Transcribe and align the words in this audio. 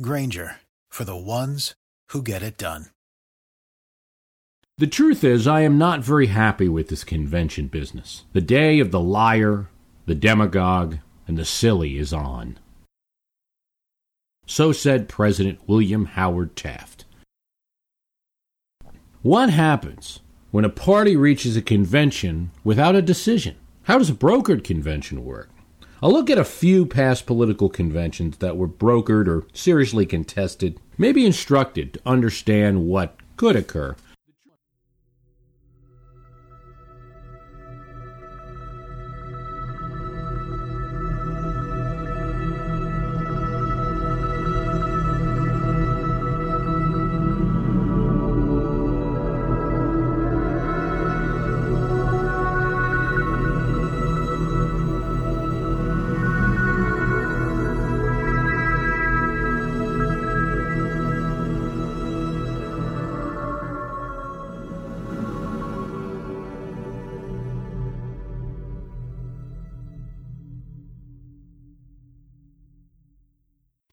Grainger 0.00 0.56
for 0.90 1.04
the 1.04 1.16
ones 1.16 1.74
who 2.10 2.22
get 2.22 2.42
it 2.42 2.56
done. 2.56 2.86
The 4.78 4.86
truth 4.86 5.22
is, 5.22 5.46
I 5.46 5.60
am 5.60 5.76
not 5.76 6.00
very 6.00 6.28
happy 6.28 6.66
with 6.66 6.88
this 6.88 7.04
convention 7.04 7.66
business. 7.66 8.24
The 8.32 8.40
day 8.40 8.80
of 8.80 8.90
the 8.90 9.00
liar, 9.00 9.68
the 10.06 10.14
demagogue, 10.14 10.96
and 11.28 11.36
the 11.36 11.44
silly 11.44 11.98
is 11.98 12.12
on. 12.12 12.58
So 14.46 14.72
said 14.72 15.10
President 15.10 15.60
William 15.66 16.06
Howard 16.06 16.56
Taft. 16.56 17.04
What 19.20 19.50
happens 19.50 20.20
when 20.50 20.64
a 20.64 20.70
party 20.70 21.16
reaches 21.16 21.54
a 21.54 21.62
convention 21.62 22.50
without 22.64 22.96
a 22.96 23.02
decision? 23.02 23.56
How 23.82 23.98
does 23.98 24.10
a 24.10 24.14
brokered 24.14 24.64
convention 24.64 25.24
work? 25.24 25.50
I'll 26.02 26.10
look 26.10 26.30
at 26.30 26.38
a 26.38 26.44
few 26.44 26.84
past 26.84 27.26
political 27.26 27.68
conventions 27.68 28.38
that 28.38 28.56
were 28.56 28.66
brokered 28.66 29.28
or 29.28 29.46
seriously 29.52 30.04
contested, 30.04 30.80
maybe 30.98 31.24
instructed 31.24 31.92
to 31.92 32.00
understand 32.04 32.88
what 32.88 33.16
could 33.36 33.54
occur 33.54 33.94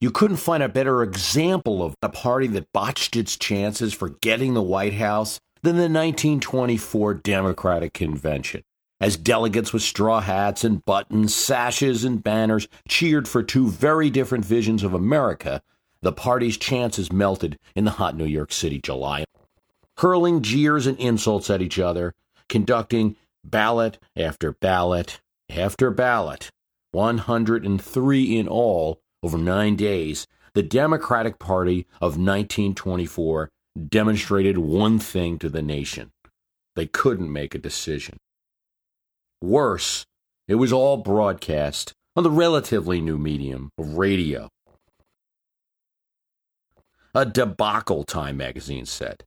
You 0.01 0.11
couldn't 0.11 0.37
find 0.37 0.63
a 0.63 0.69
better 0.69 1.03
example 1.03 1.83
of 1.83 1.93
a 2.01 2.07
party 2.07 2.47
that 2.47 2.71
botched 2.71 3.17
its 3.17 3.35
chances 3.35 3.93
for 3.93 4.09
getting 4.21 4.53
the 4.53 4.61
White 4.61 4.93
House 4.93 5.41
than 5.61 5.75
the 5.75 5.89
1924 5.89 7.15
Democratic 7.15 7.93
Convention. 7.93 8.63
As 9.01 9.17
delegates 9.17 9.73
with 9.73 9.81
straw 9.81 10.21
hats 10.21 10.63
and 10.63 10.85
buttons, 10.85 11.35
sashes, 11.35 12.05
and 12.05 12.23
banners 12.23 12.69
cheered 12.87 13.27
for 13.27 13.43
two 13.43 13.67
very 13.67 14.09
different 14.09 14.45
visions 14.45 14.83
of 14.83 14.93
America, 14.93 15.61
the 16.01 16.13
party's 16.13 16.57
chances 16.57 17.11
melted 17.11 17.59
in 17.75 17.83
the 17.83 17.91
hot 17.91 18.15
New 18.15 18.25
York 18.25 18.53
City 18.53 18.79
July. 18.79 19.25
Hurling 19.97 20.41
jeers 20.41 20.87
and 20.87 20.97
insults 20.97 21.49
at 21.49 21.61
each 21.61 21.77
other, 21.77 22.13
conducting 22.47 23.17
ballot 23.43 23.99
after 24.15 24.53
ballot 24.53 25.19
after 25.49 25.91
ballot, 25.91 26.51
103 26.91 28.37
in 28.37 28.47
all, 28.47 29.01
over 29.21 29.37
nine 29.37 29.75
days, 29.75 30.27
the 30.53 30.63
Democratic 30.63 31.39
Party 31.39 31.85
of 31.95 32.17
1924 32.17 33.49
demonstrated 33.87 34.57
one 34.57 34.99
thing 34.99 35.37
to 35.39 35.49
the 35.49 35.61
nation 35.61 36.11
they 36.75 36.85
couldn't 36.85 37.31
make 37.31 37.53
a 37.53 37.59
decision. 37.59 38.17
Worse, 39.41 40.05
it 40.47 40.55
was 40.55 40.71
all 40.71 40.97
broadcast 40.97 41.93
on 42.15 42.23
the 42.23 42.31
relatively 42.31 43.01
new 43.01 43.17
medium 43.17 43.69
of 43.77 43.95
radio. 43.95 44.49
A 47.13 47.25
debacle, 47.25 48.03
Time 48.03 48.37
magazine 48.37 48.85
said. 48.85 49.23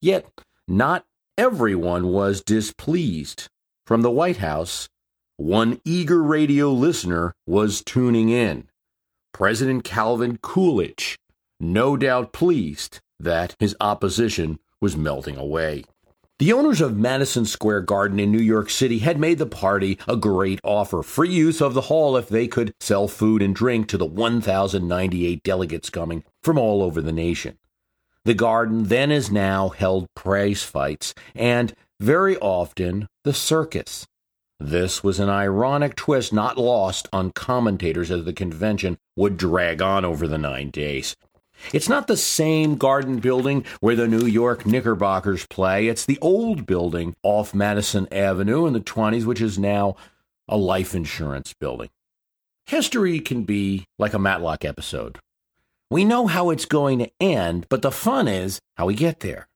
Yet, 0.00 0.26
not 0.66 1.04
everyone 1.38 2.08
was 2.08 2.42
displeased. 2.42 3.48
From 3.86 4.02
the 4.02 4.10
White 4.10 4.38
House, 4.38 4.88
one 5.42 5.80
eager 5.84 6.22
radio 6.22 6.70
listener 6.70 7.34
was 7.48 7.82
tuning 7.82 8.28
in. 8.28 8.68
President 9.32 9.82
Calvin 9.82 10.38
Coolidge, 10.40 11.18
no 11.58 11.96
doubt 11.96 12.32
pleased 12.32 13.00
that 13.18 13.56
his 13.58 13.74
opposition 13.80 14.60
was 14.80 14.96
melting 14.96 15.36
away. 15.36 15.82
The 16.38 16.52
owners 16.52 16.80
of 16.80 16.96
Madison 16.96 17.44
Square 17.44 17.82
Garden 17.82 18.20
in 18.20 18.30
New 18.30 18.40
York 18.40 18.70
City 18.70 19.00
had 19.00 19.18
made 19.18 19.38
the 19.38 19.46
party 19.46 19.98
a 20.06 20.16
great 20.16 20.60
offer 20.62 21.02
free 21.02 21.30
use 21.30 21.60
of 21.60 21.74
the 21.74 21.82
hall 21.82 22.16
if 22.16 22.28
they 22.28 22.46
could 22.46 22.72
sell 22.78 23.08
food 23.08 23.42
and 23.42 23.54
drink 23.54 23.88
to 23.88 23.98
the 23.98 24.06
1,098 24.06 25.42
delegates 25.42 25.90
coming 25.90 26.22
from 26.44 26.56
all 26.56 26.84
over 26.84 27.02
the 27.02 27.12
nation. 27.12 27.58
The 28.24 28.34
garden 28.34 28.84
then 28.84 29.10
as 29.10 29.32
now 29.32 29.70
held 29.70 30.06
prize 30.14 30.62
fights 30.62 31.14
and 31.34 31.74
very 31.98 32.36
often 32.38 33.08
the 33.24 33.34
circus. 33.34 34.06
This 34.64 35.02
was 35.02 35.18
an 35.18 35.28
ironic 35.28 35.96
twist 35.96 36.32
not 36.32 36.56
lost 36.56 37.08
on 37.12 37.32
commentators 37.32 38.12
as 38.12 38.24
the 38.24 38.32
convention 38.32 38.96
would 39.16 39.36
drag 39.36 39.82
on 39.82 40.04
over 40.04 40.28
the 40.28 40.38
nine 40.38 40.70
days. 40.70 41.16
It's 41.72 41.88
not 41.88 42.06
the 42.06 42.16
same 42.16 42.76
garden 42.76 43.18
building 43.18 43.64
where 43.80 43.96
the 43.96 44.06
New 44.06 44.24
York 44.24 44.64
Knickerbockers 44.64 45.46
play. 45.46 45.88
It's 45.88 46.06
the 46.06 46.18
old 46.20 46.64
building 46.64 47.16
off 47.24 47.52
Madison 47.52 48.06
Avenue 48.12 48.64
in 48.66 48.72
the 48.72 48.80
20s, 48.80 49.24
which 49.24 49.40
is 49.40 49.58
now 49.58 49.96
a 50.46 50.56
life 50.56 50.94
insurance 50.94 51.52
building. 51.54 51.90
History 52.66 53.18
can 53.18 53.42
be 53.42 53.86
like 53.98 54.14
a 54.14 54.18
Matlock 54.20 54.64
episode. 54.64 55.18
We 55.90 56.04
know 56.04 56.28
how 56.28 56.50
it's 56.50 56.66
going 56.66 57.00
to 57.00 57.10
end, 57.20 57.66
but 57.68 57.82
the 57.82 57.90
fun 57.90 58.28
is 58.28 58.60
how 58.76 58.86
we 58.86 58.94
get 58.94 59.20
there. 59.20 59.48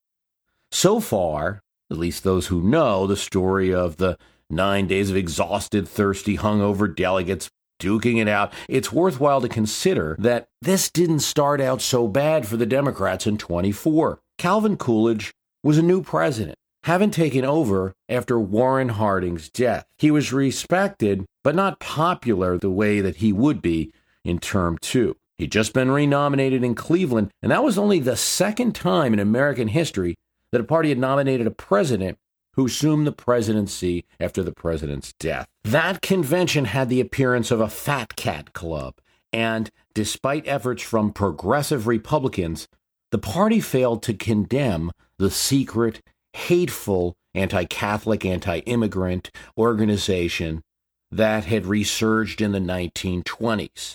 So 0.72 0.98
far, 0.98 1.62
at 1.92 1.96
least 1.96 2.24
those 2.24 2.48
who 2.48 2.60
know 2.60 3.06
the 3.06 3.16
story 3.16 3.72
of 3.72 3.98
the 3.98 4.18
Nine 4.48 4.86
days 4.86 5.10
of 5.10 5.16
exhausted, 5.16 5.88
thirsty, 5.88 6.36
hungover 6.36 6.94
delegates 6.94 7.50
duking 7.80 8.20
it 8.20 8.28
out. 8.28 8.52
It's 8.68 8.92
worthwhile 8.92 9.40
to 9.40 9.48
consider 9.48 10.16
that 10.20 10.46
this 10.62 10.90
didn't 10.90 11.20
start 11.20 11.60
out 11.60 11.82
so 11.82 12.06
bad 12.06 12.46
for 12.46 12.56
the 12.56 12.66
Democrats 12.66 13.26
in 13.26 13.38
24. 13.38 14.20
Calvin 14.38 14.76
Coolidge 14.76 15.32
was 15.62 15.78
a 15.78 15.82
new 15.82 16.02
president, 16.02 16.56
having 16.84 17.10
taken 17.10 17.44
over 17.44 17.92
after 18.08 18.38
Warren 18.38 18.90
Harding's 18.90 19.50
death. 19.50 19.84
He 19.98 20.10
was 20.10 20.32
respected, 20.32 21.26
but 21.42 21.54
not 21.54 21.80
popular 21.80 22.56
the 22.56 22.70
way 22.70 23.00
that 23.00 23.16
he 23.16 23.32
would 23.32 23.60
be 23.60 23.92
in 24.24 24.38
term 24.38 24.78
two. 24.80 25.16
He'd 25.38 25.52
just 25.52 25.72
been 25.72 25.90
renominated 25.90 26.64
in 26.64 26.74
Cleveland, 26.74 27.30
and 27.42 27.52
that 27.52 27.64
was 27.64 27.76
only 27.76 27.98
the 27.98 28.16
second 28.16 28.74
time 28.74 29.12
in 29.12 29.18
American 29.18 29.68
history 29.68 30.14
that 30.52 30.60
a 30.60 30.64
party 30.64 30.88
had 30.88 30.98
nominated 30.98 31.46
a 31.46 31.50
president 31.50 32.16
who 32.56 32.66
assumed 32.66 33.06
the 33.06 33.12
presidency 33.12 34.04
after 34.18 34.42
the 34.42 34.52
president's 34.52 35.12
death. 35.20 35.46
That 35.64 36.02
convention 36.02 36.64
had 36.64 36.88
the 36.88 37.00
appearance 37.00 37.50
of 37.50 37.60
a 37.60 37.68
fat 37.68 38.16
cat 38.16 38.52
club, 38.52 38.94
and 39.32 39.70
despite 39.94 40.48
efforts 40.48 40.82
from 40.82 41.12
progressive 41.12 41.86
Republicans, 41.86 42.66
the 43.12 43.18
party 43.18 43.60
failed 43.60 44.02
to 44.04 44.14
condemn 44.14 44.90
the 45.18 45.30
secret, 45.30 46.02
hateful, 46.32 47.14
anti 47.34 47.64
Catholic, 47.64 48.24
anti 48.24 48.58
immigrant 48.60 49.30
organization 49.56 50.62
that 51.10 51.44
had 51.44 51.66
resurged 51.66 52.40
in 52.40 52.52
the 52.52 52.58
1920s 52.58 53.94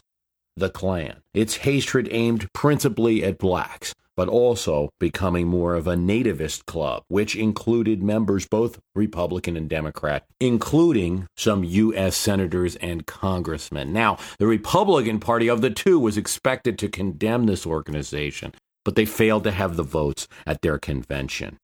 the 0.55 0.69
Klan. 0.69 1.21
Its 1.33 1.57
hatred 1.57 2.07
aimed 2.11 2.51
principally 2.53 3.23
at 3.23 3.37
blacks, 3.37 3.93
but 4.15 4.27
also 4.27 4.89
becoming 4.99 5.47
more 5.47 5.75
of 5.75 5.87
a 5.87 5.95
nativist 5.95 6.65
club, 6.65 7.03
which 7.07 7.35
included 7.35 8.03
members 8.03 8.47
both 8.47 8.79
Republican 8.95 9.55
and 9.57 9.69
Democrat, 9.69 10.25
including 10.39 11.27
some 11.37 11.63
U.S. 11.63 12.15
senators 12.15 12.75
and 12.77 13.05
congressmen. 13.05 13.93
Now, 13.93 14.17
the 14.37 14.47
Republican 14.47 15.19
Party 15.19 15.47
of 15.47 15.61
the 15.61 15.69
two 15.69 15.99
was 15.99 16.17
expected 16.17 16.77
to 16.79 16.89
condemn 16.89 17.45
this 17.45 17.65
organization, 17.65 18.53
but 18.83 18.95
they 18.95 19.05
failed 19.05 19.43
to 19.45 19.51
have 19.51 19.75
the 19.75 19.83
votes 19.83 20.27
at 20.45 20.61
their 20.61 20.77
convention. 20.77 21.57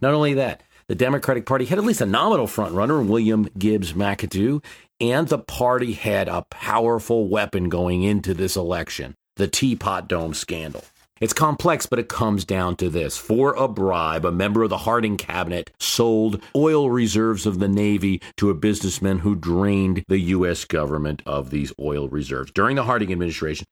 Not 0.00 0.14
only 0.14 0.34
that, 0.34 0.62
the 0.86 0.94
Democratic 0.94 1.46
Party 1.46 1.64
had 1.64 1.78
at 1.78 1.84
least 1.84 2.02
a 2.02 2.06
nominal 2.06 2.46
frontrunner, 2.46 3.06
William 3.06 3.48
Gibbs 3.58 3.94
McAdoo, 3.94 4.62
And 5.00 5.28
the 5.28 5.38
party 5.38 5.92
had 5.92 6.28
a 6.28 6.42
powerful 6.50 7.26
weapon 7.28 7.68
going 7.68 8.02
into 8.02 8.34
this 8.34 8.56
election 8.56 9.14
the 9.36 9.48
Teapot 9.48 10.08
Dome 10.08 10.34
scandal. 10.34 10.84
It's 11.24 11.32
complex, 11.32 11.86
but 11.86 11.98
it 11.98 12.10
comes 12.10 12.44
down 12.44 12.76
to 12.76 12.90
this. 12.90 13.16
For 13.16 13.54
a 13.54 13.66
bribe, 13.66 14.26
a 14.26 14.30
member 14.30 14.62
of 14.62 14.68
the 14.68 14.76
Harding 14.76 15.16
cabinet 15.16 15.70
sold 15.80 16.42
oil 16.54 16.90
reserves 16.90 17.46
of 17.46 17.60
the 17.60 17.66
Navy 17.66 18.20
to 18.36 18.50
a 18.50 18.54
businessman 18.54 19.20
who 19.20 19.34
drained 19.34 20.04
the 20.06 20.18
U.S. 20.18 20.66
government 20.66 21.22
of 21.24 21.48
these 21.48 21.72
oil 21.80 22.10
reserves. 22.10 22.52
During 22.52 22.76
the 22.76 22.82
Harding 22.82 23.10
administration, 23.10 23.64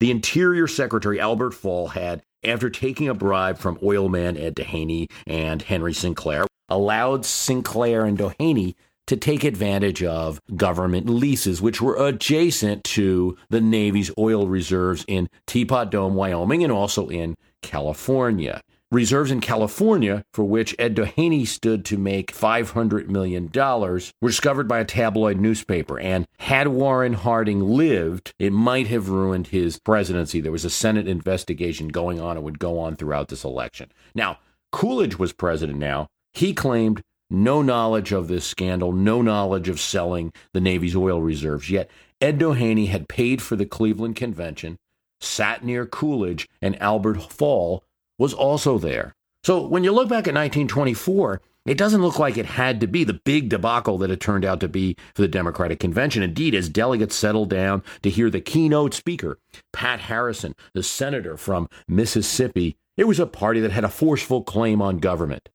the 0.00 0.10
Interior 0.10 0.66
Secretary 0.66 1.20
Albert 1.20 1.50
Fall 1.50 1.88
had, 1.88 2.22
after 2.42 2.70
taking 2.70 3.10
a 3.10 3.12
bribe 3.12 3.58
from 3.58 3.76
oilman 3.82 4.38
Ed 4.38 4.56
Doheny 4.56 5.10
and 5.26 5.60
Henry 5.60 5.92
Sinclair, 5.92 6.46
allowed 6.70 7.26
Sinclair 7.26 8.06
and 8.06 8.16
Doheny 8.16 8.76
to 9.06 9.16
take 9.16 9.44
advantage 9.44 10.02
of 10.02 10.40
government 10.56 11.08
leases, 11.08 11.60
which 11.60 11.80
were 11.80 11.96
adjacent 11.96 12.84
to 12.84 13.36
the 13.50 13.60
Navy's 13.60 14.10
oil 14.18 14.46
reserves 14.48 15.04
in 15.06 15.28
Teapot 15.46 15.90
Dome, 15.90 16.14
Wyoming, 16.14 16.62
and 16.62 16.72
also 16.72 17.08
in 17.08 17.34
California. 17.62 18.60
Reserves 18.90 19.32
in 19.32 19.40
California, 19.40 20.22
for 20.32 20.44
which 20.44 20.76
Ed 20.78 20.94
Doheny 20.94 21.46
stood 21.48 21.84
to 21.86 21.98
make 21.98 22.32
$500 22.32 23.08
million, 23.08 23.50
were 23.52 24.28
discovered 24.28 24.68
by 24.68 24.78
a 24.78 24.84
tabloid 24.84 25.38
newspaper. 25.40 25.98
And 25.98 26.26
had 26.38 26.68
Warren 26.68 27.14
Harding 27.14 27.60
lived, 27.60 28.32
it 28.38 28.52
might 28.52 28.86
have 28.86 29.08
ruined 29.08 29.48
his 29.48 29.80
presidency. 29.80 30.40
There 30.40 30.52
was 30.52 30.64
a 30.64 30.70
Senate 30.70 31.08
investigation 31.08 31.88
going 31.88 32.20
on 32.20 32.36
It 32.36 32.44
would 32.44 32.60
go 32.60 32.78
on 32.78 32.94
throughout 32.94 33.28
this 33.28 33.42
election. 33.42 33.90
Now, 34.14 34.38
Coolidge 34.70 35.18
was 35.18 35.32
president 35.32 35.78
now. 35.78 36.06
He 36.32 36.54
claimed 36.54 37.02
no 37.42 37.62
knowledge 37.62 38.12
of 38.12 38.28
this 38.28 38.44
scandal, 38.44 38.92
no 38.92 39.22
knowledge 39.22 39.68
of 39.68 39.80
selling 39.80 40.32
the 40.52 40.60
Navy's 40.60 40.96
oil 40.96 41.20
reserves. 41.20 41.70
Yet 41.70 41.90
Ed 42.20 42.38
Doheny 42.38 42.88
had 42.88 43.08
paid 43.08 43.42
for 43.42 43.56
the 43.56 43.66
Cleveland 43.66 44.16
Convention, 44.16 44.78
sat 45.20 45.64
near 45.64 45.86
Coolidge, 45.86 46.48
and 46.62 46.80
Albert 46.80 47.20
Fall 47.22 47.84
was 48.18 48.32
also 48.32 48.78
there. 48.78 49.14
So 49.42 49.66
when 49.66 49.84
you 49.84 49.92
look 49.92 50.08
back 50.08 50.26
at 50.26 50.34
1924, 50.34 51.42
it 51.66 51.78
doesn't 51.78 52.02
look 52.02 52.18
like 52.18 52.36
it 52.36 52.46
had 52.46 52.80
to 52.80 52.86
be 52.86 53.04
the 53.04 53.20
big 53.24 53.48
debacle 53.48 53.96
that 53.98 54.10
it 54.10 54.20
turned 54.20 54.44
out 54.44 54.60
to 54.60 54.68
be 54.68 54.96
for 55.14 55.22
the 55.22 55.28
Democratic 55.28 55.80
Convention. 55.80 56.22
Indeed, 56.22 56.54
as 56.54 56.68
delegates 56.68 57.14
settled 57.14 57.48
down 57.50 57.82
to 58.02 58.10
hear 58.10 58.28
the 58.28 58.40
keynote 58.40 58.92
speaker, 58.92 59.38
Pat 59.72 60.00
Harrison, 60.00 60.54
the 60.74 60.82
senator 60.82 61.36
from 61.36 61.68
Mississippi, 61.88 62.76
it 62.96 63.04
was 63.04 63.18
a 63.18 63.26
party 63.26 63.60
that 63.60 63.72
had 63.72 63.84
a 63.84 63.88
forceful 63.88 64.42
claim 64.42 64.82
on 64.82 64.98
government. 64.98 65.48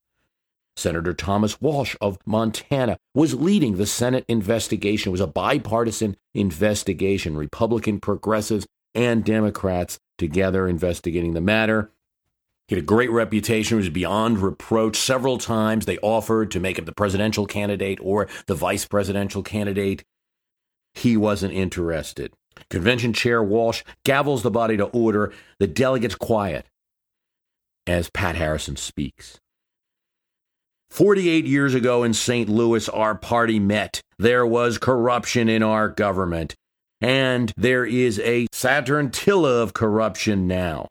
Senator 0.79 1.13
Thomas 1.13 1.59
Walsh 1.61 1.95
of 1.99 2.17
Montana 2.25 2.97
was 3.13 3.35
leading 3.35 3.75
the 3.77 3.85
Senate 3.85 4.25
investigation. 4.27 5.09
It 5.09 5.11
was 5.11 5.21
a 5.21 5.27
bipartisan 5.27 6.15
investigation, 6.33 7.35
Republican 7.35 7.99
progressives 7.99 8.65
and 8.95 9.23
Democrats 9.23 9.99
together 10.17 10.67
investigating 10.67 11.33
the 11.33 11.41
matter. 11.41 11.91
He 12.67 12.75
had 12.75 12.83
a 12.83 12.87
great 12.87 13.11
reputation, 13.11 13.77
was 13.77 13.89
beyond 13.89 14.39
reproach. 14.39 14.95
Several 14.95 15.37
times 15.37 15.85
they 15.85 15.97
offered 15.99 16.51
to 16.51 16.59
make 16.59 16.77
him 16.77 16.85
the 16.85 16.91
presidential 16.91 17.45
candidate 17.45 17.99
or 18.01 18.27
the 18.45 18.55
vice 18.55 18.85
presidential 18.85 19.43
candidate. 19.43 20.03
He 20.93 21.17
wasn't 21.17 21.53
interested. 21.53 22.33
Convention 22.69 23.13
Chair 23.13 23.43
Walsh 23.43 23.83
gavels 24.05 24.43
the 24.43 24.51
body 24.51 24.77
to 24.77 24.85
order. 24.85 25.33
The 25.59 25.67
delegates 25.67 26.15
quiet 26.15 26.67
as 27.87 28.09
Pat 28.09 28.35
Harrison 28.35 28.75
speaks. 28.75 29.39
48 30.89 31.45
years 31.45 31.73
ago 31.73 32.03
in 32.03 32.13
St. 32.13 32.49
Louis, 32.49 32.89
our 32.89 33.15
party 33.15 33.59
met. 33.59 34.01
There 34.17 34.45
was 34.45 34.77
corruption 34.77 35.47
in 35.47 35.63
our 35.63 35.89
government. 35.89 36.55
And 37.01 37.53
there 37.55 37.85
is 37.85 38.19
a 38.19 38.47
Saturnalia 38.51 39.61
of 39.61 39.73
corruption 39.73 40.47
now. 40.47 40.87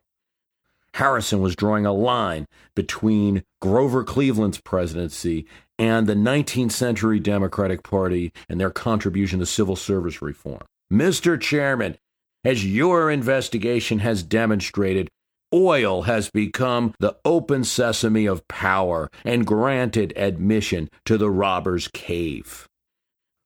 Harrison 0.94 1.40
was 1.40 1.54
drawing 1.54 1.84
a 1.84 1.92
line 1.92 2.46
between 2.74 3.42
Grover 3.60 4.02
Cleveland's 4.04 4.60
presidency 4.60 5.46
and 5.78 6.06
the 6.06 6.14
19th 6.14 6.72
century 6.72 7.20
Democratic 7.20 7.82
Party 7.82 8.32
and 8.48 8.60
their 8.60 8.70
contribution 8.70 9.38
to 9.38 9.46
civil 9.46 9.76
service 9.76 10.22
reform. 10.22 10.62
Mr. 10.92 11.40
Chairman, 11.40 11.96
as 12.44 12.64
your 12.64 13.10
investigation 13.10 13.98
has 13.98 14.22
demonstrated, 14.22 15.08
Oil 15.52 16.02
has 16.02 16.30
become 16.30 16.94
the 16.98 17.16
open 17.24 17.64
sesame 17.64 18.26
of 18.26 18.46
power 18.48 19.10
and 19.24 19.46
granted 19.46 20.12
admission 20.14 20.90
to 21.06 21.16
the 21.16 21.30
robber's 21.30 21.88
cave. 21.88 22.68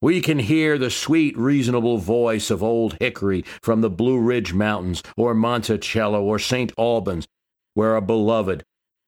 We 0.00 0.20
can 0.20 0.40
hear 0.40 0.78
the 0.78 0.90
sweet, 0.90 1.38
reasonable 1.38 1.98
voice 1.98 2.50
of 2.50 2.60
Old 2.60 2.96
Hickory 2.98 3.44
from 3.62 3.82
the 3.82 3.90
Blue 3.90 4.18
Ridge 4.18 4.52
Mountains 4.52 5.00
or 5.16 5.32
Monticello 5.32 6.20
or 6.24 6.40
St. 6.40 6.72
Albans, 6.76 7.28
where 7.74 7.94
a 7.94 8.02
beloved 8.02 8.64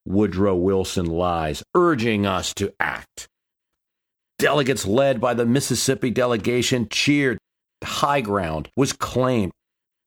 Woodrow 0.07 0.55
Wilson 0.55 1.07
lies, 1.07 1.65
urging 1.75 2.27
us 2.27 2.55
to 2.55 2.73
act. 2.79 3.29
Delegates 4.39 4.87
led 4.87 5.21
by 5.21 5.35
the 5.35 5.47
Mississippi 5.47 6.11
delegation 6.11 6.89
cheered. 6.89 7.39
High 7.83 8.21
ground 8.21 8.69
was 8.77 8.93
claimed 8.93 9.51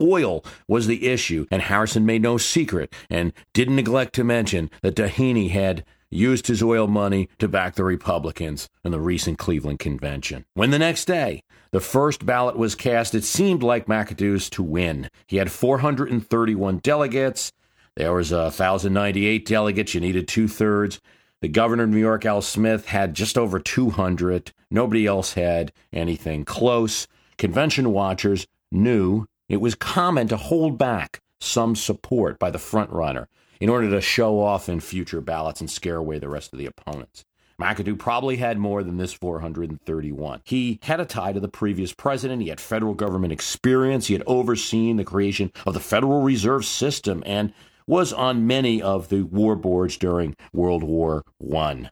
Oil 0.01 0.43
was 0.67 0.87
the 0.87 1.07
issue, 1.07 1.45
and 1.49 1.61
Harrison 1.61 2.05
made 2.05 2.21
no 2.21 2.37
secret 2.37 2.93
and 3.09 3.33
didn't 3.53 3.75
neglect 3.75 4.13
to 4.15 4.23
mention 4.23 4.69
that 4.81 4.95
Doheny 4.95 5.49
had 5.49 5.83
used 6.09 6.47
his 6.47 6.63
oil 6.63 6.87
money 6.87 7.27
to 7.39 7.47
back 7.47 7.75
the 7.75 7.83
Republicans 7.83 8.69
in 8.83 8.91
the 8.91 8.99
recent 8.99 9.37
Cleveland 9.37 9.79
convention. 9.79 10.45
When 10.53 10.71
the 10.71 10.79
next 10.79 11.05
day 11.05 11.43
the 11.71 11.81
first 11.81 12.25
ballot 12.25 12.57
was 12.57 12.75
cast, 12.75 13.13
it 13.13 13.23
seemed 13.23 13.63
like 13.63 13.87
McAdoo's 13.87 14.49
to 14.51 14.63
win. 14.63 15.09
He 15.25 15.37
had 15.37 15.51
431 15.51 16.77
delegates. 16.77 17.51
There 17.95 18.13
was 18.13 18.31
1,098 18.31 19.45
delegates. 19.45 19.93
You 19.93 20.01
needed 20.01 20.27
two 20.27 20.47
thirds. 20.47 21.01
The 21.41 21.47
governor 21.47 21.83
of 21.83 21.89
New 21.89 21.97
York, 21.97 22.25
Al 22.25 22.41
Smith, 22.41 22.87
had 22.87 23.13
just 23.13 23.37
over 23.37 23.59
200. 23.59 24.53
Nobody 24.71 25.05
else 25.05 25.33
had 25.33 25.71
anything 25.91 26.45
close. 26.45 27.07
Convention 27.37 27.91
watchers 27.91 28.47
knew 28.71 29.27
it 29.49 29.61
was 29.61 29.75
common 29.75 30.27
to 30.27 30.37
hold 30.37 30.77
back 30.77 31.21
some 31.39 31.75
support 31.75 32.39
by 32.39 32.51
the 32.51 32.57
frontrunner 32.57 33.27
in 33.59 33.69
order 33.69 33.89
to 33.89 34.01
show 34.01 34.39
off 34.39 34.69
in 34.69 34.79
future 34.79 35.21
ballots 35.21 35.61
and 35.61 35.69
scare 35.69 35.97
away 35.97 36.19
the 36.19 36.29
rest 36.29 36.53
of 36.53 36.59
the 36.59 36.65
opponents. 36.65 37.23
McAdoo 37.59 37.97
probably 37.97 38.37
had 38.37 38.59
more 38.59 38.83
than 38.83 38.97
this 38.97 39.13
431. 39.13 40.41
He 40.43 40.79
had 40.83 40.99
a 40.99 41.05
tie 41.05 41.33
to 41.33 41.39
the 41.39 41.47
previous 41.47 41.91
president. 41.91 42.43
He 42.43 42.49
had 42.49 42.61
federal 42.61 42.93
government 42.93 43.33
experience. 43.33 44.07
He 44.07 44.13
had 44.13 44.23
overseen 44.27 44.97
the 44.97 45.03
creation 45.03 45.51
of 45.65 45.73
the 45.73 45.79
Federal 45.79 46.21
Reserve 46.21 46.65
System 46.65 47.23
and 47.25 47.53
was 47.87 48.13
on 48.13 48.45
many 48.45 48.79
of 48.81 49.09
the 49.09 49.23
war 49.23 49.55
boards 49.55 49.97
during 49.97 50.35
World 50.53 50.83
War 50.83 51.23
I. 51.55 51.89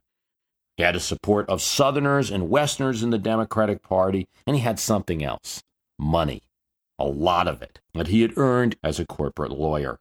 He 0.77 0.83
had 0.83 0.93
the 0.93 0.99
support 0.99 1.49
of 1.49 1.61
Southerners 1.61 2.29
and 2.29 2.49
Westerners 2.49 3.01
in 3.01 3.09
the 3.09 3.17
Democratic 3.17 3.81
Party, 3.81 4.27
and 4.45 4.55
he 4.55 4.61
had 4.61 4.77
something 4.77 5.23
else 5.23 5.63
money 5.97 6.43
a 6.97 7.05
lot 7.05 7.47
of 7.47 7.61
it, 7.61 7.79
that 7.93 8.07
he 8.07 8.21
had 8.21 8.37
earned 8.37 8.75
as 8.83 8.99
a 8.99 9.05
corporate 9.05 9.51
lawyer. 9.51 9.99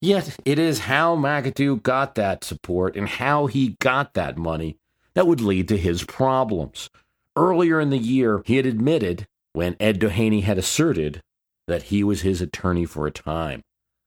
Yet 0.00 0.36
it 0.44 0.58
is 0.58 0.80
how 0.80 1.16
McAdoo 1.16 1.82
got 1.82 2.14
that 2.16 2.44
support 2.44 2.96
and 2.96 3.08
how 3.08 3.46
he 3.46 3.76
got 3.80 4.14
that 4.14 4.36
money 4.36 4.76
that 5.14 5.26
would 5.26 5.40
lead 5.40 5.68
to 5.68 5.78
his 5.78 6.04
problems. 6.04 6.90
Earlier 7.34 7.80
in 7.80 7.90
the 7.90 7.98
year, 7.98 8.42
he 8.44 8.56
had 8.56 8.66
admitted, 8.66 9.26
when 9.52 9.76
Ed 9.80 9.98
Doheny 9.98 10.42
had 10.42 10.58
asserted, 10.58 11.22
that 11.66 11.84
he 11.84 12.04
was 12.04 12.20
his 12.20 12.40
attorney 12.40 12.84
for 12.84 13.06
a 13.06 13.10
time. 13.10 13.62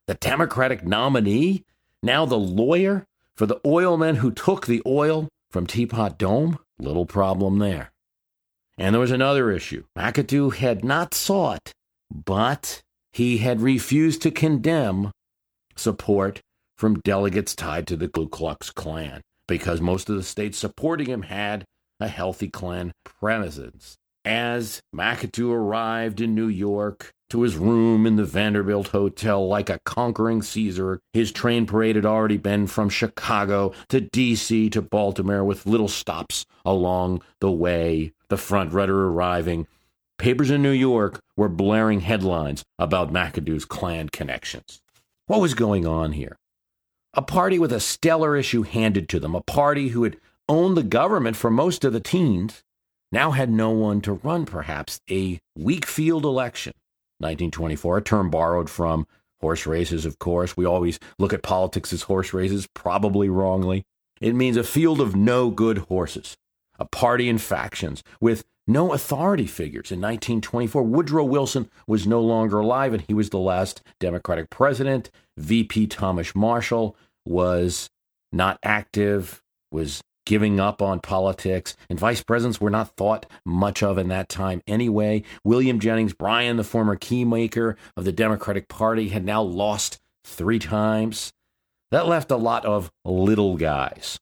The 0.08 0.14
Democratic 0.14 0.86
nominee, 0.86 1.66
now 2.02 2.26
the 2.26 2.40
lawyer 2.40 3.06
for 3.36 3.46
the 3.46 3.60
oilmen 3.66 4.18
who 4.18 4.32
took 4.32 4.68
the 4.68 4.82
oil 4.86 5.28
from 5.50 5.66
Teapot 5.66 6.18
Dome? 6.18 6.60
Little 6.78 7.06
problem 7.06 7.60
there. 7.60 7.92
And 8.80 8.96
there 8.96 9.02
was 9.02 9.12
another 9.12 9.52
issue. 9.52 9.84
McAdoo 9.98 10.56
had 10.56 10.86
not 10.86 11.14
sought, 11.14 11.74
but 12.10 12.82
he 13.12 13.40
had 13.40 13.62
refused 13.62 14.22
to 14.22 14.32
condemn 14.32 15.12
support 15.76 16.40
from 16.78 17.02
delegates 17.02 17.54
tied 17.54 17.86
to 17.88 17.98
the 17.98 18.08
Ku 18.08 18.30
Klux 18.30 18.72
Klan 18.72 19.20
because 19.50 19.82
most 19.82 20.10
of 20.10 20.16
the 20.16 20.24
states 20.24 20.58
supporting 20.58 21.08
him 21.08 21.24
had 21.24 21.66
a 22.00 22.08
healthy 22.08 22.48
Klan 22.48 22.94
presence. 23.04 23.98
As 24.24 24.80
McAdoo 24.96 25.52
arrived 25.52 26.22
in 26.22 26.34
New 26.34 26.48
York 26.48 27.12
to 27.30 27.42
his 27.42 27.56
room 27.56 28.06
in 28.06 28.16
the 28.16 28.26
Vanderbilt 28.26 28.90
Hotel 28.90 29.48
like 29.48 29.70
a 29.70 29.80
conquering 29.86 30.42
Caesar, 30.42 31.00
his 31.14 31.32
train 31.32 31.66
parade 31.66 31.96
had 31.96 32.06
already 32.06 32.38
been 32.38 32.68
from 32.68 32.90
Chicago 32.90 33.74
to 33.90 34.02
D.C. 34.02 34.70
to 34.72 34.82
Baltimore 34.82 35.44
with 35.44 35.66
little 35.66 35.88
stops 35.88 36.46
along 36.66 37.22
the 37.40 37.52
way 37.52 38.14
the 38.30 38.38
front 38.38 38.72
runner 38.72 39.12
arriving, 39.12 39.68
papers 40.18 40.52
in 40.52 40.62
New 40.62 40.72
York 40.72 41.20
were 41.36 41.50
blaring 41.50 42.02
headlines 42.02 42.64
about 42.78 43.12
McAdoo's 43.12 43.66
Klan 43.66 44.10
connections. 44.10 44.82
What 45.28 45.42
was 45.42 45.54
going 45.54 45.86
on 45.86 46.14
here? 46.14 46.38
A 47.14 47.22
party 47.22 47.58
with 47.58 47.74
a 47.74 47.80
stellar 47.80 48.36
issue 48.36 48.64
handed 48.64 49.10
to 49.10 49.20
them, 49.20 49.36
a 49.36 49.42
party 49.42 49.90
who 49.90 50.04
had 50.04 50.18
owned 50.48 50.78
the 50.78 50.84
government 50.84 51.36
for 51.36 51.50
most 51.50 51.84
of 51.84 51.94
the 51.94 52.00
teens, 52.00 52.64
now 53.12 53.32
had 53.32 53.50
no 53.50 53.72
one 53.72 54.02
to 54.02 54.14
run 54.14 54.46
perhaps 54.46 55.02
a 55.10 55.40
weak 55.56 55.86
field 55.86 56.24
election. 56.24 56.74
1924, 57.20 57.98
a 57.98 58.02
term 58.02 58.30
borrowed 58.30 58.70
from 58.70 59.08
horse 59.42 59.66
races, 59.66 60.06
of 60.06 60.20
course. 60.20 60.58
We 60.58 60.66
always 60.66 61.00
look 61.18 61.34
at 61.34 61.44
politics 61.44 61.94
as 61.94 62.04
horse 62.04 62.34
races, 62.34 62.68
probably 62.74 63.30
wrongly. 63.30 63.86
It 64.20 64.36
means 64.36 64.58
a 64.58 64.64
field 64.64 65.00
of 65.00 65.16
no 65.16 65.50
good 65.50 65.80
horses, 65.80 66.36
a 66.78 66.86
party 66.86 67.30
and 67.30 67.42
factions 67.42 68.04
with 68.20 68.44
no 68.68 68.94
authority 68.94 69.48
figures. 69.48 69.92
In 69.92 70.00
1924, 70.00 70.84
Woodrow 70.84 71.24
Wilson 71.24 71.70
was 71.88 72.06
no 72.06 72.22
longer 72.22 72.60
alive 72.60 72.94
and 72.94 73.04
he 73.08 73.14
was 73.14 73.30
the 73.30 73.40
last 73.40 73.82
Democratic 74.00 74.50
president. 74.50 75.10
VP 75.38 75.88
Thomas 75.88 76.36
Marshall 76.36 76.96
was 77.26 77.90
not 78.32 78.60
active, 78.62 79.42
was 79.72 80.02
giving 80.30 80.60
up 80.60 80.80
on 80.80 81.00
politics, 81.00 81.76
and 81.90 82.00
vice 82.00 82.22
presidents 82.22 82.62
were 82.62 82.70
not 82.70 82.96
thought 82.96 83.26
much 83.44 83.82
of 83.82 83.98
in 83.98 84.10
that 84.10 84.30
time 84.30 84.62
anyway. 84.68 85.24
William 85.44 85.80
Jennings 85.80 86.14
Bryan, 86.14 86.56
the 86.56 86.64
former 86.64 86.96
keymaker 86.96 87.76
of 87.98 88.06
the 88.06 88.12
Democratic 88.12 88.68
Party, 88.68 89.10
had 89.10 89.26
now 89.26 89.42
lost 89.42 89.98
three 90.24 90.60
times. 90.60 91.34
That 91.90 92.08
left 92.08 92.30
a 92.30 92.36
lot 92.36 92.64
of 92.64 92.92
little 93.04 93.58
guys. 93.58 94.20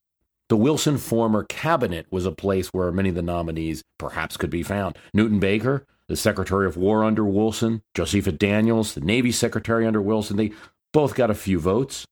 The 0.47 0.55
Wilson 0.55 0.97
former 0.97 1.43
cabinet 1.43 2.05
was 2.09 2.25
a 2.25 2.31
place 2.31 2.69
where 2.69 2.89
many 2.93 3.09
of 3.09 3.15
the 3.15 3.21
nominees 3.21 3.83
perhaps 3.99 4.37
could 4.37 4.49
be 4.49 4.63
found. 4.63 4.97
Newton 5.13 5.41
Baker, 5.41 5.85
the 6.07 6.15
Secretary 6.15 6.67
of 6.67 6.77
War 6.77 7.03
under 7.03 7.25
Wilson, 7.25 7.81
Josephus 7.93 8.35
Daniels, 8.35 8.93
the 8.93 9.01
Navy 9.01 9.33
Secretary 9.33 9.85
under 9.85 10.01
Wilson, 10.01 10.37
they 10.37 10.53
both 10.93 11.15
got 11.15 11.29
a 11.29 11.35
few 11.35 11.59
votes. 11.59 12.05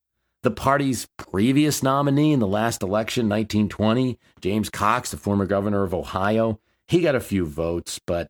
The 0.46 0.52
party's 0.52 1.08
previous 1.18 1.82
nominee 1.82 2.32
in 2.32 2.40
the 2.40 2.46
last 2.46 2.84
election, 2.84 3.28
1920, 3.28 4.20
James 4.42 4.70
Cox, 4.70 5.10
the 5.10 5.18
former 5.18 5.48
governor 5.48 5.82
of 5.82 5.92
Ohio, 5.92 6.60
he 6.88 7.02
got 7.02 7.16
a 7.16 7.20
few 7.20 7.48
votes, 7.48 8.00
but 8.06 8.30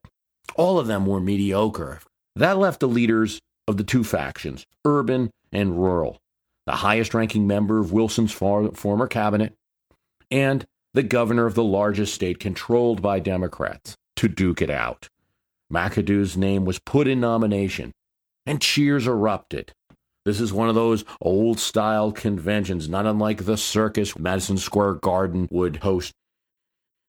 all 0.56 0.80
of 0.80 0.88
them 0.88 1.06
were 1.06 1.20
mediocre. 1.20 2.00
That 2.38 2.58
left 2.58 2.80
the 2.80 2.88
leaders 2.88 3.42
of 3.68 3.76
the 3.76 3.84
two 3.84 4.06
factions, 4.06 4.66
urban 4.86 5.30
and 5.52 5.78
rural, 5.78 6.22
the 6.66 6.78
highest 6.78 7.14
ranking 7.14 7.48
member 7.48 7.80
of 7.80 7.92
Wilson's 7.92 8.32
former 8.32 9.08
cabinet, 9.08 9.54
and 10.32 10.64
the 10.94 11.04
governor 11.04 11.46
of 11.46 11.56
the 11.56 11.66
largest 11.66 12.14
state 12.14 12.40
controlled 12.40 13.02
by 13.02 13.20
Democrats, 13.20 13.98
to 14.16 14.30
duke 14.30 14.62
it 14.62 14.70
out. 14.70 15.10
McAdoo's 15.70 16.38
name 16.38 16.64
was 16.64 16.80
put 16.80 17.10
in 17.10 17.20
nomination, 17.20 17.92
and 18.46 18.62
cheers 18.62 19.06
erupted. 19.06 19.74
This 20.26 20.42
is 20.42 20.52
one 20.52 20.70
of 20.70 20.76
those 20.76 21.06
old 21.22 21.60
style 21.60 22.12
conventions, 22.12 22.90
not 22.90 23.06
unlike 23.06 23.46
the 23.46 23.58
circus 23.58 24.18
Madison 24.18 24.58
Square 24.58 24.96
Garden 24.96 25.48
would 25.52 25.78
host. 25.78 26.14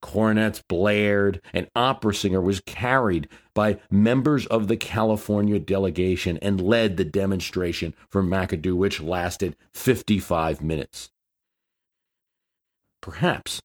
Cornets 0.03 0.63
blared, 0.69 1.41
an 1.55 1.67
opera 1.75 2.15
singer 2.15 2.41
was 2.41 2.61
carried 2.61 3.29
by 3.55 3.81
members 3.91 4.47
of 4.47 4.69
the 4.69 4.77
California 4.77 5.59
delegation 5.59 6.39
and 6.43 6.61
led 6.61 6.97
the 6.97 7.05
demonstration 7.05 7.95
for 8.11 8.23
McAdoo, 8.23 8.77
which 8.77 9.01
lasted 9.01 9.57
55 9.73 10.61
minutes. 10.61 11.11
Perhaps, 13.01 13.61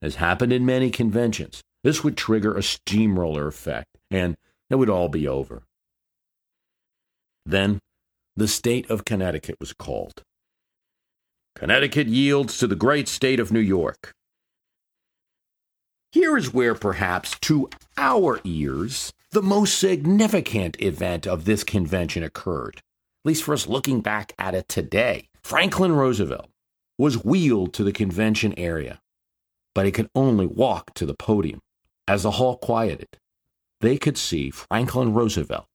as 0.00 0.14
happened 0.16 0.52
in 0.52 0.64
many 0.64 0.90
conventions, 0.90 1.62
this 1.82 2.04
would 2.04 2.16
trigger 2.16 2.56
a 2.56 2.62
steamroller 2.62 3.48
effect, 3.48 3.98
and 4.10 4.36
it 4.70 4.76
would 4.76 4.88
all 4.88 5.08
be 5.08 5.26
over. 5.26 5.64
Then 7.44 7.80
the 8.36 8.48
state 8.48 8.90
of 8.90 9.04
Connecticut 9.04 9.56
was 9.60 9.72
called. 9.72 10.22
Connecticut 11.54 12.08
yields 12.08 12.58
to 12.58 12.66
the 12.66 12.74
great 12.74 13.06
state 13.06 13.38
of 13.38 13.52
New 13.52 13.60
York. 13.60 14.12
Here 16.10 16.36
is 16.36 16.52
where, 16.52 16.74
perhaps 16.74 17.38
to 17.40 17.68
our 17.96 18.40
ears, 18.44 19.12
the 19.30 19.42
most 19.42 19.78
significant 19.78 20.80
event 20.80 21.26
of 21.26 21.44
this 21.44 21.64
convention 21.64 22.22
occurred, 22.22 22.76
at 22.76 22.82
least 23.24 23.42
for 23.42 23.54
us 23.54 23.68
looking 23.68 24.00
back 24.00 24.32
at 24.38 24.54
it 24.54 24.68
today. 24.68 25.28
Franklin 25.42 25.92
Roosevelt 25.92 26.50
was 26.98 27.24
wheeled 27.24 27.72
to 27.74 27.84
the 27.84 27.92
convention 27.92 28.54
area, 28.56 29.00
but 29.74 29.86
he 29.86 29.92
could 29.92 30.08
only 30.14 30.46
walk 30.46 30.94
to 30.94 31.06
the 31.06 31.14
podium. 31.14 31.60
As 32.06 32.22
the 32.22 32.32
hall 32.32 32.56
quieted, 32.58 33.18
they 33.80 33.96
could 33.96 34.18
see 34.18 34.50
Franklin 34.50 35.14
Roosevelt 35.14 35.73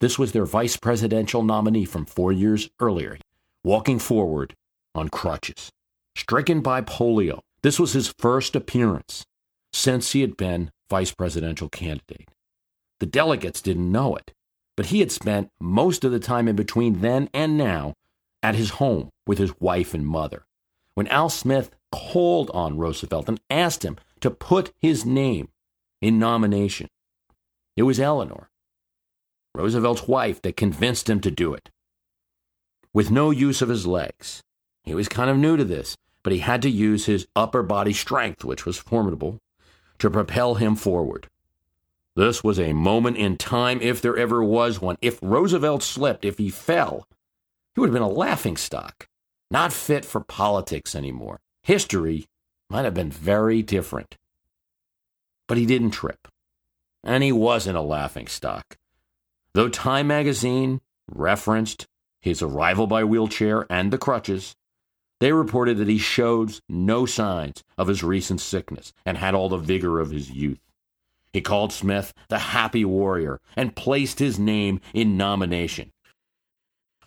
this 0.00 0.18
was 0.18 0.32
their 0.32 0.46
vice 0.46 0.76
presidential 0.76 1.42
nominee 1.42 1.84
from 1.84 2.06
four 2.06 2.32
years 2.32 2.70
earlier, 2.80 3.18
walking 3.64 3.98
forward 3.98 4.54
on 4.94 5.08
crutches. 5.08 5.70
Stricken 6.16 6.60
by 6.60 6.80
polio, 6.80 7.40
this 7.62 7.78
was 7.78 7.92
his 7.92 8.14
first 8.18 8.54
appearance 8.54 9.24
since 9.72 10.12
he 10.12 10.20
had 10.20 10.36
been 10.36 10.70
vice 10.88 11.12
presidential 11.12 11.68
candidate. 11.68 12.28
The 13.00 13.06
delegates 13.06 13.60
didn't 13.60 13.92
know 13.92 14.16
it, 14.16 14.32
but 14.76 14.86
he 14.86 15.00
had 15.00 15.12
spent 15.12 15.50
most 15.60 16.04
of 16.04 16.12
the 16.12 16.20
time 16.20 16.48
in 16.48 16.56
between 16.56 17.00
then 17.00 17.28
and 17.34 17.58
now 17.58 17.94
at 18.42 18.54
his 18.54 18.70
home 18.70 19.10
with 19.26 19.38
his 19.38 19.52
wife 19.60 19.94
and 19.94 20.06
mother. 20.06 20.44
When 20.94 21.08
Al 21.08 21.28
Smith 21.28 21.70
called 21.92 22.50
on 22.52 22.78
Roosevelt 22.78 23.28
and 23.28 23.40
asked 23.50 23.84
him 23.84 23.96
to 24.20 24.30
put 24.30 24.72
his 24.80 25.04
name 25.04 25.48
in 26.00 26.18
nomination, 26.18 26.88
it 27.76 27.82
was 27.82 28.00
Eleanor 28.00 28.50
Roosevelt's 29.58 30.06
wife, 30.06 30.40
that 30.42 30.56
convinced 30.56 31.10
him 31.10 31.20
to 31.20 31.30
do 31.30 31.52
it. 31.52 31.68
With 32.94 33.10
no 33.10 33.30
use 33.30 33.60
of 33.60 33.68
his 33.68 33.86
legs. 33.86 34.42
He 34.84 34.94
was 34.94 35.08
kind 35.08 35.28
of 35.28 35.36
new 35.36 35.56
to 35.56 35.64
this, 35.64 35.96
but 36.22 36.32
he 36.32 36.38
had 36.38 36.62
to 36.62 36.70
use 36.70 37.06
his 37.06 37.26
upper 37.34 37.62
body 37.62 37.92
strength, 37.92 38.44
which 38.44 38.64
was 38.64 38.78
formidable, 38.78 39.38
to 39.98 40.10
propel 40.10 40.54
him 40.54 40.76
forward. 40.76 41.28
This 42.14 42.42
was 42.42 42.58
a 42.58 42.72
moment 42.72 43.16
in 43.16 43.36
time, 43.36 43.80
if 43.80 44.00
there 44.00 44.16
ever 44.16 44.42
was 44.42 44.80
one. 44.80 44.96
If 45.02 45.18
Roosevelt 45.20 45.82
slipped, 45.82 46.24
if 46.24 46.38
he 46.38 46.50
fell, 46.50 47.06
he 47.74 47.80
would 47.80 47.90
have 47.90 47.94
been 47.94 48.02
a 48.02 48.08
laughing 48.08 48.56
stock, 48.56 49.06
not 49.50 49.72
fit 49.72 50.04
for 50.04 50.20
politics 50.20 50.94
anymore. 50.94 51.40
History 51.62 52.26
might 52.70 52.84
have 52.84 52.94
been 52.94 53.10
very 53.10 53.62
different. 53.62 54.16
But 55.46 55.58
he 55.58 55.66
didn't 55.66 55.90
trip, 55.90 56.28
and 57.04 57.22
he 57.22 57.32
wasn't 57.32 57.76
a 57.76 57.82
laughing 57.82 58.26
stock. 58.26 58.77
Though 59.58 59.68
Time 59.68 60.06
magazine 60.06 60.80
referenced 61.10 61.88
his 62.20 62.42
arrival 62.42 62.86
by 62.86 63.02
wheelchair 63.02 63.66
and 63.68 63.92
the 63.92 63.98
crutches, 63.98 64.54
they 65.18 65.32
reported 65.32 65.78
that 65.78 65.88
he 65.88 65.98
showed 65.98 66.60
no 66.68 67.06
signs 67.06 67.64
of 67.76 67.88
his 67.88 68.04
recent 68.04 68.40
sickness 68.40 68.92
and 69.04 69.18
had 69.18 69.34
all 69.34 69.48
the 69.48 69.56
vigor 69.56 69.98
of 69.98 70.12
his 70.12 70.30
youth. 70.30 70.60
He 71.32 71.40
called 71.40 71.72
Smith 71.72 72.14
the 72.28 72.38
happy 72.38 72.84
warrior 72.84 73.40
and 73.56 73.74
placed 73.74 74.20
his 74.20 74.38
name 74.38 74.80
in 74.94 75.16
nomination. 75.16 75.90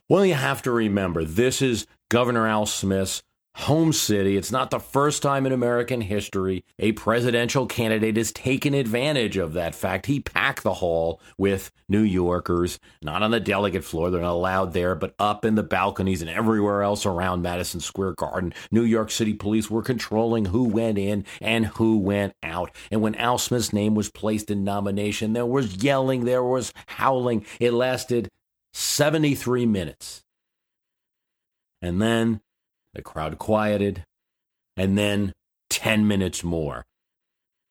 Well, 0.10 0.25
you 0.25 0.34
have 0.34 0.62
to 0.63 0.72
remember, 0.72 1.24
this 1.24 1.62
is 1.62 1.88
Governor 2.10 2.46
Al 2.48 2.65
Smith's 2.65 3.24
home 3.55 3.91
city. 3.91 4.38
It's 4.38 4.51
not 4.51 4.72
the 4.72 4.79
first 4.79 5.22
time 5.22 5.46
in 5.46 5.51
American 5.51 6.01
history 6.01 6.63
a 6.79 6.93
presidential 6.93 7.65
candidate 7.65 8.17
has 8.17 8.31
taken 8.31 8.74
advantage 8.74 9.38
of 9.38 9.53
that 9.53 9.75
fact. 9.75 10.05
He 10.05 10.20
packed 10.20 10.63
the 10.63 10.75
hall 10.75 11.20
with 11.38 11.72
New 11.89 12.01
Yorkers, 12.01 12.79
not 13.01 13.24
on 13.24 13.31
the 13.31 13.39
delegate 13.39 13.84
floor, 13.84 14.10
they're 14.10 14.22
not 14.22 14.31
allowed 14.31 14.74
there, 14.74 14.96
but 14.96 15.13
up 15.20 15.43
in 15.43 15.55
the 15.55 15.63
balconies 15.63 16.22
and 16.22 16.29
everywhere 16.29 16.81
else 16.81 17.05
around 17.05 17.41
Madison 17.41 17.81
Square 17.81 18.13
Garden. 18.13 18.53
New 18.72 18.84
York 18.84 19.12
City 19.12 19.34
police 19.34 19.70
were 19.70 19.84
controlling 19.84 20.46
who 20.46 20.63
went 20.63 20.98
in 20.98 21.25
and 21.41 21.65
who 21.65 21.98
went 21.98 22.34
out. 22.41 22.72
And 22.89 23.01
when 23.01 23.15
Al 23.15 23.38
Smith's 23.38 23.74
name 23.74 23.96
was 23.96 24.10
placed 24.10 24.50
in 24.50 24.63
nomination, 24.63 25.34
there 25.34 25.46
was 25.46 25.84
yelling, 25.84 26.24
there 26.24 26.43
was 26.43 26.74
howling. 26.88 27.46
It 27.60 27.74
lasted 27.74 28.29
73 28.74 29.65
minutes. 29.65 30.24
And 31.81 32.01
then 32.01 32.41
the 32.94 33.02
crowd 33.02 33.38
quieted, 33.38 34.04
and 34.78 34.98
then 34.98 35.34
10 35.70 36.08
minutes 36.08 36.44
more. 36.44 36.84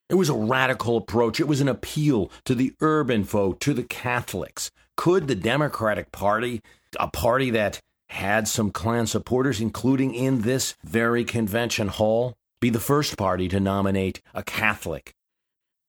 It 0.09 0.15
was 0.15 0.29
a 0.29 0.33
radical 0.33 0.97
approach. 0.97 1.39
It 1.39 1.47
was 1.47 1.61
an 1.61 1.69
appeal 1.69 2.29
to 2.43 2.53
the 2.53 2.73
urban 2.81 3.23
folk, 3.23 3.59
to 3.61 3.73
the 3.73 3.83
Catholics. 3.83 4.69
Could 4.97 5.27
the 5.27 5.35
Democratic 5.35 6.11
Party, 6.11 6.61
a 6.99 7.07
party 7.07 7.49
that 7.51 7.79
had 8.09 8.47
some 8.47 8.71
Klan 8.71 9.07
supporters, 9.07 9.61
including 9.61 10.13
in 10.13 10.41
this 10.41 10.75
very 10.83 11.23
convention 11.23 11.87
hall, 11.87 12.35
be 12.59 12.69
the 12.69 12.79
first 12.79 13.17
party 13.17 13.47
to 13.47 13.59
nominate 13.59 14.21
a 14.33 14.43
Catholic 14.43 15.13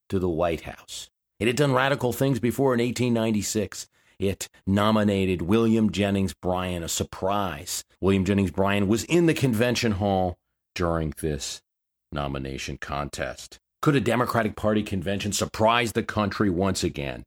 to 0.08 0.20
the 0.20 0.28
White 0.28 0.62
House? 0.62 1.10
It 1.40 1.48
had 1.48 1.56
done 1.56 1.72
radical 1.72 2.12
things 2.12 2.38
before 2.38 2.74
in 2.74 2.78
1896. 2.78 3.88
It 4.20 4.48
nominated 4.68 5.42
William 5.42 5.90
Jennings 5.90 6.32
Bryan, 6.32 6.84
a 6.84 6.88
surprise. 6.88 7.82
William 8.02 8.24
Jennings 8.24 8.50
Bryan 8.50 8.88
was 8.88 9.04
in 9.04 9.26
the 9.26 9.32
convention 9.32 9.92
hall 9.92 10.36
during 10.74 11.14
this 11.20 11.62
nomination 12.10 12.76
contest. 12.76 13.60
Could 13.80 13.94
a 13.94 14.00
Democratic 14.00 14.56
Party 14.56 14.82
convention 14.82 15.30
surprise 15.30 15.92
the 15.92 16.02
country 16.02 16.50
once 16.50 16.82
again? 16.82 17.22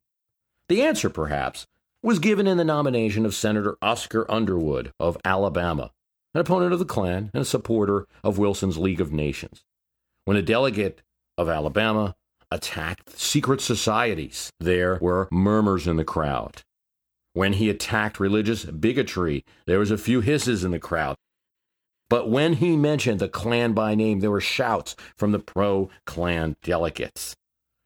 The 0.68 0.82
answer, 0.82 1.10
perhaps, 1.10 1.66
was 2.04 2.20
given 2.20 2.46
in 2.46 2.58
the 2.58 2.66
nomination 2.66 3.26
of 3.26 3.34
Senator 3.34 3.78
Oscar 3.82 4.30
Underwood 4.30 4.92
of 5.00 5.18
Alabama, 5.24 5.92
an 6.34 6.42
opponent 6.42 6.74
of 6.74 6.80
the 6.80 6.86
Klan 6.86 7.32
and 7.34 7.42
a 7.42 7.46
supporter 7.46 8.06
of 8.22 8.38
Wilson's 8.38 8.78
League 8.78 9.00
of 9.00 9.14
Nations. 9.14 9.64
When 10.26 10.36
a 10.36 10.42
delegate 10.42 11.02
of 11.38 11.48
Alabama 11.48 12.18
attacked 12.52 13.18
secret 13.18 13.62
societies, 13.62 14.52
there 14.60 14.98
were 15.00 15.30
murmurs 15.32 15.88
in 15.88 15.96
the 15.96 16.04
crowd. 16.04 16.64
When 17.36 17.52
he 17.52 17.70
attacked 17.70 18.18
religious 18.18 18.64
bigotry, 18.64 19.44
there 19.68 19.78
was 19.78 19.92
a 19.92 19.98
few 19.98 20.22
hisses 20.22 20.64
in 20.64 20.72
the 20.72 20.80
crowd. 20.80 21.18
But 22.10 22.30
when 22.30 22.54
he 22.54 22.78
mentioned 22.78 23.20
the 23.20 23.28
Klan 23.28 23.74
by 23.74 23.94
name, 23.94 24.22
there 24.22 24.32
were 24.32 24.40
shouts 24.40 24.96
from 25.18 25.34
the 25.34 25.40
pro 25.40 25.90
Klan 26.06 26.56
delegates. 26.64 27.36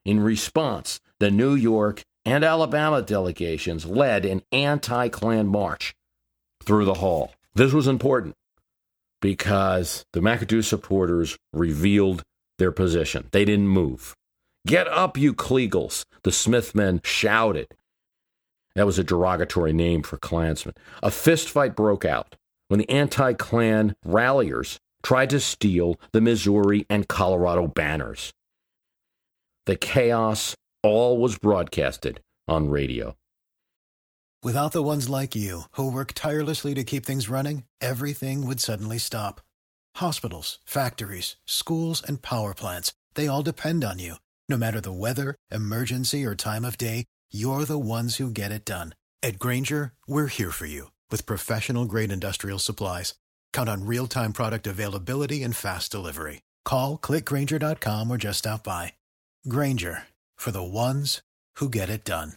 In 0.05 0.19
response, 0.19 0.99
the 1.19 1.31
New 1.31 1.55
York 1.55 2.03
and 2.25 2.43
Alabama 2.43 3.01
delegations 3.01 3.87
led 3.87 4.23
an 4.23 4.43
anti 4.51 5.09
Klan 5.09 5.47
march 5.47 5.95
through 6.63 6.85
the 6.85 7.01
hall. 7.01 7.33
This 7.55 7.73
was 7.73 7.87
important 7.87 8.35
because 9.19 10.05
the 10.13 10.19
McAdoo 10.19 10.63
supporters 10.63 11.39
revealed 11.53 12.21
their 12.59 12.71
position. 12.71 13.29
They 13.31 13.45
didn't 13.45 13.67
move. 13.67 14.13
Get 14.67 14.87
up, 14.87 15.17
you 15.17 15.33
Kleagles, 15.33 16.05
the 16.21 16.31
Smith 16.31 16.75
men 16.75 17.01
shouted. 17.03 17.73
That 18.79 18.85
was 18.85 18.97
a 18.97 19.03
derogatory 19.03 19.73
name 19.73 20.03
for 20.03 20.15
Klansmen. 20.15 20.73
A 21.03 21.09
fistfight 21.09 21.75
broke 21.75 22.05
out 22.05 22.37
when 22.69 22.79
the 22.79 22.89
anti 22.89 23.33
Klan 23.33 23.93
ralliers 24.05 24.79
tried 25.03 25.31
to 25.31 25.41
steal 25.41 25.99
the 26.13 26.21
Missouri 26.21 26.85
and 26.89 27.05
Colorado 27.05 27.67
banners. 27.67 28.31
The 29.65 29.75
chaos 29.75 30.55
all 30.81 31.17
was 31.17 31.37
broadcasted 31.37 32.21
on 32.47 32.69
radio. 32.69 33.17
Without 34.43 34.71
the 34.71 34.81
ones 34.81 35.09
like 35.09 35.35
you, 35.35 35.63
who 35.71 35.91
work 35.91 36.13
tirelessly 36.13 36.73
to 36.73 36.85
keep 36.85 37.05
things 37.05 37.27
running, 37.27 37.65
everything 37.81 38.47
would 38.47 38.61
suddenly 38.61 38.97
stop. 38.97 39.41
Hospitals, 39.97 40.59
factories, 40.65 41.35
schools, 41.45 42.01
and 42.01 42.21
power 42.21 42.53
plants, 42.53 42.93
they 43.15 43.27
all 43.27 43.43
depend 43.43 43.83
on 43.83 43.99
you. 43.99 44.15
No 44.47 44.55
matter 44.55 44.79
the 44.79 44.93
weather, 44.93 45.35
emergency, 45.51 46.23
or 46.23 46.33
time 46.33 46.63
of 46.63 46.77
day, 46.77 47.03
you're 47.31 47.65
the 47.65 47.77
ones 47.77 48.15
who 48.15 48.31
get 48.31 48.51
it 48.51 48.65
done. 48.65 48.95
At 49.21 49.37
Grainger, 49.37 49.93
we're 50.07 50.27
here 50.27 50.51
for 50.51 50.65
you 50.65 50.91
with 51.11 51.25
professional 51.25 51.85
grade 51.85 52.11
industrial 52.11 52.57
supplies. 52.57 53.15
Count 53.53 53.69
on 53.69 53.85
real 53.85 54.07
time 54.07 54.33
product 54.33 54.65
availability 54.65 55.43
and 55.43 55.55
fast 55.55 55.91
delivery. 55.91 56.41
Call 56.65 56.97
clickgrainger.com 56.97 58.09
or 58.09 58.17
just 58.17 58.39
stop 58.39 58.63
by. 58.63 58.93
Grainger 59.47 60.03
for 60.37 60.51
the 60.51 60.63
ones 60.63 61.21
who 61.57 61.69
get 61.69 61.89
it 61.89 62.03
done. 62.03 62.33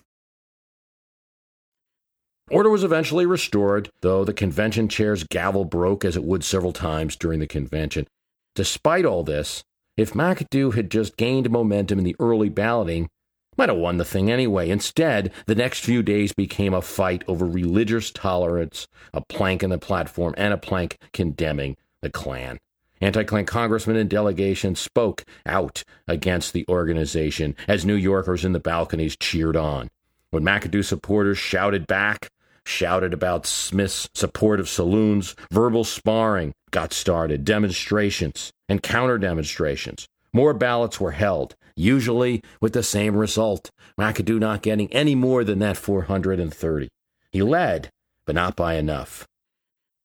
Order 2.51 2.69
was 2.69 2.85
eventually 2.85 3.25
restored, 3.25 3.89
though 4.03 4.25
the 4.25 4.35
convention 4.35 4.89
chair's 4.89 5.25
gavel 5.25 5.65
broke 5.65 6.05
as 6.05 6.17
it 6.17 6.25
would 6.25 6.45
several 6.45 6.73
times 6.73 7.17
during 7.17 7.41
the 7.41 7.47
convention. 7.47 8.07
Despite 8.55 9.07
all 9.07 9.23
this, 9.23 9.63
if 9.97 10.13
McAdoo 10.13 10.75
had 10.75 10.91
just 10.91 11.17
gained 11.17 11.49
momentum 11.51 11.99
in 11.99 12.05
the 12.05 12.17
early 12.19 12.49
balloting, 12.49 13.09
might 13.57 13.69
have 13.69 13.79
won 13.79 13.99
the 13.99 14.05
thing 14.05 14.31
anyway. 14.31 14.71
Instead, 14.71 15.33
the 15.47 15.55
next 15.55 15.81
few 15.81 16.03
days 16.03 16.33
became 16.33 16.75
a 16.75 16.83
fight 16.83 17.23
over 17.29 17.47
religious 17.47 18.11
tolerance, 18.11 18.87
a 19.13 19.21
plank 19.21 19.63
in 19.63 19.71
the 19.71 19.79
platform, 19.79 20.35
and 20.37 20.55
a 20.55 20.59
plank 20.59 20.99
condemning 21.13 21.77
the 22.01 22.11
Klan. 22.11 22.59
Anti 23.01 23.25
Klan 23.25 23.47
congressmen 23.47 23.97
and 23.97 24.09
delegations 24.09 24.79
spoke 24.79 25.25
out 25.45 25.83
against 26.07 26.53
the 26.53 26.65
organization 26.69 27.57
as 27.67 27.85
New 27.85 27.97
Yorkers 27.97 28.45
in 28.45 28.53
the 28.53 28.61
balconies 28.61 29.17
cheered 29.17 29.57
on. 29.57 29.89
When 30.31 30.45
McAdoo 30.45 30.85
supporters 30.85 31.37
shouted 31.37 31.87
back, 31.87 32.31
shouted 32.65 33.13
about 33.13 33.45
Smith's 33.45 34.09
support 34.15 34.61
of 34.61 34.69
saloons, 34.69 35.35
verbal 35.51 35.85
sparring 35.85 36.55
got 36.71 36.93
started, 36.93 37.45
demonstrations 37.45 38.53
and 38.69 38.83
counter 38.83 39.19
demonstrations. 39.19 40.07
More 40.33 40.55
ballots 40.55 41.01
were 41.01 41.11
held, 41.11 41.55
usually 41.77 42.43
with 42.61 42.73
the 42.73 42.83
same 42.83 43.17
result 43.17 43.71
McAdoo 43.99 44.39
not 44.39 44.63
getting 44.63 44.93
any 44.93 45.15
more 45.15 45.45
than 45.45 45.59
that 45.61 45.77
430. 45.77 46.89
He 47.31 47.43
led, 47.43 47.91
but 48.27 48.35
not 48.35 48.57
by 48.57 48.75
enough. 48.75 49.27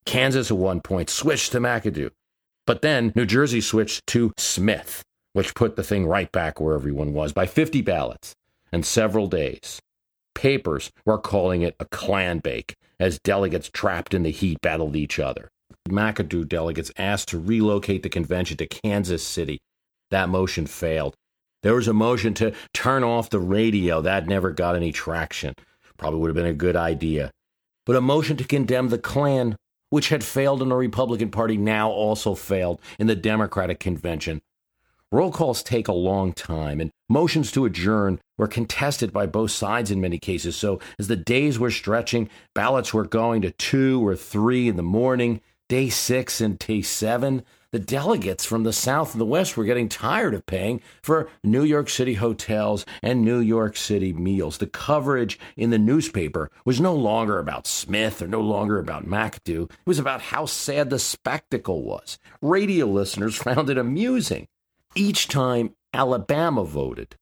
Kansas 0.05 0.51
at 0.51 0.57
one 0.57 0.81
point 0.81 1.09
switched 1.09 1.51
to 1.51 1.59
McAdoo. 1.59 2.11
But 2.65 2.81
then 2.81 3.13
New 3.15 3.25
Jersey 3.25 3.61
switched 3.61 4.05
to 4.07 4.33
Smith, 4.37 5.03
which 5.33 5.55
put 5.55 5.75
the 5.75 5.83
thing 5.83 6.05
right 6.05 6.31
back 6.31 6.59
where 6.59 6.75
everyone 6.75 7.13
was 7.13 7.33
by 7.33 7.45
50 7.45 7.81
ballots 7.81 8.33
and 8.71 8.85
several 8.85 9.27
days. 9.27 9.79
Papers 10.35 10.91
were 11.05 11.17
calling 11.17 11.61
it 11.61 11.75
a 11.79 11.85
Klan 11.85 12.39
bake 12.39 12.75
as 12.99 13.19
delegates 13.19 13.69
trapped 13.69 14.13
in 14.13 14.23
the 14.23 14.31
heat 14.31 14.59
battled 14.61 14.95
each 14.95 15.19
other. 15.19 15.49
McAdoo 15.89 16.47
delegates 16.47 16.91
asked 16.97 17.29
to 17.29 17.39
relocate 17.39 18.03
the 18.03 18.09
convention 18.09 18.57
to 18.57 18.67
Kansas 18.67 19.25
City. 19.25 19.59
That 20.11 20.29
motion 20.29 20.67
failed. 20.67 21.15
There 21.67 21.75
was 21.75 21.89
a 21.89 21.93
motion 21.93 22.33
to 22.35 22.53
turn 22.73 23.03
off 23.03 23.29
the 23.29 23.41
radio. 23.41 23.99
That 23.99 24.25
never 24.25 24.53
got 24.53 24.77
any 24.77 24.93
traction. 24.93 25.53
Probably 25.97 26.17
would 26.21 26.29
have 26.29 26.35
been 26.35 26.45
a 26.45 26.53
good 26.53 26.77
idea. 26.77 27.29
But 27.85 27.97
a 27.97 28.01
motion 28.01 28.37
to 28.37 28.45
condemn 28.45 28.87
the 28.87 28.97
Klan 28.97 29.57
which 29.89 30.07
had 30.07 30.23
failed 30.23 30.61
in 30.61 30.69
the 30.69 30.75
Republican 30.77 31.29
Party, 31.29 31.57
now 31.57 31.89
also 31.89 32.35
failed 32.35 32.79
in 32.97 33.07
the 33.07 33.17
Democratic 33.17 33.81
convention. 33.81 34.41
Roll 35.11 35.29
calls 35.29 35.61
take 35.61 35.89
a 35.89 35.93
long 35.93 36.31
time, 36.31 36.79
and 36.79 36.89
motions 37.09 37.51
to 37.51 37.65
adjourn 37.65 38.21
were 38.37 38.47
contested 38.47 39.11
by 39.11 39.25
both 39.25 39.51
sides 39.51 39.91
in 39.91 39.99
many 39.99 40.19
cases. 40.19 40.55
So, 40.55 40.79
as 40.97 41.09
the 41.09 41.17
days 41.17 41.59
were 41.59 41.69
stretching, 41.69 42.29
ballots 42.55 42.93
were 42.93 43.05
going 43.05 43.41
to 43.41 43.51
two 43.51 44.07
or 44.07 44.15
three 44.15 44.69
in 44.69 44.77
the 44.77 44.83
morning, 44.83 45.41
day 45.67 45.89
six 45.89 46.39
and 46.39 46.57
day 46.57 46.81
seven 46.81 47.43
the 47.71 47.79
delegates 47.79 48.45
from 48.45 48.63
the 48.63 48.73
South 48.73 49.13
and 49.13 49.21
the 49.21 49.25
West 49.25 49.57
were 49.57 49.65
getting 49.65 49.89
tired 49.89 50.33
of 50.33 50.45
paying 50.45 50.81
for 51.01 51.29
New 51.43 51.63
York 51.63 51.89
City 51.89 52.15
hotels 52.15 52.85
and 53.01 53.23
New 53.23 53.39
York 53.39 53.75
City 53.75 54.13
meals. 54.13 54.57
The 54.57 54.67
coverage 54.67 55.39
in 55.55 55.69
the 55.69 55.77
newspaper 55.77 56.49
was 56.65 56.79
no 56.79 56.95
longer 56.95 57.39
about 57.39 57.67
Smith 57.67 58.21
or 58.21 58.27
no 58.27 58.41
longer 58.41 58.79
about 58.79 59.05
McAdoo. 59.05 59.69
It 59.69 59.77
was 59.85 59.99
about 59.99 60.21
how 60.21 60.45
sad 60.45 60.89
the 60.89 60.99
spectacle 60.99 61.83
was. 61.83 62.17
Radio 62.41 62.85
listeners 62.85 63.35
found 63.35 63.69
it 63.69 63.77
amusing. 63.77 64.47
Each 64.95 65.27
time 65.27 65.75
Alabama 65.93 66.63
voted, 66.63 67.15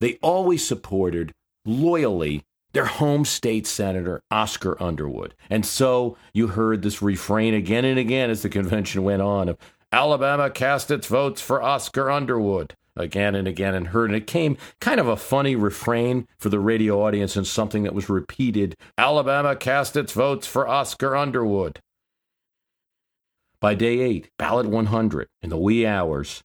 they 0.00 0.18
always 0.22 0.66
supported 0.66 1.32
loyally 1.64 2.42
their 2.72 2.86
home 2.86 3.24
state 3.24 3.66
senator, 3.66 4.22
Oscar 4.30 4.80
Underwood. 4.82 5.34
And 5.48 5.66
so 5.66 6.16
you 6.32 6.48
heard 6.48 6.82
this 6.82 7.02
refrain 7.02 7.54
again 7.54 7.84
and 7.84 7.98
again 7.98 8.30
as 8.30 8.42
the 8.42 8.48
convention 8.48 9.02
went 9.02 9.22
on 9.22 9.48
of 9.48 9.58
Alabama 9.92 10.50
cast 10.50 10.90
its 10.90 11.06
votes 11.06 11.40
for 11.40 11.62
Oscar 11.62 12.10
Underwood 12.10 12.74
again 12.96 13.34
and 13.34 13.48
again 13.48 13.74
and 13.74 13.88
heard. 13.88 14.10
And 14.10 14.16
it 14.16 14.26
came 14.26 14.56
kind 14.80 15.00
of 15.00 15.08
a 15.08 15.16
funny 15.16 15.56
refrain 15.56 16.26
for 16.38 16.48
the 16.48 16.60
radio 16.60 17.02
audience 17.02 17.36
and 17.36 17.46
something 17.46 17.82
that 17.82 17.94
was 17.94 18.08
repeated 18.08 18.76
Alabama 18.96 19.56
cast 19.56 19.96
its 19.96 20.12
votes 20.12 20.46
for 20.46 20.68
Oscar 20.68 21.16
Underwood. 21.16 21.80
By 23.60 23.74
day 23.74 24.00
eight, 24.00 24.28
ballot 24.38 24.66
100, 24.66 25.28
in 25.42 25.50
the 25.50 25.58
wee 25.58 25.86
hours, 25.86 26.42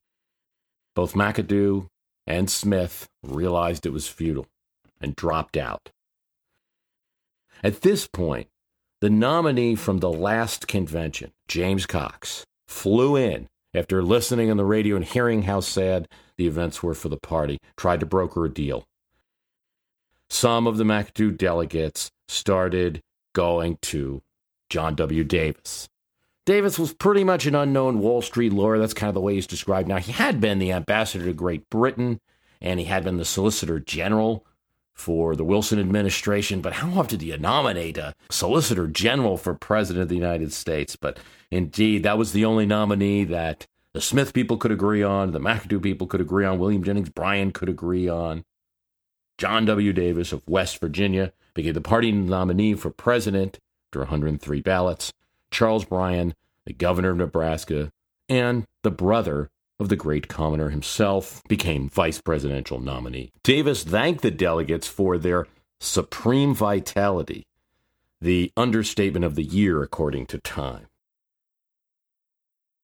both 0.95 1.13
McAdoo 1.13 1.87
and 2.27 2.49
Smith 2.49 3.07
realized 3.23 3.85
it 3.85 3.93
was 3.93 4.07
futile 4.07 4.47
and 4.99 5.15
dropped 5.15 5.55
out. 5.55 5.91
At 7.63 7.81
this 7.81 8.07
point, 8.07 8.47
the 8.99 9.09
nominee 9.09 9.75
from 9.75 9.99
the 9.99 10.11
last 10.11 10.67
convention, 10.67 11.31
James 11.47 11.85
Cox, 11.85 12.45
flew 12.67 13.15
in 13.15 13.47
after 13.73 14.01
listening 14.01 14.49
on 14.49 14.57
the 14.57 14.65
radio 14.65 14.95
and 14.95 15.05
hearing 15.05 15.43
how 15.43 15.59
sad 15.59 16.07
the 16.37 16.47
events 16.47 16.81
were 16.81 16.93
for 16.93 17.09
the 17.09 17.17
party, 17.17 17.59
tried 17.77 17.99
to 17.99 18.05
broker 18.05 18.45
a 18.45 18.49
deal. 18.49 18.85
Some 20.29 20.67
of 20.67 20.77
the 20.77 20.83
McAdoo 20.83 21.37
delegates 21.37 22.09
started 22.27 23.01
going 23.33 23.77
to 23.83 24.21
John 24.69 24.95
W. 24.95 25.23
Davis. 25.23 25.87
Davis 26.45 26.77
was 26.77 26.93
pretty 26.93 27.23
much 27.23 27.45
an 27.45 27.55
unknown 27.55 27.99
Wall 27.99 28.21
Street 28.21 28.53
lawyer. 28.53 28.77
That's 28.77 28.93
kind 28.93 29.09
of 29.09 29.15
the 29.15 29.21
way 29.21 29.35
he's 29.35 29.47
described 29.47 29.87
now. 29.87 29.97
He 29.97 30.11
had 30.11 30.39
been 30.39 30.59
the 30.59 30.71
ambassador 30.71 31.25
to 31.25 31.33
Great 31.33 31.69
Britain, 31.69 32.19
and 32.61 32.79
he 32.79 32.85
had 32.85 33.03
been 33.03 33.17
the 33.17 33.25
Solicitor 33.25 33.79
General 33.79 34.45
for 34.93 35.35
the 35.35 35.43
Wilson 35.43 35.79
administration, 35.79 36.61
but 36.61 36.73
how 36.73 36.99
often 36.99 37.19
do 37.19 37.25
you 37.25 37.37
nominate 37.37 37.97
a 37.97 38.13
Solicitor 38.31 38.87
General 38.87 39.37
for 39.37 39.53
President 39.53 40.03
of 40.03 40.09
the 40.09 40.15
United 40.15 40.53
States? 40.53 40.95
But 40.95 41.19
indeed, 41.51 42.03
that 42.03 42.17
was 42.17 42.31
the 42.31 42.45
only 42.45 42.65
nominee 42.65 43.23
that 43.25 43.67
the 43.93 44.01
Smith 44.01 44.33
people 44.33 44.57
could 44.57 44.71
agree 44.71 45.03
on, 45.03 45.31
the 45.31 45.39
McAdoo 45.39 45.81
people 45.81 46.07
could 46.07 46.21
agree 46.21 46.45
on, 46.45 46.59
William 46.59 46.83
Jennings 46.83 47.09
Bryan 47.09 47.51
could 47.51 47.69
agree 47.69 48.09
on. 48.09 48.43
John 49.37 49.65
W. 49.65 49.93
Davis 49.93 50.31
of 50.31 50.47
West 50.47 50.79
Virginia 50.79 51.33
became 51.53 51.73
the 51.73 51.81
party 51.81 52.11
nominee 52.11 52.73
for 52.73 52.89
president 52.89 53.59
after 53.89 53.99
103 53.99 54.61
ballots. 54.61 55.13
Charles 55.51 55.85
Bryan, 55.85 56.33
the 56.65 56.73
governor 56.73 57.11
of 57.11 57.17
Nebraska, 57.17 57.91
and 58.27 58.65
the 58.83 58.91
brother 58.91 59.49
of 59.79 59.89
the 59.89 59.95
great 59.95 60.27
commoner 60.27 60.69
himself, 60.69 61.41
became 61.47 61.89
vice 61.89 62.19
presidential 62.19 62.79
nominee. 62.79 63.31
Davis 63.43 63.83
thanked 63.83 64.21
the 64.21 64.31
delegates 64.31 64.87
for 64.87 65.17
their 65.17 65.47
supreme 65.79 66.53
vitality, 66.53 67.45
the 68.19 68.51
understatement 68.57 69.23
of 69.23 69.35
the 69.35 69.43
year, 69.43 69.81
according 69.83 70.25
to 70.25 70.39
Time. 70.39 70.87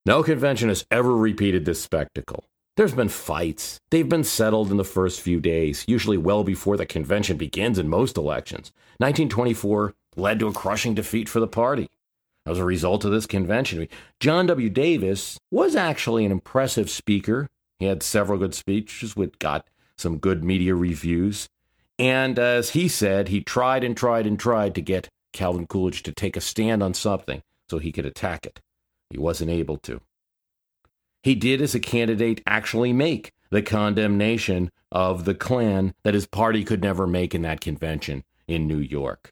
No 0.03 0.23
convention 0.23 0.69
has 0.69 0.83
ever 0.89 1.15
repeated 1.15 1.65
this 1.65 1.79
spectacle. 1.79 2.45
There's 2.75 2.95
been 2.95 3.07
fights. 3.07 3.79
They've 3.91 4.09
been 4.09 4.23
settled 4.23 4.71
in 4.71 4.77
the 4.77 4.83
first 4.83 5.21
few 5.21 5.39
days, 5.39 5.85
usually 5.87 6.17
well 6.17 6.43
before 6.43 6.75
the 6.75 6.87
convention 6.87 7.37
begins 7.37 7.77
in 7.77 7.87
most 7.87 8.17
elections. 8.17 8.71
1924 8.97 9.93
led 10.15 10.39
to 10.39 10.47
a 10.47 10.53
crushing 10.53 10.95
defeat 10.95 11.29
for 11.29 11.39
the 11.39 11.47
party. 11.47 11.87
As 12.47 12.57
a 12.57 12.65
result 12.65 13.05
of 13.05 13.11
this 13.11 13.27
convention, 13.27 13.87
John 14.19 14.47
W. 14.47 14.71
Davis 14.71 15.37
was 15.51 15.75
actually 15.75 16.25
an 16.25 16.31
impressive 16.31 16.89
speaker. 16.89 17.47
He 17.77 17.85
had 17.85 18.01
several 18.01 18.39
good 18.39 18.55
speeches, 18.55 19.15
which 19.15 19.37
got 19.37 19.67
some 19.97 20.17
good 20.17 20.43
media 20.43 20.73
reviews. 20.73 21.47
And 21.99 22.39
as 22.39 22.71
he 22.71 22.87
said, 22.87 23.27
he 23.27 23.41
tried 23.41 23.83
and 23.83 23.95
tried 23.95 24.25
and 24.25 24.39
tried 24.39 24.73
to 24.73 24.81
get 24.81 25.09
Calvin 25.31 25.67
Coolidge 25.67 26.01
to 26.01 26.11
take 26.11 26.35
a 26.35 26.41
stand 26.41 26.81
on 26.81 26.95
something 26.95 27.43
so 27.69 27.77
he 27.77 27.91
could 27.91 28.07
attack 28.07 28.47
it. 28.47 28.61
He 29.11 29.17
wasn't 29.17 29.51
able 29.51 29.77
to. 29.77 30.01
He 31.21 31.35
did, 31.35 31.61
as 31.61 31.75
a 31.75 31.79
candidate, 31.79 32.41
actually 32.47 32.93
make 32.93 33.31
the 33.51 33.61
condemnation 33.61 34.71
of 34.91 35.25
the 35.25 35.35
Klan 35.35 35.93
that 36.03 36.13
his 36.13 36.25
party 36.25 36.63
could 36.63 36.81
never 36.81 37.05
make 37.05 37.35
in 37.35 37.43
that 37.43 37.61
convention 37.61 38.23
in 38.47 38.67
New 38.67 38.79
York. 38.79 39.31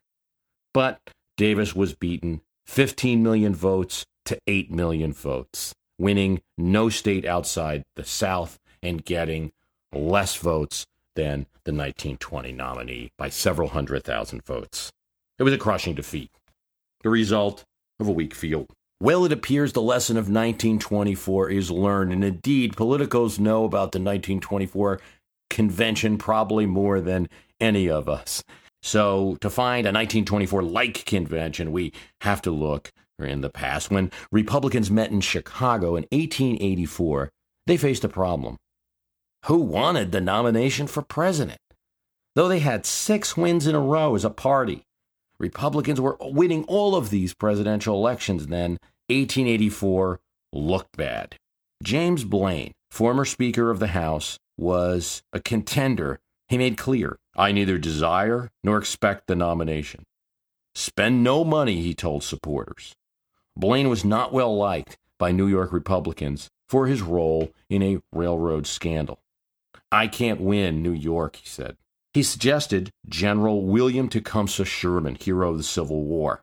But 0.74 1.00
Davis 1.38 1.76
was 1.76 1.96
beaten 1.96 2.42
15 2.66 3.24
million 3.24 3.56
votes 3.56 4.06
to 4.26 4.38
8 4.46 4.70
million 4.72 5.14
votes, 5.14 5.74
winning 5.98 6.42
no 6.58 6.90
state 6.90 7.26
outside 7.26 7.84
the 7.96 8.04
South 8.04 8.60
and 8.84 9.04
getting 9.04 9.52
less 9.92 10.36
votes 10.36 10.86
than 11.16 11.48
the 11.64 11.72
1920 11.72 12.52
nominee 12.52 13.12
by 13.18 13.30
several 13.30 13.70
hundred 13.70 14.04
thousand 14.04 14.46
votes. 14.46 14.92
It 15.38 15.44
was 15.44 15.54
a 15.54 15.58
crushing 15.58 15.96
defeat, 15.96 16.32
the 17.02 17.10
result 17.10 17.64
of 18.00 18.08
a 18.08 18.12
weak 18.12 18.36
field. 18.36 18.70
Well, 19.02 19.24
it 19.24 19.32
appears 19.32 19.72
the 19.72 19.82
lesson 19.82 20.18
of 20.18 20.26
1924 20.26 21.50
is 21.52 21.72
learned, 21.72 22.12
and 22.12 22.24
indeed, 22.24 22.76
politicos 22.76 23.40
know 23.40 23.64
about 23.64 23.94
the 23.94 24.00
1924 24.00 25.00
convention 25.50 26.18
probably 26.18 26.66
more 26.66 27.00
than 27.00 27.30
any 27.62 27.90
of 27.90 28.10
us. 28.10 28.44
So, 28.82 29.38
to 29.40 29.50
find 29.50 29.86
a 29.86 29.92
1924 29.92 30.64
like 30.64 31.06
convention, 31.06 31.72
we 31.72 31.94
have 32.22 32.42
to 32.42 32.52
look 32.52 32.92
in 33.18 33.40
the 33.40 33.50
past. 33.50 33.90
When 33.90 34.12
Republicans 34.34 34.92
met 34.92 35.12
in 35.12 35.22
Chicago 35.22 35.96
in 35.96 36.06
1884, 36.12 37.30
they 37.68 37.78
faced 37.78 38.04
a 38.04 38.10
problem. 38.10 38.58
Who 39.46 39.60
wanted 39.60 40.12
the 40.12 40.22
nomination 40.22 40.88
for 40.88 41.02
president? 41.02 41.60
Though 42.36 42.50
they 42.50 42.60
had 42.60 42.86
six 42.86 43.38
wins 43.38 43.66
in 43.66 43.76
a 43.76 43.80
row 43.80 44.16
as 44.16 44.26
a 44.26 44.30
party, 44.30 44.84
Republicans 45.40 46.02
were 46.02 46.18
winning 46.20 46.64
all 46.66 46.96
of 46.96 47.10
these 47.10 47.34
presidential 47.34 47.96
elections 47.96 48.48
then. 48.48 48.72
1884 49.08 50.20
looked 50.54 50.98
bad. 50.98 51.36
James 51.82 52.24
Blaine, 52.24 52.74
former 52.92 53.26
Speaker 53.26 53.72
of 53.72 53.80
the 53.80 53.88
House, 53.88 54.38
was 54.58 55.24
a 55.32 55.40
contender. 55.40 56.20
He 56.48 56.58
made 56.58 56.78
clear 56.78 57.18
I 57.36 57.52
neither 57.52 57.78
desire 57.78 58.50
nor 58.64 58.78
expect 58.78 59.28
the 59.28 59.36
nomination. 59.36 60.04
Spend 60.76 61.24
no 61.24 61.44
money, 61.44 61.82
he 61.82 61.94
told 61.94 62.24
supporters. 62.24 62.94
Blaine 63.56 63.90
was 63.90 64.06
not 64.06 64.34
well 64.34 64.56
liked 64.56 64.98
by 65.18 65.32
New 65.32 65.48
York 65.48 65.72
Republicans 65.72 66.50
for 66.68 66.88
his 66.88 67.02
role 67.02 67.52
in 67.70 67.82
a 67.82 68.00
railroad 68.14 68.68
scandal. 68.68 69.20
I 69.92 70.08
can't 70.08 70.40
win 70.40 70.84
New 70.84 70.92
York, 70.92 71.38
he 71.38 71.48
said. 71.48 71.78
He 72.14 72.24
suggested 72.24 72.92
General 73.08 73.66
William 73.66 74.10
Tecumseh 74.10 74.66
Sherman, 74.66 75.16
hero 75.16 75.52
of 75.52 75.58
the 75.58 75.64
Civil 75.64 76.04
War. 76.04 76.42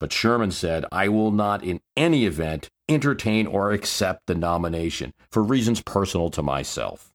But 0.00 0.12
Sherman 0.12 0.50
said, 0.50 0.84
I 0.92 1.08
will 1.08 1.30
not 1.30 1.64
in 1.64 1.80
any 1.96 2.24
event 2.24 2.68
entertain 2.88 3.46
or 3.46 3.72
accept 3.72 4.26
the 4.26 4.34
nomination 4.34 5.12
for 5.30 5.42
reasons 5.42 5.82
personal 5.82 6.30
to 6.30 6.42
myself. 6.42 7.12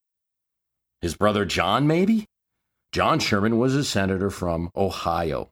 His 1.02 1.16
brother 1.16 1.46
John, 1.46 1.88
maybe? 1.88 2.28
John 2.92 3.20
Sherman 3.20 3.58
was 3.58 3.76
a 3.76 3.84
senator 3.84 4.30
from 4.30 4.70
Ohio. 4.76 5.50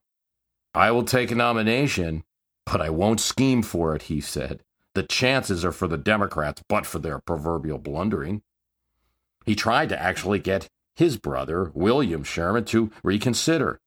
I 0.74 0.92
will 0.92 1.04
take 1.04 1.32
a 1.32 1.36
nomination, 1.36 2.24
but 2.66 2.80
I 2.80 2.90
won't 2.90 3.20
scheme 3.20 3.62
for 3.62 3.96
it, 3.96 4.04
he 4.04 4.22
said. 4.22 4.62
The 4.94 5.04
chances 5.04 5.66
are 5.66 5.72
for 5.72 5.88
the 5.88 5.98
Democrats, 5.98 6.62
but 6.70 6.86
for 6.86 7.00
their 7.00 7.20
proverbial 7.20 7.78
blundering. 7.78 8.42
He 9.46 9.56
tried 9.56 9.90
to 9.90 10.02
actually 10.02 10.40
get 10.40 10.68
his 10.96 11.18
brother, 11.18 11.72
William 11.74 12.24
Sherman, 12.24 12.66
to 12.66 12.92
reconsider. 13.04 13.80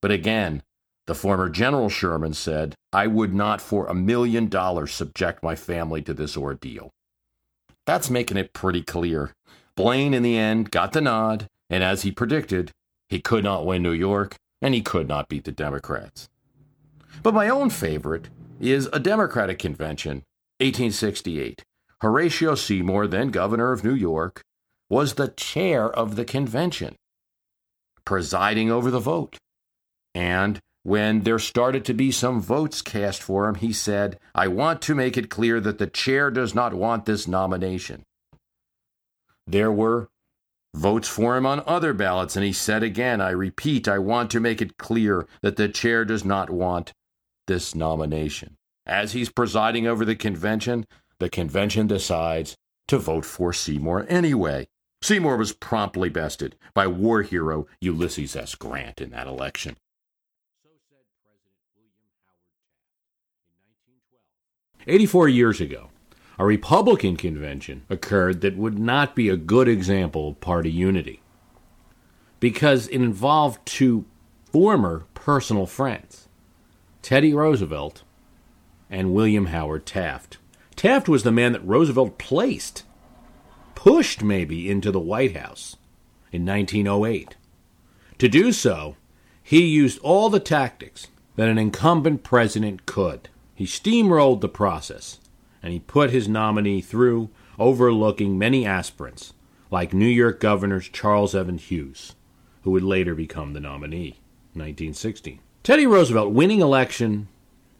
But 0.00 0.10
again, 0.10 0.62
the 1.06 1.14
former 1.14 1.48
General 1.48 1.88
Sherman 1.88 2.34
said, 2.34 2.74
I 2.92 3.06
would 3.06 3.32
not 3.32 3.60
for 3.60 3.86
a 3.86 3.94
million 3.94 4.48
dollars 4.48 4.92
subject 4.92 5.42
my 5.42 5.54
family 5.54 6.02
to 6.02 6.14
this 6.14 6.36
ordeal. 6.36 6.90
That's 7.86 8.10
making 8.10 8.36
it 8.36 8.52
pretty 8.52 8.82
clear. 8.82 9.32
Blaine, 9.76 10.14
in 10.14 10.22
the 10.22 10.36
end, 10.36 10.70
got 10.70 10.92
the 10.92 11.00
nod, 11.00 11.46
and 11.70 11.84
as 11.84 12.02
he 12.02 12.10
predicted, 12.10 12.72
he 13.08 13.20
could 13.20 13.44
not 13.44 13.64
win 13.64 13.82
New 13.82 13.92
York, 13.92 14.36
and 14.60 14.74
he 14.74 14.82
could 14.82 15.06
not 15.06 15.28
beat 15.28 15.44
the 15.44 15.52
Democrats. 15.52 16.28
But 17.22 17.34
my 17.34 17.48
own 17.48 17.70
favorite 17.70 18.28
is 18.60 18.88
a 18.92 18.98
Democratic 18.98 19.58
convention, 19.58 20.24
1868. 20.58 21.64
Horatio 22.00 22.54
Seymour, 22.54 23.06
then 23.06 23.28
governor 23.30 23.72
of 23.72 23.84
New 23.84 23.94
York, 23.94 24.42
was 24.88 25.14
the 25.14 25.28
chair 25.28 25.90
of 25.90 26.16
the 26.16 26.24
convention, 26.24 26.96
presiding 28.04 28.70
over 28.70 28.90
the 28.90 29.00
vote. 29.00 29.38
And 30.14 30.60
when 30.82 31.22
there 31.22 31.38
started 31.38 31.84
to 31.86 31.94
be 31.94 32.12
some 32.12 32.40
votes 32.40 32.80
cast 32.80 33.20
for 33.22 33.48
him, 33.48 33.56
he 33.56 33.72
said, 33.72 34.18
I 34.34 34.46
want 34.48 34.80
to 34.82 34.94
make 34.94 35.16
it 35.16 35.28
clear 35.28 35.60
that 35.60 35.78
the 35.78 35.88
chair 35.88 36.30
does 36.30 36.54
not 36.54 36.74
want 36.74 37.04
this 37.04 37.26
nomination. 37.26 38.04
There 39.46 39.72
were 39.72 40.08
votes 40.74 41.08
for 41.08 41.36
him 41.36 41.46
on 41.46 41.62
other 41.66 41.92
ballots, 41.92 42.36
and 42.36 42.44
he 42.44 42.52
said 42.52 42.82
again, 42.82 43.20
I 43.20 43.30
repeat, 43.30 43.88
I 43.88 43.98
want 43.98 44.30
to 44.30 44.40
make 44.40 44.62
it 44.62 44.76
clear 44.76 45.26
that 45.42 45.56
the 45.56 45.68
chair 45.68 46.04
does 46.04 46.24
not 46.24 46.50
want 46.50 46.92
this 47.46 47.74
nomination. 47.74 48.56
As 48.86 49.12
he's 49.12 49.30
presiding 49.30 49.86
over 49.86 50.04
the 50.04 50.14
convention, 50.14 50.86
the 51.18 51.28
convention 51.28 51.86
decides 51.86 52.56
to 52.88 52.98
vote 52.98 53.24
for 53.24 53.52
Seymour 53.52 54.06
anyway. 54.08 54.68
Seymour 55.06 55.36
was 55.36 55.52
promptly 55.52 56.08
bested 56.08 56.56
by 56.74 56.88
war 56.88 57.22
hero 57.22 57.68
Ulysses 57.80 58.34
S. 58.34 58.56
Grant 58.56 59.00
in 59.00 59.10
that 59.10 59.28
election. 59.28 59.76
So 60.64 60.70
said 60.90 61.04
President 61.22 61.54
William 61.76 61.94
Howard 62.26 62.42
Taft 62.58 63.46
in 63.46 63.54
1912. 64.82 64.94
84 64.96 65.28
years 65.28 65.60
ago, 65.60 65.90
a 66.40 66.44
Republican 66.44 67.16
convention 67.16 67.84
occurred 67.88 68.40
that 68.40 68.56
would 68.56 68.80
not 68.80 69.14
be 69.14 69.28
a 69.28 69.36
good 69.36 69.68
example 69.68 70.30
of 70.30 70.40
party 70.40 70.72
unity 70.72 71.22
because 72.40 72.88
it 72.88 72.96
involved 72.96 73.64
two 73.64 74.06
former 74.50 75.04
personal 75.14 75.66
friends, 75.66 76.26
Teddy 77.02 77.32
Roosevelt 77.32 78.02
and 78.90 79.14
William 79.14 79.46
Howard 79.46 79.86
Taft. 79.86 80.38
Taft 80.74 81.08
was 81.08 81.22
the 81.22 81.30
man 81.30 81.52
that 81.52 81.64
Roosevelt 81.64 82.18
placed 82.18 82.82
pushed 83.86 84.20
maybe 84.20 84.68
into 84.68 84.90
the 84.90 84.98
White 84.98 85.36
House 85.36 85.76
in 86.32 86.44
1908. 86.44 87.36
To 88.18 88.28
do 88.28 88.50
so, 88.50 88.96
he 89.44 89.64
used 89.64 90.00
all 90.00 90.28
the 90.28 90.40
tactics 90.40 91.06
that 91.36 91.48
an 91.48 91.56
incumbent 91.56 92.24
president 92.24 92.84
could. 92.84 93.28
He 93.54 93.64
steamrolled 93.64 94.40
the 94.40 94.48
process, 94.48 95.20
and 95.62 95.72
he 95.72 95.78
put 95.78 96.10
his 96.10 96.26
nominee 96.26 96.80
through, 96.80 97.30
overlooking 97.60 98.36
many 98.36 98.66
aspirants, 98.66 99.34
like 99.70 99.94
New 99.94 100.08
York 100.08 100.40
Governor 100.40 100.80
Charles 100.80 101.36
Evans 101.36 101.62
Hughes, 101.62 102.16
who 102.62 102.72
would 102.72 102.82
later 102.82 103.14
become 103.14 103.52
the 103.52 103.60
nominee 103.60 104.18
in 104.52 104.62
1916. 104.62 105.38
Teddy 105.62 105.86
Roosevelt 105.86 106.32
winning 106.32 106.60
election, 106.60 107.28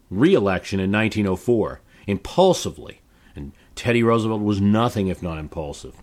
re-election 0.09 0.79
in 0.79 0.93
1904, 0.93 1.81
impulsively 2.07 3.01
Teddy 3.77 4.03
Roosevelt 4.03 4.43
was 4.43 4.61
nothing 4.61 5.07
if 5.07 5.23
not 5.23 5.39
impulsive, 5.39 5.95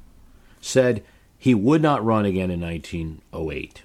said 0.61 1.03
he 1.37 1.53
would 1.53 1.81
not 1.81 2.05
run 2.05 2.23
again 2.23 2.49
in 2.49 2.61
1908. 2.61 3.81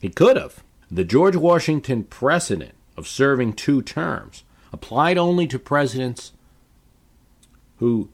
He 0.00 0.08
could 0.08 0.36
have. 0.36 0.62
The 0.90 1.04
George 1.04 1.36
Washington 1.36 2.04
precedent 2.04 2.74
of 2.96 3.08
serving 3.08 3.54
two 3.54 3.82
terms 3.82 4.44
applied 4.72 5.18
only 5.18 5.46
to 5.48 5.58
presidents 5.58 6.32
who 7.78 8.08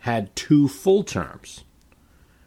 had 0.00 0.34
two 0.34 0.68
full 0.68 1.04
terms, 1.04 1.64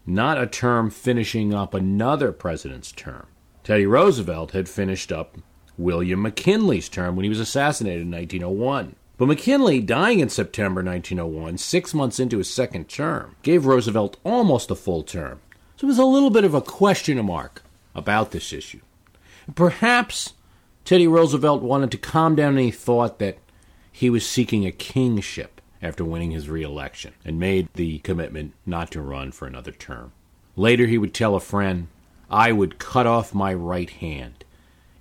not 0.05 0.41
a 0.41 0.45
term 0.45 0.89
finishing 0.89 1.53
up 1.53 1.73
another 1.73 2.31
president's 2.31 2.91
term. 2.91 3.27
Teddy 3.63 3.85
Roosevelt 3.85 4.51
had 4.51 4.67
finished 4.67 5.11
up 5.11 5.37
William 5.77 6.21
McKinley's 6.21 6.89
term 6.89 7.15
when 7.15 7.23
he 7.23 7.29
was 7.29 7.39
assassinated 7.39 8.01
in 8.01 8.11
1901. 8.11 8.95
But 9.19 9.27
McKinley, 9.27 9.81
dying 9.81 10.21
in 10.21 10.29
September 10.29 10.81
1901, 10.81 11.57
six 11.57 11.93
months 11.93 12.21
into 12.21 12.37
his 12.37 12.49
second 12.49 12.87
term, 12.87 13.35
gave 13.41 13.65
Roosevelt 13.65 14.15
almost 14.23 14.71
a 14.71 14.75
full 14.75 15.03
term. 15.03 15.41
So 15.75 15.85
there 15.85 15.89
was 15.89 15.99
a 15.99 16.05
little 16.05 16.29
bit 16.29 16.45
of 16.45 16.53
a 16.53 16.61
question 16.61 17.23
mark 17.25 17.61
about 17.93 18.31
this 18.31 18.53
issue. 18.53 18.79
Perhaps 19.55 20.35
Teddy 20.85 21.05
Roosevelt 21.05 21.61
wanted 21.61 21.91
to 21.91 21.97
calm 21.97 22.33
down 22.33 22.53
any 22.53 22.71
thought 22.71 23.19
that 23.19 23.39
he 23.91 24.09
was 24.09 24.25
seeking 24.25 24.65
a 24.65 24.71
kingship 24.71 25.59
after 25.81 26.05
winning 26.05 26.31
his 26.31 26.49
reelection 26.49 27.13
and 27.25 27.37
made 27.37 27.67
the 27.73 27.99
commitment 27.99 28.53
not 28.65 28.89
to 28.91 29.01
run 29.01 29.33
for 29.33 29.45
another 29.49 29.73
term. 29.73 30.13
Later, 30.55 30.85
he 30.85 30.97
would 30.97 31.13
tell 31.13 31.35
a 31.35 31.41
friend, 31.41 31.89
I 32.31 32.53
would 32.53 32.79
cut 32.79 33.05
off 33.05 33.33
my 33.33 33.53
right 33.53 33.89
hand 33.89 34.45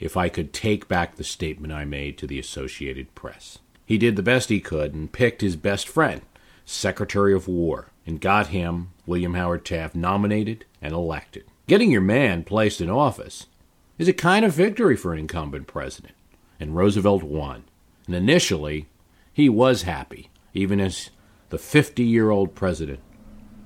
if 0.00 0.16
I 0.16 0.28
could 0.28 0.52
take 0.52 0.88
back 0.88 1.14
the 1.14 1.24
statement 1.24 1.72
I 1.72 1.84
made 1.84 2.18
to 2.18 2.26
the 2.26 2.40
Associated 2.40 3.14
Press. 3.14 3.60
He 3.88 3.96
did 3.96 4.16
the 4.16 4.22
best 4.22 4.50
he 4.50 4.60
could 4.60 4.92
and 4.92 5.10
picked 5.10 5.40
his 5.40 5.56
best 5.56 5.88
friend, 5.88 6.20
Secretary 6.66 7.32
of 7.32 7.48
War, 7.48 7.90
and 8.06 8.20
got 8.20 8.48
him, 8.48 8.90
William 9.06 9.32
Howard 9.32 9.64
Taft, 9.64 9.94
nominated 9.94 10.66
and 10.82 10.92
elected. 10.92 11.44
Getting 11.66 11.90
your 11.90 12.02
man 12.02 12.44
placed 12.44 12.82
in 12.82 12.90
office 12.90 13.46
is 13.96 14.06
a 14.06 14.12
kind 14.12 14.44
of 14.44 14.52
victory 14.52 14.94
for 14.94 15.14
an 15.14 15.18
incumbent 15.18 15.68
president, 15.68 16.12
and 16.60 16.76
Roosevelt 16.76 17.22
won. 17.22 17.64
And 18.04 18.14
initially, 18.14 18.88
he 19.32 19.48
was 19.48 19.84
happy, 19.84 20.28
even 20.52 20.80
as 20.80 21.08
the 21.48 21.56
50 21.56 22.02
year 22.02 22.28
old 22.28 22.54
president 22.54 23.00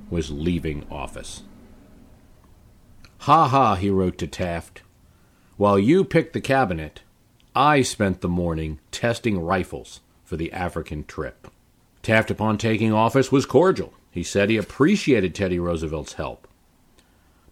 was 0.09 0.31
leaving 0.31 0.87
office. 0.89 1.43
Ha 3.23 3.49
ha, 3.49 3.75
he 3.75 3.91
wrote 3.91 4.19
to 4.19 4.29
Taft. 4.29 4.83
While 5.57 5.81
you 5.81 6.05
picked 6.05 6.33
the 6.33 6.41
cabinet, 6.41 7.01
I 7.57 7.83
spent 7.83 8.21
the 8.21 8.29
morning 8.29 8.79
testing 8.93 9.41
rifles 9.41 9.99
for 10.33 10.39
the 10.39 10.53
African 10.55 11.05
trip. 11.05 11.47
Taft, 12.03 12.31
upon 12.31 12.57
taking 12.57 12.91
office, 12.91 13.31
was 13.31 13.45
cordial. 13.45 13.93
He 14.11 14.23
said 14.23 14.49
he 14.49 14.57
appreciated 14.57 15.35
Teddy 15.35 15.59
Roosevelt's 15.59 16.15
help. 16.15 16.49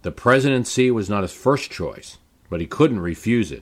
The 0.01 0.11
presidency 0.11 0.89
was 0.89 1.07
not 1.07 1.21
his 1.21 1.31
first 1.31 1.69
choice, 1.69 2.17
but 2.49 2.59
he 2.59 2.65
couldn't 2.65 3.01
refuse 3.01 3.51
it, 3.51 3.61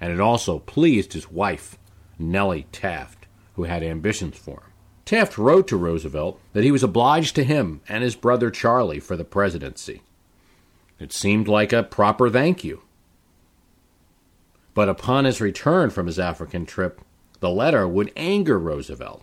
and 0.00 0.12
it 0.12 0.20
also 0.20 0.60
pleased 0.60 1.14
his 1.14 1.32
wife, 1.32 1.78
Nellie 2.16 2.68
Taft, 2.70 3.26
who 3.56 3.64
had 3.64 3.82
ambitions 3.82 4.38
for 4.38 4.60
him. 4.60 4.72
Taft 5.04 5.36
wrote 5.36 5.66
to 5.66 5.76
Roosevelt 5.76 6.40
that 6.52 6.62
he 6.62 6.70
was 6.70 6.84
obliged 6.84 7.34
to 7.34 7.42
him 7.42 7.80
and 7.88 8.04
his 8.04 8.14
brother 8.14 8.52
Charlie 8.52 9.00
for 9.00 9.16
the 9.16 9.24
presidency. 9.24 10.02
It 11.00 11.12
seemed 11.12 11.48
like 11.48 11.72
a 11.72 11.82
proper 11.82 12.30
thank 12.30 12.62
you. 12.62 12.82
But 14.74 14.88
upon 14.88 15.24
his 15.24 15.40
return 15.40 15.90
from 15.90 16.06
his 16.06 16.20
African 16.20 16.66
trip, 16.66 17.00
the 17.40 17.50
letter 17.50 17.88
would 17.88 18.12
anger 18.16 18.58
Roosevelt. 18.58 19.22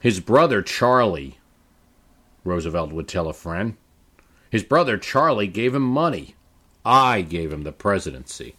His 0.00 0.20
brother 0.20 0.62
Charlie, 0.62 1.38
Roosevelt 2.44 2.92
would 2.92 3.08
tell 3.08 3.28
a 3.28 3.32
friend, 3.32 3.76
his 4.50 4.64
brother 4.64 4.98
Charlie 4.98 5.46
gave 5.46 5.74
him 5.74 5.82
money. 5.82 6.34
I 6.84 7.22
gave 7.22 7.52
him 7.52 7.62
the 7.62 7.72
presidency. 7.72 8.56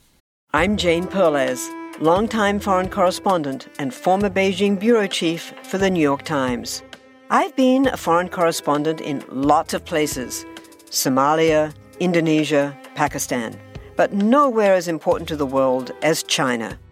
I'm 0.54 0.78
Jane 0.78 1.08
Perlez, 1.08 1.70
longtime 2.00 2.60
foreign 2.60 2.90
correspondent 2.90 3.68
and 3.78 3.94
former 3.94 4.30
Beijing 4.30 4.80
bureau 4.80 5.08
chief 5.08 5.54
for 5.64 5.78
the 5.78 5.90
New 5.90 6.02
York 6.02 6.24
Times. 6.24 6.82
I've 7.30 7.56
been 7.56 7.88
a 7.88 7.98
foreign 7.98 8.30
correspondent 8.30 9.02
in 9.02 9.24
lots 9.30 9.74
of 9.74 9.84
places 9.86 10.46
Somalia, 10.90 11.74
Indonesia, 12.00 12.78
Pakistan 12.96 13.60
but 13.96 14.14
nowhere 14.14 14.74
as 14.74 14.88
important 14.88 15.28
to 15.30 15.36
the 15.36 15.46
world 15.46 15.92
as 16.02 16.24
China. 16.24 16.78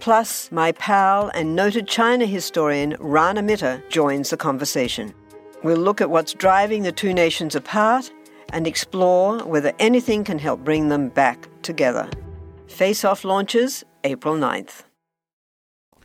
Plus, 0.00 0.50
my 0.52 0.72
pal 0.72 1.30
and 1.34 1.56
noted 1.56 1.88
China 1.88 2.26
historian 2.26 2.96
Rana 3.00 3.42
Mitter 3.42 3.82
joins 3.88 4.30
the 4.30 4.36
conversation. 4.36 5.12
We'll 5.62 5.78
look 5.78 6.00
at 6.00 6.10
what's 6.10 6.34
driving 6.34 6.82
the 6.82 6.92
two 6.92 7.12
nations 7.12 7.54
apart 7.54 8.10
and 8.52 8.66
explore 8.66 9.40
whether 9.44 9.72
anything 9.78 10.24
can 10.24 10.38
help 10.38 10.64
bring 10.64 10.88
them 10.88 11.08
back 11.08 11.48
together. 11.62 12.08
Face 12.68 13.04
Off 13.04 13.24
launches 13.24 13.84
April 14.04 14.34
9th. 14.34 14.84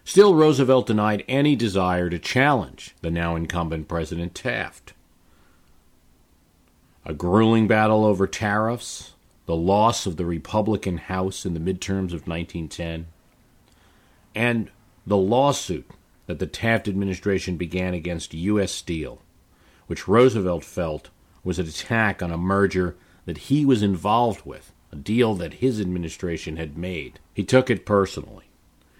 Still, 0.03 0.35
Roosevelt 0.35 0.87
denied 0.87 1.23
any 1.27 1.55
desire 1.55 2.09
to 2.09 2.19
challenge 2.19 2.95
the 3.01 3.11
now 3.11 3.35
incumbent 3.35 3.87
President 3.87 4.35
Taft 4.35 4.93
a 7.05 7.13
grueling 7.13 7.67
battle 7.67 8.05
over 8.05 8.25
tariffs, 8.25 9.13
the 9.45 9.55
loss 9.55 10.05
of 10.05 10.17
the 10.17 10.25
Republican 10.25 10.97
House 10.97 11.45
in 11.45 11.53
the 11.53 11.59
midterms 11.59 12.13
of 12.13 12.27
1910, 12.27 13.07
and 14.35 14.69
the 15.05 15.17
lawsuit 15.17 15.89
that 16.27 16.39
the 16.39 16.47
Taft 16.47 16.87
administration 16.87 17.57
began 17.57 17.93
against 17.93 18.33
U.S. 18.33 18.71
Steel, 18.71 19.21
which 19.87 20.07
Roosevelt 20.07 20.63
felt 20.63 21.09
was 21.43 21.59
an 21.59 21.67
attack 21.67 22.23
on 22.23 22.31
a 22.31 22.37
merger 22.37 22.95
that 23.25 23.37
he 23.49 23.65
was 23.65 23.83
involved 23.83 24.45
with, 24.45 24.71
a 24.91 24.95
deal 24.95 25.33
that 25.35 25.55
his 25.55 25.81
administration 25.81 26.57
had 26.57 26.77
made. 26.77 27.19
He 27.33 27.43
took 27.43 27.69
it 27.69 27.85
personally, 27.85 28.45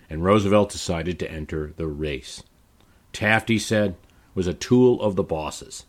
and 0.10 0.24
Roosevelt 0.24 0.72
decided 0.72 1.18
to 1.20 1.32
enter 1.32 1.74
the 1.76 1.88
race. 1.88 2.44
Taft, 3.14 3.50
he 3.50 3.60
said, 3.60 3.96
was 4.36 4.48
a 4.48 4.54
tool 4.54 5.02
of 5.02 5.16
the 5.16 5.24
bosses 5.24 5.86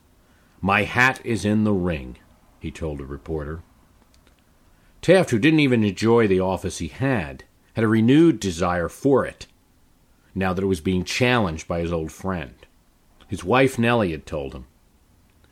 my 0.64 0.84
hat 0.84 1.20
is 1.24 1.44
in 1.44 1.64
the 1.64 1.74
ring, 1.74 2.16
he 2.58 2.70
told 2.70 2.98
a 2.98 3.04
reporter. 3.04 3.60
Taft, 5.02 5.28
who 5.28 5.38
didn't 5.38 5.60
even 5.60 5.84
enjoy 5.84 6.26
the 6.26 6.40
office 6.40 6.78
he 6.78 6.88
had, 6.88 7.44
had 7.74 7.84
a 7.84 7.88
renewed 7.88 8.40
desire 8.40 8.88
for 8.88 9.24
it, 9.26 9.46
now 10.34 10.52
that 10.52 10.64
it 10.64 10.68
was 10.68 10.80
being 10.80 11.04
challenged 11.04 11.68
by 11.68 11.80
his 11.80 11.92
old 11.92 12.10
friend. 12.10 12.54
His 13.28 13.44
wife 13.44 13.78
Nellie 13.78 14.12
had 14.12 14.26
told 14.26 14.54
him, 14.54 14.66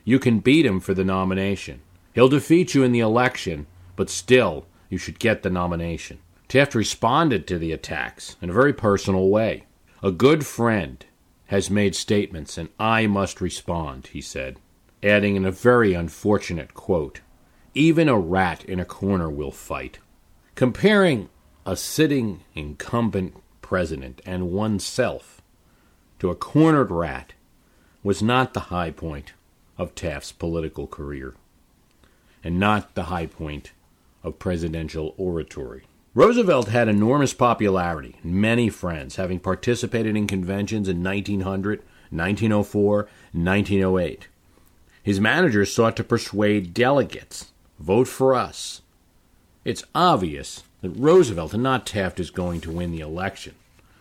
You 0.04 0.18
can 0.18 0.40
beat 0.40 0.66
him 0.66 0.80
for 0.80 0.94
the 0.94 1.04
nomination. 1.04 1.82
He'll 2.14 2.28
defeat 2.28 2.74
you 2.74 2.82
in 2.82 2.92
the 2.92 3.00
election, 3.00 3.66
but 3.96 4.11
still, 4.11 4.66
you 4.88 4.98
should 4.98 5.18
get 5.18 5.42
the 5.42 5.50
nomination. 5.50 6.18
Taft 6.48 6.74
responded 6.74 7.46
to 7.46 7.58
the 7.58 7.72
attacks 7.72 8.37
in 8.42 8.50
a 8.50 8.54
very 8.54 8.72
personal 8.72 9.28
way. 9.28 9.64
A 10.02 10.11
good 10.11 10.44
friend 10.44 11.04
has 11.46 11.70
made 11.70 11.94
statements, 11.94 12.58
and 12.58 12.68
I 12.78 13.06
must 13.06 13.40
respond, 13.40 14.08
he 14.08 14.20
said 14.20 14.58
adding 15.02 15.37
in 15.37 15.44
a 15.44 15.50
very 15.50 15.94
unfortunate 15.94 16.74
quote 16.74 17.20
Even 17.74 18.08
a 18.08 18.18
rat 18.18 18.64
in 18.64 18.78
a 18.78 18.85
corner 18.85 19.28
will 19.30 19.50
fight. 19.50 19.98
Comparing 20.54 21.28
a 21.64 21.77
sitting 21.77 22.40
incumbent 22.55 23.37
president 23.61 24.20
and 24.27 24.51
oneself 24.51 25.40
to 26.18 26.31
a 26.31 26.35
cornered 26.35 26.90
rat 26.90 27.35
was 28.03 28.22
not 28.22 28.53
the 28.53 28.61
high 28.61 28.90
point 28.90 29.33
of 29.79 29.94
Taft's 29.94 30.33
political 30.33 30.87
career, 30.87 31.35
and 32.42 32.59
not 32.59 32.94
the 32.94 33.05
high 33.05 33.27
point 33.27 33.72
of 34.22 34.38
presidential 34.38 35.14
oratory. 35.16 35.85
Roosevelt 36.14 36.68
had 36.68 36.88
enormous 36.88 37.33
popularity, 37.33 38.16
many 38.22 38.68
friends, 38.68 39.16
having 39.16 39.38
participated 39.38 40.16
in 40.16 40.27
conventions 40.27 40.88
in 40.88 41.03
1900, 41.03 41.79
1904, 42.11 43.09
1908. 43.33 44.29
His 45.03 45.20
managers 45.20 45.72
sought 45.72 45.96
to 45.96 46.05
persuade 46.05 46.75
delegates 46.75 47.53
vote 47.79 48.09
for 48.09 48.35
us. 48.35 48.83
It's 49.64 49.85
obvious 49.94 50.64
that 50.82 50.90
Roosevelt 50.90 51.54
and 51.54 51.62
not 51.62 51.86
Taft 51.86 52.20
is 52.20 52.30
going 52.30 52.60
to 52.60 52.70
win 52.70 52.92
the 52.92 53.00
election. 53.00 53.54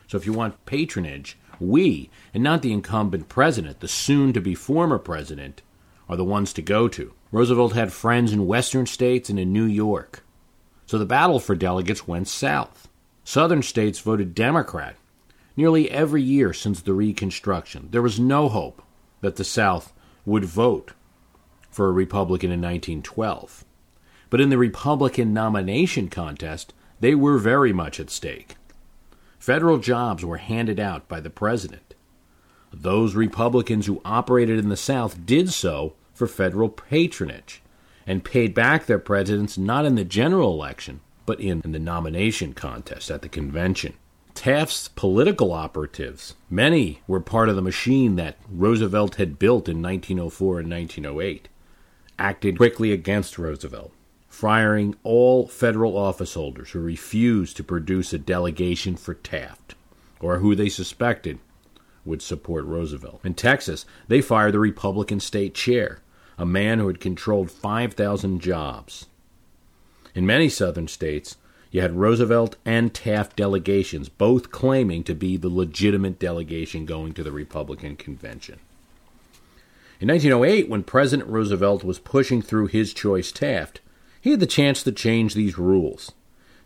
So 0.07 0.17
if 0.17 0.25
you 0.25 0.33
want 0.33 0.65
patronage, 0.65 1.37
we, 1.59 2.09
and 2.33 2.43
not 2.43 2.63
the 2.63 2.73
incumbent 2.73 3.29
president, 3.29 3.79
the 3.79 3.87
soon 3.87 4.33
to 4.33 4.41
be 4.41 4.55
former 4.55 4.97
president, 4.97 5.61
are 6.09 6.17
the 6.17 6.25
ones 6.25 6.51
to 6.53 6.61
go 6.61 6.87
to. 6.89 7.13
Roosevelt 7.31 7.73
had 7.73 7.93
friends 7.93 8.33
in 8.33 8.47
western 8.47 8.85
states 8.85 9.29
and 9.29 9.39
in 9.39 9.53
New 9.53 9.63
York. 9.63 10.23
So 10.85 10.97
the 10.97 11.05
battle 11.05 11.39
for 11.39 11.55
delegates 11.55 12.07
went 12.07 12.27
south. 12.27 12.89
Southern 13.23 13.61
states 13.61 13.99
voted 13.99 14.35
Democrat 14.35 14.97
nearly 15.55 15.89
every 15.89 16.21
year 16.21 16.51
since 16.51 16.81
the 16.81 16.93
Reconstruction. 16.93 17.89
There 17.91 18.01
was 18.01 18.19
no 18.19 18.49
hope 18.49 18.81
that 19.21 19.35
the 19.35 19.43
South 19.43 19.93
would 20.25 20.43
vote 20.43 20.91
for 21.69 21.87
a 21.87 21.91
Republican 21.91 22.51
in 22.51 22.59
1912. 22.61 23.63
But 24.31 24.41
in 24.41 24.49
the 24.49 24.57
Republican 24.57 25.33
nomination 25.33 26.07
contest, 26.07 26.73
they 26.99 27.13
were 27.13 27.37
very 27.37 27.73
much 27.73 27.99
at 27.99 28.09
stake. 28.09 28.55
Federal 29.37 29.77
jobs 29.77 30.23
were 30.25 30.37
handed 30.37 30.79
out 30.79 31.07
by 31.07 31.19
the 31.19 31.29
president. 31.29 31.93
Those 32.73 33.13
Republicans 33.13 33.85
who 33.85 34.01
operated 34.05 34.57
in 34.57 34.69
the 34.69 34.77
South 34.77 35.25
did 35.25 35.51
so 35.51 35.93
for 36.13 36.27
federal 36.27 36.69
patronage 36.69 37.61
and 38.07 38.23
paid 38.23 38.53
back 38.53 38.85
their 38.85 38.99
presidents 38.99 39.57
not 39.57 39.85
in 39.85 39.95
the 39.95 40.05
general 40.05 40.53
election, 40.53 41.01
but 41.25 41.41
in, 41.41 41.61
the 41.65 41.79
nomination 41.79 42.53
contest 42.53 43.11
at 43.11 43.21
the 43.21 43.29
convention. 43.29 43.93
Taft's 44.33 44.87
political 44.87 45.51
operatives, 45.51 46.35
many 46.49 47.01
were 47.05 47.19
part 47.19 47.49
of 47.49 47.57
the 47.57 47.61
machine 47.61 48.15
that 48.15 48.37
Roosevelt 48.49 49.15
had 49.15 49.37
built 49.37 49.67
in 49.67 49.81
1904 49.81 50.61
and 50.61 50.71
1908, 50.71 51.49
acted 52.17 52.57
quickly 52.57 52.93
against 52.93 53.37
Roosevelt, 53.37 53.91
firing 54.41 54.95
all 55.03 55.45
federal 55.45 55.95
office 55.95 56.33
holders 56.33 56.71
who 56.71 56.79
refused 56.79 57.55
to 57.55 57.63
produce 57.63 58.11
a 58.11 58.17
delegation 58.17 58.95
for 58.95 59.13
Taft 59.13 59.75
or 60.19 60.39
who 60.39 60.55
they 60.55 60.67
suspected 60.67 61.37
would 62.03 62.23
support 62.23 62.65
Roosevelt. 62.65 63.21
In 63.23 63.35
Texas, 63.35 63.85
they 64.07 64.19
fired 64.19 64.55
the 64.55 64.59
Republican 64.59 65.19
state 65.19 65.53
chair, 65.53 65.99
a 66.39 66.45
man 66.45 66.79
who 66.79 66.87
had 66.87 66.99
controlled 66.99 67.51
5,000 67.51 68.39
jobs. 68.39 69.05
In 70.15 70.25
many 70.25 70.49
southern 70.49 70.87
states, 70.87 71.37
you 71.69 71.81
had 71.81 71.95
Roosevelt 71.97 72.55
and 72.65 72.95
Taft 72.95 73.35
delegations, 73.35 74.09
both 74.09 74.49
claiming 74.49 75.03
to 75.03 75.13
be 75.13 75.37
the 75.37 75.49
legitimate 75.49 76.17
delegation 76.17 76.87
going 76.87 77.13
to 77.13 77.21
the 77.21 77.31
Republican 77.31 77.95
convention. 77.95 78.57
In 79.99 80.07
1908, 80.07 80.67
when 80.67 80.81
President 80.81 81.29
Roosevelt 81.29 81.83
was 81.83 81.99
pushing 81.99 82.41
through 82.41 82.65
his 82.65 82.91
choice 82.91 83.31
Taft, 83.31 83.81
he 84.21 84.31
had 84.31 84.39
the 84.39 84.45
chance 84.45 84.83
to 84.83 84.91
change 84.91 85.33
these 85.33 85.57
rules, 85.57 86.11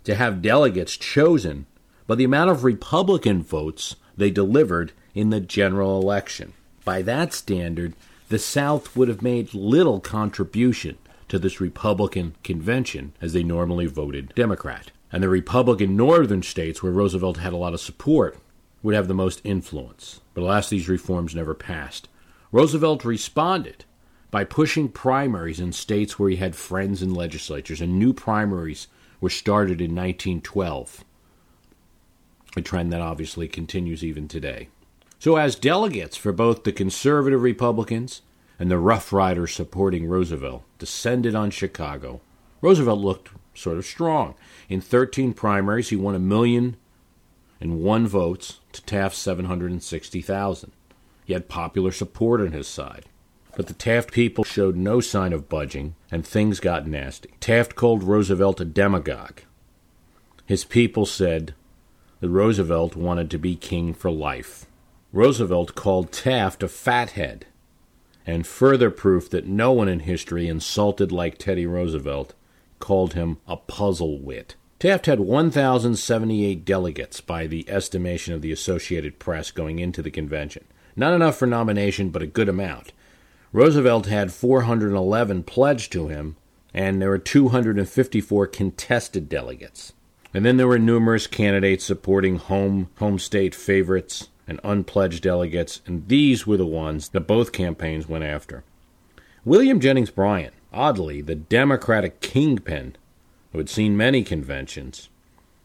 to 0.03 0.15
have 0.15 0.41
delegates 0.41 0.97
chosen 0.97 1.65
by 2.05 2.15
the 2.15 2.23
amount 2.23 2.51
of 2.51 2.63
Republican 2.63 3.41
votes 3.41 3.95
they 4.15 4.29
delivered 4.29 4.91
in 5.13 5.29
the 5.29 5.39
general 5.39 5.99
election. 5.99 6.53
By 6.83 7.01
that 7.03 7.33
standard, 7.33 7.93
the 8.29 8.37
South 8.37 8.95
would 8.95 9.07
have 9.07 9.21
made 9.21 9.53
little 9.53 9.99
contribution 9.99 10.97
to 11.29 11.39
this 11.39 11.61
Republican 11.61 12.35
convention 12.43 13.13
as 13.21 13.33
they 13.33 13.43
normally 13.43 13.85
voted 13.85 14.33
Democrat. 14.35 14.91
And 15.11 15.23
the 15.23 15.29
Republican 15.29 15.95
northern 15.95 16.43
states, 16.43 16.83
where 16.83 16.91
Roosevelt 16.91 17.37
had 17.37 17.53
a 17.53 17.57
lot 17.57 17.73
of 17.73 17.79
support, 17.79 18.37
would 18.83 18.95
have 18.95 19.07
the 19.07 19.13
most 19.13 19.41
influence. 19.43 20.19
But 20.33 20.41
alas, 20.41 20.69
these 20.69 20.89
reforms 20.89 21.33
never 21.33 21.53
passed. 21.53 22.09
Roosevelt 22.51 23.05
responded 23.05 23.84
by 24.35 24.43
pushing 24.43 24.89
primaries 24.89 25.61
in 25.61 25.71
states 25.71 26.19
where 26.19 26.29
he 26.29 26.35
had 26.35 26.57
friends 26.57 27.01
in 27.01 27.13
legislatures, 27.13 27.79
and 27.79 27.97
new 27.97 28.11
primaries 28.11 28.87
were 29.21 29.29
started 29.29 29.79
in 29.79 29.95
1912, 29.95 31.05
a 32.57 32.61
trend 32.61 32.91
that 32.91 32.99
obviously 32.99 33.47
continues 33.47 34.03
even 34.03 34.27
today. 34.27 34.67
So, 35.19 35.37
as 35.37 35.55
delegates 35.55 36.17
for 36.17 36.33
both 36.33 36.65
the 36.65 36.73
conservative 36.73 37.41
Republicans 37.43 38.23
and 38.59 38.69
the 38.69 38.77
Rough 38.77 39.13
Riders 39.13 39.53
supporting 39.53 40.05
Roosevelt 40.05 40.63
descended 40.79 41.33
on 41.33 41.49
Chicago, 41.49 42.19
Roosevelt 42.59 42.99
looked 42.99 43.29
sort 43.53 43.77
of 43.77 43.85
strong. 43.85 44.35
In 44.67 44.81
13 44.81 45.31
primaries, 45.31 45.91
he 45.91 45.95
won 45.95 46.13
a 46.13 46.19
million 46.19 46.75
and 47.61 47.79
one 47.79 48.05
votes 48.05 48.59
to 48.73 48.83
Taft's 48.83 49.17
760,000. 49.19 50.73
He 51.23 51.31
had 51.31 51.47
popular 51.47 51.93
support 51.93 52.41
on 52.41 52.51
his 52.51 52.67
side. 52.67 53.05
But 53.55 53.67
the 53.67 53.73
Taft 53.73 54.11
people 54.11 54.43
showed 54.43 54.75
no 54.75 54.99
sign 54.99 55.31
of 55.31 55.47
budging, 55.47 55.95
and 56.11 56.25
things 56.25 56.59
got 56.59 56.87
nasty. 56.87 57.29
Taft 57.39 57.75
called 57.75 58.03
Roosevelt 58.03 58.59
a 58.59 58.65
demagogue. 58.65 59.39
His 60.45 60.65
people 60.65 61.05
said 61.05 61.53
that 62.19 62.29
Roosevelt 62.29 62.95
wanted 62.95 63.31
to 63.31 63.37
be 63.37 63.55
king 63.55 63.93
for 63.93 64.11
life. 64.11 64.65
Roosevelt 65.13 65.75
called 65.75 66.11
Taft 66.11 66.63
a 66.63 66.67
fathead, 66.67 67.45
and 68.27 68.45
further 68.45 68.91
proof 68.91 69.29
that 69.29 69.47
no 69.47 69.71
one 69.71 69.87
in 69.87 70.01
history 70.01 70.47
insulted 70.47 71.11
like 71.11 71.37
Teddy 71.37 71.65
Roosevelt 71.65 72.33
called 72.79 73.13
him 73.13 73.37
a 73.47 73.55
puzzle 73.55 74.19
wit. 74.19 74.55
Taft 74.79 75.05
had 75.05 75.21
1,078 75.21 76.65
delegates 76.65 77.21
by 77.21 77.47
the 77.47 77.67
estimation 77.69 78.33
of 78.33 78.41
the 78.41 78.51
Associated 78.51 79.19
Press 79.19 79.49
going 79.49 79.79
into 79.79 80.01
the 80.01 80.11
convention. 80.11 80.65
Not 80.97 81.13
enough 81.13 81.37
for 81.37 81.47
nomination, 81.47 82.09
but 82.09 82.21
a 82.21 82.27
good 82.27 82.49
amount. 82.49 82.91
Roosevelt 83.55 84.07
had 84.07 84.33
411 84.33 85.43
pledged 85.43 85.89
to 85.93 86.09
him, 86.09 86.35
and 86.73 87.01
there 87.01 87.07
were 87.07 87.17
254 87.17 88.47
contested 88.47 89.29
delegates. 89.29 89.93
And 90.33 90.43
then 90.43 90.57
there 90.57 90.67
were 90.67 90.77
numerous 90.77 91.25
candidates 91.25 91.85
supporting 91.85 92.35
home 92.35 92.89
home 92.97 93.17
state 93.17 93.55
favorites 93.55 94.27
and 94.45 94.59
unpledged 94.61 95.23
delegates, 95.23 95.79
and 95.85 96.05
these 96.09 96.45
were 96.45 96.57
the 96.57 96.65
ones 96.65 97.07
that 97.07 97.27
both 97.27 97.53
campaigns 97.53 98.09
went 98.09 98.25
after. 98.25 98.65
William 99.45 99.79
Jennings 99.79 100.09
Bryan, 100.09 100.51
oddly 100.73 101.21
the 101.21 101.35
Democratic 101.35 102.19
kingpin 102.19 102.97
who 103.53 103.59
had 103.59 103.69
seen 103.69 103.95
many 103.95 104.21
conventions, 104.21 105.07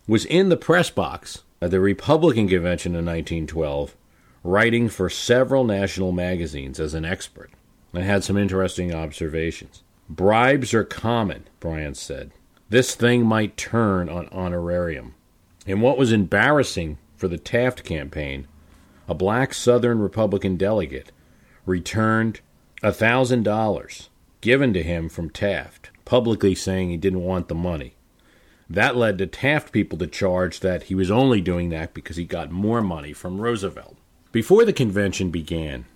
was 0.07 0.25
in 0.27 0.49
the 0.49 0.57
press 0.57 0.91
box 0.91 1.43
at 1.61 1.73
the 1.73 1.81
Republican 1.81 2.47
convention 2.47 2.93
in 2.93 3.05
1912, 3.05 3.97
writing 4.45 4.89
for 4.89 5.11
several 5.11 5.65
national 5.65 6.13
magazines 6.13 6.79
as 6.79 6.95
an 6.95 7.05
expert, 7.05 7.51
and 7.93 8.05
had 8.05 8.25
some 8.25 8.37
interesting 8.37 8.95
observations. 8.95 9.83
Bribes 10.09 10.75
are 10.75 10.85
common, 10.85 11.45
Bryan 11.61 11.95
said. 11.95 12.33
This 12.69 12.95
thing 12.95 13.25
might 13.25 13.57
turn 13.57 14.09
on 14.09 14.29
honorarium. 14.29 15.15
And 15.67 15.83
what 15.83 15.99
was 15.99 16.13
embarrassing 16.13 16.99
for 17.17 17.29
the 17.29 17.39
Taft 17.39 17.85
campaign, 17.85 18.47
a 19.09 19.15
black 19.15 19.53
Southern 19.55 20.01
Republican 20.01 20.57
delegate 20.57 21.13
returned 21.67 22.41
a 22.83 22.93
thousand 22.93 23.43
dollars 23.43 24.09
given 24.41 24.73
to 24.73 24.83
him 24.83 25.09
from 25.09 25.31
Taft, 25.31 25.91
publicly 26.05 26.55
saying 26.55 26.91
he 26.91 26.97
didn't 26.97 27.23
want 27.23 27.49
the 27.49 27.55
money. 27.55 27.95
That 28.69 28.97
led 28.97 29.19
the 29.19 29.27
Taft 29.27 29.73
people 29.73 29.99
to 29.99 30.07
charge 30.07 30.61
that 30.61 30.85
he 30.85 30.95
was 30.95 31.11
only 31.11 31.41
doing 31.41 31.71
that 31.71 31.93
because 31.93 32.17
he 32.17 32.25
got 32.25 32.51
more 32.51 32.81
money 32.81 33.13
from 33.13 33.41
Roosevelt. 33.41 33.97
Before 34.33 34.65
the 34.65 34.73
convention 34.73 35.31
began, 35.31 35.87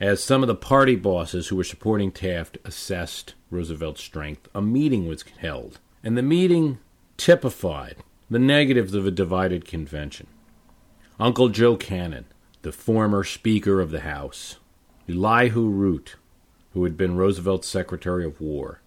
as 0.00 0.22
some 0.22 0.42
of 0.42 0.46
the 0.46 0.54
party 0.54 0.94
bosses 0.94 1.48
who 1.48 1.56
were 1.56 1.64
supporting 1.64 2.12
Taft 2.12 2.58
assessed 2.64 3.34
Roosevelt's 3.50 4.02
strength, 4.02 4.48
a 4.54 4.62
meeting 4.62 5.08
was 5.08 5.24
held, 5.38 5.80
and 6.04 6.16
the 6.16 6.22
meeting 6.22 6.78
typified 7.16 7.96
the 8.30 8.38
negatives 8.38 8.94
of 8.94 9.06
a 9.06 9.10
divided 9.10 9.64
convention. 9.64 10.26
Uncle 11.18 11.48
Joe 11.48 11.76
Cannon, 11.76 12.26
the 12.62 12.72
former 12.72 13.24
Speaker 13.24 13.80
of 13.80 13.90
the 13.90 14.00
House, 14.00 14.56
Elihu 15.08 15.68
Root, 15.68 16.16
who 16.74 16.84
had 16.84 16.96
been 16.96 17.16
Roosevelt's 17.16 17.66
Secretary 17.66 18.24
of 18.24 18.40
War, 18.40 18.80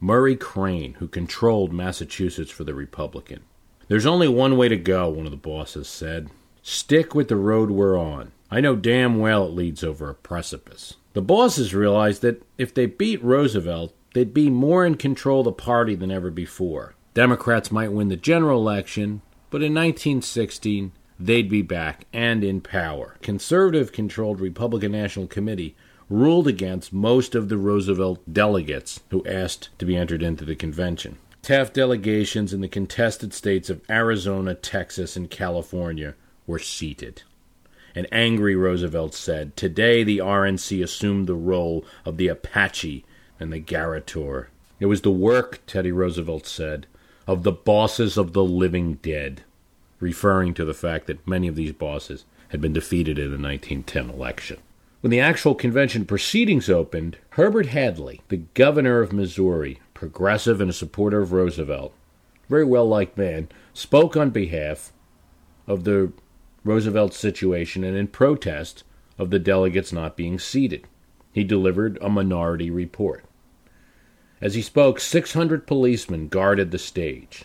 Murray 0.00 0.36
Crane, 0.36 0.94
who 0.94 1.08
controlled 1.08 1.72
Massachusetts 1.72 2.50
for 2.50 2.64
the 2.64 2.74
Republican. 2.74 3.40
There's 3.88 4.06
only 4.06 4.28
one 4.28 4.56
way 4.56 4.68
to 4.68 4.76
go, 4.76 5.08
one 5.08 5.24
of 5.24 5.30
the 5.30 5.36
bosses 5.36 5.88
said. 5.88 6.28
Stick 6.62 7.14
with 7.14 7.28
the 7.28 7.36
road 7.36 7.70
we're 7.70 7.98
on. 7.98 8.32
I 8.50 8.60
know 8.60 8.76
damn 8.76 9.18
well 9.18 9.44
it 9.44 9.52
leads 9.52 9.84
over 9.84 10.08
a 10.08 10.14
precipice. 10.14 10.94
The 11.12 11.22
bosses 11.22 11.74
realized 11.74 12.22
that 12.22 12.42
if 12.56 12.72
they 12.72 12.86
beat 12.86 13.22
Roosevelt, 13.22 13.94
they'd 14.14 14.32
be 14.32 14.50
more 14.50 14.86
in 14.86 14.94
control 14.94 15.40
of 15.40 15.44
the 15.44 15.52
party 15.52 15.94
than 15.94 16.10
ever 16.10 16.30
before. 16.30 16.94
Democrats 17.12 17.70
might 17.70 17.92
win 17.92 18.08
the 18.08 18.16
general 18.16 18.60
election, 18.60 19.20
but 19.50 19.62
in 19.62 19.74
1916, 19.74 20.92
they'd 21.18 21.50
be 21.50 21.62
back 21.62 22.06
and 22.12 22.42
in 22.42 22.60
power. 22.60 23.16
Conservative 23.22 23.92
controlled 23.92 24.40
Republican 24.40 24.92
National 24.92 25.26
Committee 25.26 25.76
ruled 26.08 26.48
against 26.48 26.92
most 26.92 27.34
of 27.34 27.48
the 27.48 27.58
Roosevelt 27.58 28.22
delegates 28.32 29.00
who 29.10 29.26
asked 29.26 29.68
to 29.78 29.84
be 29.84 29.96
entered 29.96 30.22
into 30.22 30.44
the 30.44 30.56
convention. 30.56 31.18
Taft 31.42 31.74
delegations 31.74 32.52
in 32.52 32.60
the 32.60 32.68
contested 32.68 33.34
states 33.34 33.68
of 33.68 33.82
Arizona, 33.90 34.54
Texas, 34.54 35.16
and 35.16 35.30
California 35.30 36.14
were 36.46 36.58
seated. 36.58 37.22
An 37.98 38.06
angry 38.12 38.54
Roosevelt 38.54 39.12
said, 39.12 39.56
Today 39.56 40.04
the 40.04 40.18
RNC 40.18 40.84
assumed 40.84 41.26
the 41.26 41.34
role 41.34 41.84
of 42.04 42.16
the 42.16 42.28
Apache 42.28 43.04
and 43.40 43.52
the 43.52 43.58
Garroter. 43.58 44.46
It 44.78 44.86
was 44.86 45.00
the 45.00 45.10
work, 45.10 45.58
Teddy 45.66 45.90
Roosevelt 45.90 46.46
said, 46.46 46.86
of 47.26 47.42
the 47.42 47.50
bosses 47.50 48.16
of 48.16 48.34
the 48.34 48.44
living 48.44 49.00
dead, 49.02 49.42
referring 49.98 50.54
to 50.54 50.64
the 50.64 50.74
fact 50.74 51.08
that 51.08 51.26
many 51.26 51.48
of 51.48 51.56
these 51.56 51.72
bosses 51.72 52.24
had 52.50 52.60
been 52.60 52.72
defeated 52.72 53.18
in 53.18 53.32
the 53.32 53.36
1910 53.36 54.10
election. 54.10 54.58
When 55.00 55.10
the 55.10 55.18
actual 55.18 55.56
convention 55.56 56.04
proceedings 56.04 56.70
opened, 56.70 57.16
Herbert 57.30 57.66
Hadley, 57.66 58.20
the 58.28 58.44
governor 58.54 59.00
of 59.00 59.12
Missouri, 59.12 59.80
progressive 59.94 60.60
and 60.60 60.70
a 60.70 60.72
supporter 60.72 61.20
of 61.22 61.32
Roosevelt, 61.32 61.92
very 62.48 62.64
well 62.64 62.86
liked 62.86 63.18
man, 63.18 63.48
spoke 63.74 64.16
on 64.16 64.30
behalf 64.30 64.92
of 65.66 65.82
the 65.82 66.12
Roosevelt 66.68 67.14
situation 67.14 67.82
and 67.82 67.96
in 67.96 68.08
protest 68.08 68.84
of 69.16 69.30
the 69.30 69.38
delegates 69.38 69.90
not 69.90 70.18
being 70.18 70.38
seated. 70.38 70.86
He 71.32 71.42
delivered 71.42 71.96
a 72.02 72.10
minority 72.10 72.70
report. 72.70 73.24
As 74.42 74.54
he 74.54 74.60
spoke, 74.60 75.00
600 75.00 75.66
policemen 75.66 76.28
guarded 76.28 76.70
the 76.70 76.78
stage. 76.78 77.44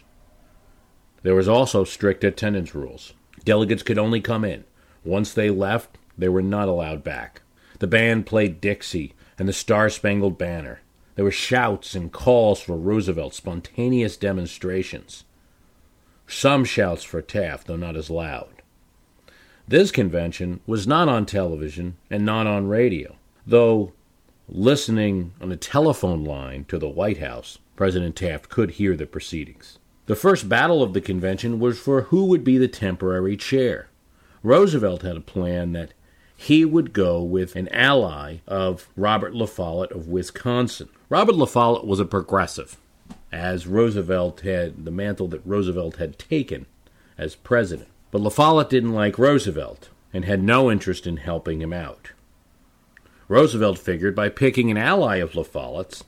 There 1.22 1.36
was 1.36 1.48
also 1.48 1.86
strict 1.86 2.26
attendance 2.26 2.76
rules. 2.76 3.14
Delegates 3.46 3.82
could 3.82 3.98
only 3.98 4.20
come 4.20 4.44
in. 4.44 4.66
Once 5.06 5.32
they 5.32 5.50
left, 5.50 5.98
they 6.18 6.28
were 6.28 6.42
not 6.42 6.68
allowed 6.68 7.02
back. 7.02 7.44
The 7.80 7.88
band 7.88 8.26
played 8.26 8.60
Dixie 8.60 9.14
and 9.40 9.48
the 9.48 9.54
Star 9.54 9.90
Spangled 9.90 10.38
Banner. 10.38 10.82
There 11.16 11.24
were 11.24 11.32
shouts 11.32 11.96
and 11.96 12.12
calls 12.12 12.60
for 12.60 12.76
Roosevelt, 12.76 13.34
spontaneous 13.34 14.18
demonstrations. 14.18 15.24
some 16.28 16.66
shouts 16.66 17.04
for 17.04 17.22
Taft, 17.22 17.68
though 17.68 17.78
not 17.78 17.96
as 17.96 18.10
loud. 18.10 18.53
This 19.68 19.92
convention 19.92 20.60
was 20.68 20.86
not 20.86 21.08
on 21.08 21.26
television 21.26 21.96
and 22.10 22.26
not 22.26 22.48
on 22.48 22.68
radio, 22.68 23.16
though 23.48 23.94
listening 24.50 25.34
on 25.40 25.52
a 25.52 25.58
telephone 25.58 26.26
line 26.26 26.66
to 26.66 26.78
the 26.78 26.90
White 26.90 27.20
House, 27.20 27.60
President 27.76 28.16
Taft 28.18 28.50
could 28.50 28.72
hear 28.72 28.96
the 28.96 29.06
proceedings. 29.06 29.80
The 30.06 30.18
first 30.18 30.50
battle 30.50 30.84
of 30.84 30.94
the 30.94 31.00
convention 31.00 31.60
was 31.60 31.80
for 31.80 32.04
who 32.04 32.26
would 32.26 32.44
be 32.44 32.58
the 32.58 32.68
temporary 32.68 33.38
chair. 33.38 33.88
Roosevelt 34.44 35.02
had 35.02 35.16
a 35.16 35.22
plan 35.22 35.72
that 35.72 35.94
he 36.36 36.66
would 36.66 36.92
go 36.92 37.24
with 37.24 37.56
an 37.56 37.70
ally 37.70 38.40
of 38.46 38.90
Robert 38.98 39.34
La 39.34 39.46
Follette 39.46 39.94
of 39.94 40.10
Wisconsin. 40.10 40.90
Robert 41.08 41.36
La 41.36 41.46
Follette 41.46 41.88
was 41.88 42.02
a 42.02 42.06
progressive, 42.06 42.78
as 43.32 43.66
Roosevelt 43.66 44.42
had 44.42 44.84
the 44.84 44.92
mantle 44.92 45.30
that 45.30 45.46
Roosevelt 45.46 45.96
had 45.96 46.20
taken 46.20 46.66
as 47.18 47.36
president. 47.36 47.88
But 48.14 48.22
La 48.22 48.30
Follette 48.30 48.70
didn't 48.70 48.94
like 48.94 49.18
Roosevelt 49.18 49.90
and 50.14 50.24
had 50.24 50.44
no 50.44 50.70
interest 50.70 51.08
in 51.08 51.18
helping 51.18 51.64
him 51.64 51.74
out. 51.74 52.12
Roosevelt 53.28 53.80
figured 53.80 54.16
by 54.16 54.30
picking 54.30 54.70
an 54.70 54.78
ally 54.78 55.16
of 55.16 55.34
La 55.34 55.42
Follette's, 55.42 56.04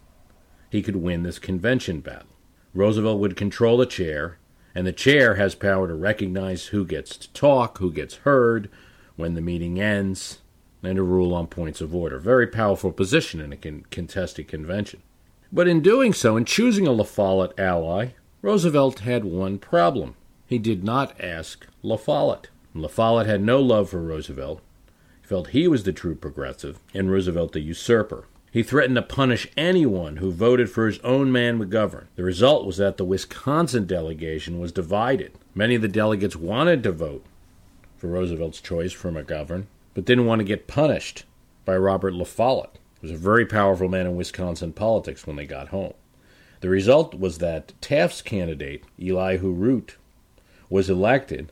he 0.69 0.83
could 0.83 0.97
win 0.97 1.23
this 1.23 1.39
convention 1.39 2.01
battle. 2.01 2.29
Roosevelt 2.75 3.19
would 3.19 3.35
control 3.35 3.77
the 3.77 3.87
chair, 3.87 4.37
and 4.75 4.85
the 4.85 4.91
chair 4.91 5.33
has 5.33 5.55
power 5.55 5.87
to 5.87 5.95
recognize 5.95 6.67
who 6.67 6.85
gets 6.85 7.17
to 7.17 7.33
talk, 7.33 7.79
who 7.79 7.91
gets 7.91 8.17
heard, 8.17 8.69
when 9.15 9.33
the 9.33 9.41
meeting 9.41 9.81
ends, 9.81 10.41
and 10.83 10.97
to 10.97 11.01
rule 11.01 11.33
on 11.33 11.47
points 11.47 11.81
of 11.81 11.95
order. 11.95 12.19
Very 12.19 12.45
powerful 12.45 12.91
position 12.91 13.41
in 13.41 13.51
a 13.51 13.57
con- 13.57 13.83
contested 13.89 14.47
convention. 14.47 15.01
But 15.51 15.67
in 15.67 15.81
doing 15.81 16.13
so, 16.13 16.37
in 16.37 16.45
choosing 16.45 16.85
a 16.85 16.91
La 16.91 17.03
Follette 17.03 17.59
ally, 17.59 18.09
Roosevelt 18.43 18.99
had 18.99 19.25
one 19.25 19.57
problem. 19.57 20.13
He 20.47 20.59
did 20.59 20.83
not 20.83 21.19
ask 21.19 21.65
La 21.81 21.97
Follette. 21.97 22.49
La 22.75 22.87
Follette 22.87 23.25
had 23.25 23.41
no 23.41 23.59
love 23.59 23.89
for 23.89 24.01
Roosevelt. 24.01 24.61
He 25.21 25.27
felt 25.27 25.47
he 25.47 25.67
was 25.67 25.83
the 25.83 25.93
true 25.93 26.13
progressive, 26.13 26.79
and 26.93 27.09
Roosevelt 27.09 27.53
the 27.53 27.61
usurper. 27.61 28.25
He 28.51 28.61
threatened 28.61 28.95
to 28.95 29.01
punish 29.01 29.47
anyone 29.57 30.17
who 30.17 30.31
voted 30.31 30.69
for 30.69 30.85
his 30.85 30.99
own 30.99 31.31
man 31.31 31.59
McGovern. 31.59 32.05
The 32.15 32.23
result 32.23 32.65
was 32.65 32.77
that 32.77 32.97
the 32.97 33.03
Wisconsin 33.03 33.85
delegation 33.85 34.59
was 34.59 34.71
divided. 34.71 35.33
Many 35.53 35.75
of 35.75 35.81
the 35.81 35.87
delegates 35.87 36.35
wanted 36.35 36.83
to 36.83 36.91
vote 36.91 37.25
for 37.97 38.07
Roosevelt's 38.07 38.61
choice 38.61 38.93
for 38.93 39.11
McGovern, 39.11 39.65
but 39.93 40.05
didn't 40.05 40.25
want 40.25 40.39
to 40.39 40.45
get 40.45 40.67
punished 40.67 41.25
by 41.65 41.75
Robert 41.75 42.13
La 42.13 42.23
Follette, 42.23 42.77
who 43.01 43.07
was 43.07 43.11
a 43.11 43.17
very 43.17 43.45
powerful 43.45 43.89
man 43.89 44.05
in 44.05 44.15
Wisconsin 44.15 44.73
politics 44.73 45.25
when 45.25 45.37
they 45.37 45.45
got 45.45 45.69
home. 45.69 45.93
The 46.61 46.69
result 46.69 47.15
was 47.15 47.39
that 47.39 47.73
Taft's 47.81 48.21
candidate, 48.21 48.83
Elihu 49.01 49.51
Root, 49.51 49.97
was 50.69 50.89
elected 50.89 51.51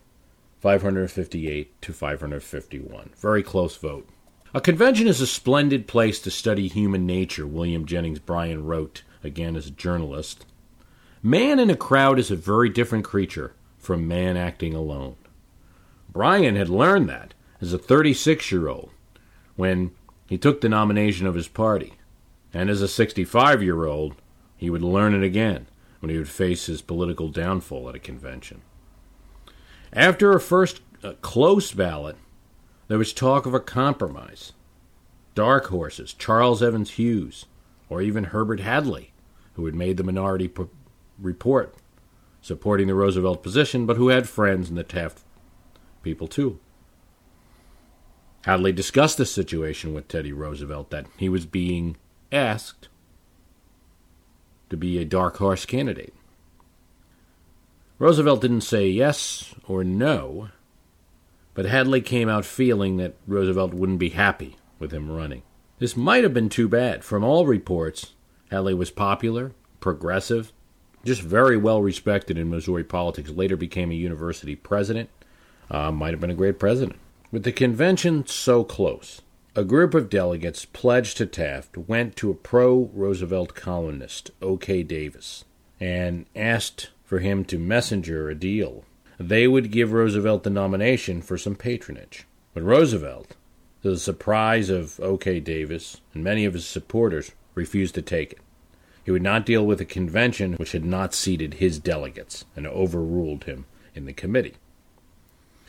558 0.60 1.80
to 1.82 1.92
551. 1.92 3.10
Very 3.16 3.42
close 3.42 3.76
vote. 3.76 4.08
A 4.54 4.60
convention 4.60 5.06
is 5.06 5.20
a 5.20 5.26
splendid 5.26 5.86
place 5.86 6.20
to 6.20 6.30
study 6.30 6.68
human 6.68 7.06
nature, 7.06 7.46
William 7.46 7.84
Jennings 7.84 8.20
Bryan 8.20 8.64
wrote, 8.64 9.02
again 9.22 9.56
as 9.56 9.66
a 9.66 9.72
journalist. 9.72 10.46
Man 11.22 11.58
in 11.58 11.70
a 11.70 11.76
crowd 11.76 12.18
is 12.18 12.30
a 12.30 12.36
very 12.36 12.68
different 12.68 13.04
creature 13.04 13.54
from 13.78 14.08
man 14.08 14.36
acting 14.36 14.74
alone. 14.74 15.16
Bryan 16.08 16.54
had 16.56 16.68
learned 16.68 17.08
that 17.08 17.34
as 17.60 17.72
a 17.72 17.78
36 17.78 18.52
year 18.52 18.68
old 18.68 18.90
when 19.56 19.90
he 20.26 20.38
took 20.38 20.60
the 20.60 20.68
nomination 20.68 21.26
of 21.26 21.34
his 21.34 21.48
party. 21.48 21.94
And 22.52 22.70
as 22.70 22.80
a 22.80 22.88
65 22.88 23.62
year 23.62 23.84
old, 23.84 24.14
he 24.56 24.70
would 24.70 24.82
learn 24.82 25.14
it 25.14 25.24
again 25.24 25.66
when 26.00 26.10
he 26.10 26.16
would 26.16 26.28
face 26.28 26.66
his 26.66 26.82
political 26.82 27.28
downfall 27.28 27.88
at 27.88 27.94
a 27.94 27.98
convention. 27.98 28.62
After 29.94 30.32
a 30.32 30.40
first 30.40 30.80
uh, 31.04 31.12
close 31.20 31.72
ballot, 31.72 32.16
there 32.88 32.98
was 32.98 33.12
talk 33.12 33.46
of 33.46 33.54
a 33.54 33.60
compromise. 33.60 34.52
Dark 35.36 35.66
horses, 35.66 36.12
Charles 36.12 36.62
Evans 36.62 36.92
Hughes, 36.92 37.46
or 37.88 38.02
even 38.02 38.24
Herbert 38.24 38.60
Hadley, 38.60 39.12
who 39.54 39.66
had 39.66 39.74
made 39.74 39.96
the 39.96 40.02
minority 40.02 40.48
p- 40.48 40.64
report 41.18 41.74
supporting 42.42 42.88
the 42.88 42.94
Roosevelt 42.94 43.42
position, 43.42 43.86
but 43.86 43.96
who 43.96 44.08
had 44.08 44.28
friends 44.28 44.68
in 44.68 44.74
the 44.74 44.82
Taft 44.82 45.20
people 46.02 46.26
too. 46.26 46.58
Hadley 48.42 48.72
discussed 48.72 49.16
the 49.16 49.24
situation 49.24 49.94
with 49.94 50.08
Teddy 50.08 50.32
Roosevelt 50.32 50.90
that 50.90 51.06
he 51.16 51.28
was 51.28 51.46
being 51.46 51.96
asked 52.30 52.88
to 54.68 54.76
be 54.76 54.98
a 54.98 55.04
dark 55.04 55.38
horse 55.38 55.64
candidate. 55.64 56.12
Roosevelt 57.98 58.40
didn't 58.40 58.62
say 58.62 58.88
yes 58.88 59.54
or 59.68 59.84
no, 59.84 60.48
but 61.54 61.66
Hadley 61.66 62.00
came 62.00 62.28
out 62.28 62.44
feeling 62.44 62.96
that 62.96 63.14
Roosevelt 63.26 63.72
wouldn't 63.72 64.00
be 64.00 64.10
happy 64.10 64.56
with 64.78 64.92
him 64.92 65.10
running. 65.10 65.42
This 65.78 65.96
might 65.96 66.24
have 66.24 66.34
been 66.34 66.48
too 66.48 66.68
bad. 66.68 67.04
From 67.04 67.22
all 67.22 67.46
reports, 67.46 68.14
Hadley 68.50 68.74
was 68.74 68.90
popular, 68.90 69.52
progressive, 69.78 70.52
just 71.04 71.22
very 71.22 71.56
well 71.56 71.82
respected 71.82 72.36
in 72.36 72.50
Missouri 72.50 72.84
politics, 72.84 73.30
later 73.30 73.56
became 73.56 73.90
a 73.90 73.94
university 73.94 74.56
president, 74.56 75.08
uh, 75.70 75.92
might 75.92 76.12
have 76.12 76.20
been 76.20 76.30
a 76.30 76.34
great 76.34 76.58
president. 76.58 76.98
With 77.30 77.44
the 77.44 77.52
convention 77.52 78.26
so 78.26 78.64
close, 78.64 79.20
a 79.54 79.64
group 79.64 79.94
of 79.94 80.10
delegates 80.10 80.64
pledged 80.64 81.16
to 81.18 81.26
Taft 81.26 81.76
went 81.76 82.16
to 82.16 82.30
a 82.30 82.34
pro 82.34 82.90
Roosevelt 82.92 83.54
columnist, 83.54 84.30
O.K. 84.42 84.82
Davis, 84.82 85.44
and 85.78 86.26
asked 86.34 86.90
for 87.04 87.20
him 87.20 87.44
to 87.44 87.58
messenger 87.58 88.28
a 88.28 88.34
deal 88.34 88.84
they 89.18 89.46
would 89.46 89.70
give 89.70 89.92
Roosevelt 89.92 90.42
the 90.42 90.50
nomination 90.50 91.22
for 91.22 91.38
some 91.38 91.54
patronage. 91.54 92.26
But 92.52 92.62
Roosevelt, 92.62 93.36
to 93.82 93.90
the 93.90 93.98
surprise 93.98 94.70
of 94.70 94.98
O.K. 95.00 95.40
Davis 95.40 96.00
and 96.12 96.24
many 96.24 96.44
of 96.44 96.54
his 96.54 96.66
supporters, 96.66 97.32
refused 97.54 97.94
to 97.94 98.02
take 98.02 98.32
it. 98.32 98.38
He 99.04 99.10
would 99.10 99.22
not 99.22 99.46
deal 99.46 99.64
with 99.64 99.80
a 99.80 99.84
convention 99.84 100.54
which 100.54 100.72
had 100.72 100.84
not 100.84 101.14
seated 101.14 101.54
his 101.54 101.78
delegates 101.78 102.44
and 102.56 102.66
overruled 102.66 103.44
him 103.44 103.66
in 103.94 104.06
the 104.06 104.12
committee. 104.12 104.54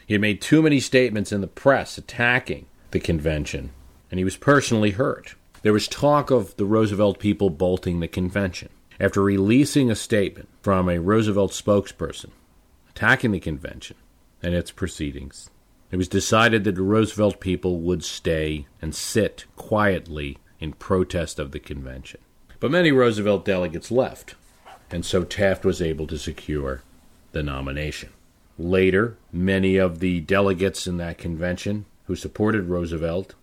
He 0.07 0.13
had 0.13 0.21
made 0.21 0.41
too 0.41 0.61
many 0.61 0.79
statements 0.79 1.31
in 1.31 1.41
the 1.41 1.47
press 1.47 1.97
attacking 1.97 2.67
the 2.91 2.99
convention, 2.99 3.71
and 4.09 4.19
he 4.19 4.23
was 4.23 4.37
personally 4.37 4.91
hurt. 4.91 5.35
There 5.63 5.73
was 5.73 5.87
talk 5.87 6.31
of 6.31 6.55
the 6.57 6.65
Roosevelt 6.65 7.19
people 7.19 7.49
bolting 7.49 7.99
the 7.99 8.07
convention. 8.07 8.69
After 8.99 9.21
releasing 9.21 9.91
a 9.91 9.95
statement 9.95 10.47
from 10.61 10.87
a 10.87 10.99
Roosevelt 10.99 11.51
spokesperson, 11.51 12.31
attacking 12.89 13.31
the 13.31 13.39
convention 13.39 13.97
and 14.41 14.53
its 14.53 14.71
proceedings. 14.71 15.49
It 15.91 15.97
was 15.97 16.07
decided 16.07 16.63
that 16.63 16.75
the 16.75 16.81
Roosevelt 16.81 17.39
people 17.39 17.79
would 17.79 18.03
stay 18.03 18.67
and 18.81 18.95
sit 18.95 19.45
quietly 19.55 20.37
in 20.59 20.73
protest 20.73 21.39
of 21.39 21.51
the 21.51 21.59
convention. 21.59 22.21
But 22.59 22.71
many 22.71 22.91
Roosevelt 22.91 23.43
delegates 23.43 23.91
left, 23.91 24.35
and 24.89 25.05
so 25.05 25.23
Taft 25.23 25.65
was 25.65 25.81
able 25.81 26.07
to 26.07 26.17
secure 26.17 26.83
the 27.33 27.43
nomination. 27.43 28.09
Later, 28.57 29.17
many 29.31 29.75
of 29.75 29.99
the 29.99 30.21
delegates 30.21 30.87
in 30.87 30.97
that 30.97 31.17
convention 31.17 31.85
who 32.05 32.15
supported 32.15 32.69
Roosevelt 32.69 33.35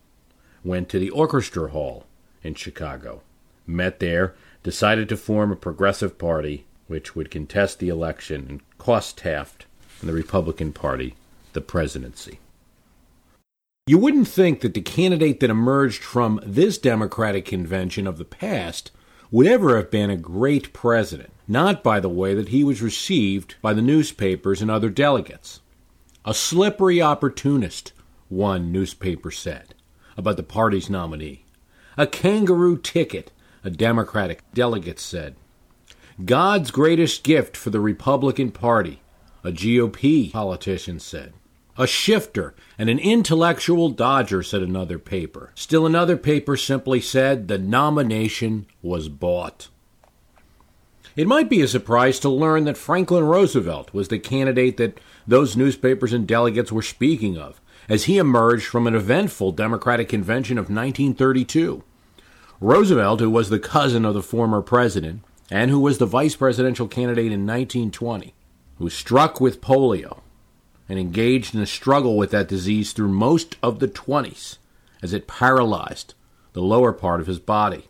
went 0.64 0.88
to 0.88 0.98
the 0.98 1.10
Orchestra 1.10 1.68
Hall 1.68 2.06
in 2.42 2.54
Chicago, 2.54 3.20
met 3.66 4.00
there, 4.00 4.34
decided 4.62 5.08
to 5.08 5.16
form 5.16 5.52
a 5.52 5.56
progressive 5.56 6.18
party 6.18 6.64
which 6.86 7.16
would 7.16 7.30
contest 7.30 7.78
the 7.78 7.88
election 7.88 8.46
and 8.48 8.78
cost 8.78 9.18
Taft 9.18 9.66
and 10.00 10.08
the 10.08 10.14
Republican 10.14 10.72
Party 10.72 11.14
the 11.52 11.60
presidency. 11.60 12.38
You 13.86 13.98
wouldn't 13.98 14.28
think 14.28 14.60
that 14.60 14.74
the 14.74 14.80
candidate 14.80 15.40
that 15.40 15.50
emerged 15.50 16.02
from 16.02 16.40
this 16.46 16.78
Democratic 16.78 17.44
convention 17.44 18.06
of 18.06 18.16
the 18.16 18.24
past 18.24 18.92
would 19.30 19.46
ever 19.46 19.76
have 19.76 19.90
been 19.90 20.10
a 20.10 20.16
great 20.16 20.72
president, 20.72 21.32
not 21.48 21.82
by 21.82 21.98
the 21.98 22.08
way 22.08 22.34
that 22.34 22.50
he 22.50 22.62
was 22.62 22.82
received 22.82 23.56
by 23.60 23.72
the 23.72 23.82
newspapers 23.82 24.62
and 24.62 24.70
other 24.70 24.88
delegates. 24.88 25.60
A 26.24 26.32
slippery 26.32 27.02
opportunist, 27.02 27.92
one 28.28 28.70
newspaper 28.70 29.30
said 29.30 29.74
about 30.16 30.36
the 30.36 30.42
party's 30.42 30.88
nominee. 30.88 31.44
A 31.96 32.06
kangaroo 32.06 32.78
ticket, 32.78 33.32
a 33.64 33.70
Democratic 33.70 34.42
delegate 34.54 34.98
said. 34.98 35.36
God's 36.24 36.70
greatest 36.70 37.24
gift 37.24 37.56
for 37.56 37.70
the 37.70 37.80
Republican 37.80 38.50
Party, 38.50 39.00
a 39.42 39.50
GOP 39.50 40.32
politician 40.32 41.00
said. 41.00 41.32
A 41.78 41.86
shifter 41.86 42.54
and 42.76 42.90
an 42.90 42.98
intellectual 42.98 43.88
dodger, 43.88 44.42
said 44.42 44.62
another 44.62 44.98
paper. 44.98 45.52
Still 45.54 45.86
another 45.86 46.18
paper 46.18 46.56
simply 46.56 47.00
said 47.00 47.48
the 47.48 47.56
nomination 47.56 48.66
was 48.82 49.08
bought. 49.08 49.68
It 51.16 51.26
might 51.26 51.48
be 51.48 51.60
a 51.60 51.68
surprise 51.68 52.18
to 52.20 52.28
learn 52.28 52.64
that 52.64 52.76
Franklin 52.76 53.24
Roosevelt 53.24 53.92
was 53.92 54.08
the 54.08 54.18
candidate 54.18 54.76
that 54.78 55.00
those 55.26 55.56
newspapers 55.56 56.12
and 56.12 56.26
delegates 56.26 56.72
were 56.72 56.82
speaking 56.82 57.38
of 57.38 57.60
as 57.88 58.04
he 58.04 58.18
emerged 58.18 58.66
from 58.66 58.86
an 58.86 58.94
eventful 58.94 59.52
Democratic 59.52 60.08
convention 60.08 60.58
of 60.58 60.64
1932. 60.64 61.82
Roosevelt, 62.62 63.18
who 63.18 63.28
was 63.28 63.50
the 63.50 63.58
cousin 63.58 64.04
of 64.04 64.14
the 64.14 64.22
former 64.22 64.62
president, 64.62 65.24
and 65.50 65.68
who 65.68 65.80
was 65.80 65.98
the 65.98 66.06
vice 66.06 66.36
presidential 66.36 66.86
candidate 66.86 67.32
in 67.32 67.44
1920, 67.44 68.34
who 68.78 68.84
was 68.84 68.94
struck 68.94 69.40
with 69.40 69.60
polio 69.60 70.20
and 70.88 70.96
engaged 70.96 71.56
in 71.56 71.60
a 71.60 71.66
struggle 71.66 72.16
with 72.16 72.30
that 72.30 72.46
disease 72.46 72.92
through 72.92 73.08
most 73.08 73.56
of 73.64 73.80
the 73.80 73.88
20s 73.88 74.58
as 75.02 75.12
it 75.12 75.26
paralyzed 75.26 76.14
the 76.52 76.62
lower 76.62 76.92
part 76.92 77.20
of 77.20 77.26
his 77.26 77.40
body, 77.40 77.88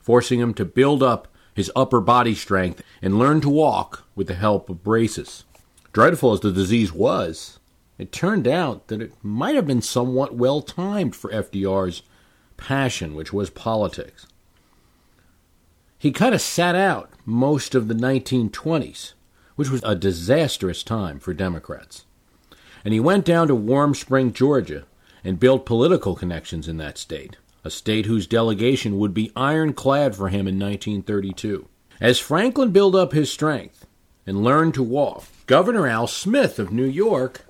forcing 0.00 0.40
him 0.40 0.52
to 0.52 0.64
build 0.64 1.00
up 1.00 1.28
his 1.54 1.70
upper 1.76 2.00
body 2.00 2.34
strength 2.34 2.82
and 3.00 3.20
learn 3.20 3.40
to 3.40 3.48
walk 3.48 4.04
with 4.16 4.26
the 4.26 4.34
help 4.34 4.68
of 4.68 4.82
braces. 4.82 5.44
Dreadful 5.92 6.32
as 6.32 6.40
the 6.40 6.50
disease 6.50 6.92
was, 6.92 7.60
it 7.98 8.10
turned 8.10 8.48
out 8.48 8.88
that 8.88 9.00
it 9.00 9.12
might 9.22 9.54
have 9.54 9.68
been 9.68 9.80
somewhat 9.80 10.34
well 10.34 10.60
timed 10.60 11.14
for 11.14 11.30
FDR's 11.30 12.02
passion, 12.56 13.14
which 13.14 13.32
was 13.32 13.50
politics. 13.50 14.26
He 15.98 16.12
kind 16.12 16.34
of 16.34 16.40
sat 16.40 16.74
out 16.74 17.10
most 17.24 17.74
of 17.74 17.88
the 17.88 17.94
1920s, 17.94 19.14
which 19.56 19.70
was 19.70 19.82
a 19.84 19.94
disastrous 19.94 20.82
time 20.82 21.18
for 21.18 21.32
Democrats. 21.32 22.04
And 22.84 22.92
he 22.92 23.00
went 23.00 23.24
down 23.24 23.48
to 23.48 23.54
Warm 23.54 23.94
Spring, 23.94 24.32
Georgia, 24.32 24.84
and 25.24 25.40
built 25.40 25.66
political 25.66 26.14
connections 26.14 26.68
in 26.68 26.76
that 26.76 26.98
state, 26.98 27.36
a 27.64 27.70
state 27.70 28.06
whose 28.06 28.26
delegation 28.26 28.98
would 28.98 29.12
be 29.12 29.32
ironclad 29.34 30.14
for 30.14 30.28
him 30.28 30.46
in 30.46 30.58
1932. 30.58 31.68
As 32.00 32.18
Franklin 32.18 32.70
built 32.70 32.94
up 32.94 33.12
his 33.12 33.32
strength 33.32 33.86
and 34.26 34.44
learned 34.44 34.74
to 34.74 34.82
walk, 34.82 35.24
Governor 35.46 35.86
Al 35.88 36.06
Smith 36.06 36.58
of 36.58 36.70
New 36.70 36.84
York 36.84 37.46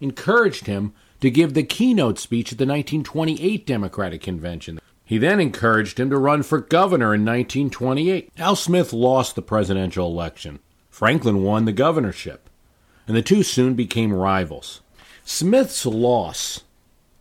encouraged 0.00 0.66
him 0.66 0.92
to 1.22 1.30
give 1.30 1.54
the 1.54 1.62
keynote 1.62 2.18
speech 2.18 2.50
at 2.50 2.58
the 2.58 2.66
1928 2.66 3.64
Democratic 3.64 4.20
Convention. 4.20 4.80
He 5.04 5.18
then 5.18 5.38
encouraged 5.38 6.00
him 6.00 6.10
to 6.10 6.18
run 6.18 6.42
for 6.42 6.60
governor 6.60 7.14
in 7.14 7.24
1928. 7.24 8.32
Al 8.38 8.56
Smith 8.56 8.92
lost 8.92 9.36
the 9.36 9.42
presidential 9.42 10.08
election. 10.08 10.58
Franklin 10.90 11.44
won 11.44 11.64
the 11.64 11.72
governorship, 11.72 12.50
and 13.06 13.16
the 13.16 13.22
two 13.22 13.44
soon 13.44 13.74
became 13.74 14.12
rivals. 14.12 14.80
Smith's 15.24 15.86
loss 15.86 16.62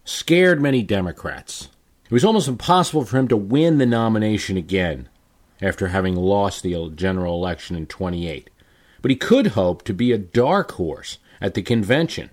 scared 0.03 0.59
many 0.59 0.81
Democrats. 0.81 1.69
It 2.05 2.11
was 2.11 2.25
almost 2.25 2.47
impossible 2.47 3.05
for 3.05 3.19
him 3.19 3.27
to 3.27 3.37
win 3.37 3.77
the 3.77 3.85
nomination 3.85 4.57
again 4.57 5.09
after 5.61 5.89
having 5.89 6.15
lost 6.15 6.63
the 6.63 6.89
general 6.95 7.35
election 7.35 7.75
in 7.75 7.85
28. 7.85 8.49
But 9.03 9.11
he 9.11 9.15
could 9.15 9.47
hope 9.47 9.83
to 9.83 9.93
be 9.93 10.11
a 10.11 10.17
dark 10.17 10.71
horse 10.71 11.19
at 11.39 11.53
the 11.53 11.61
convention 11.61 12.31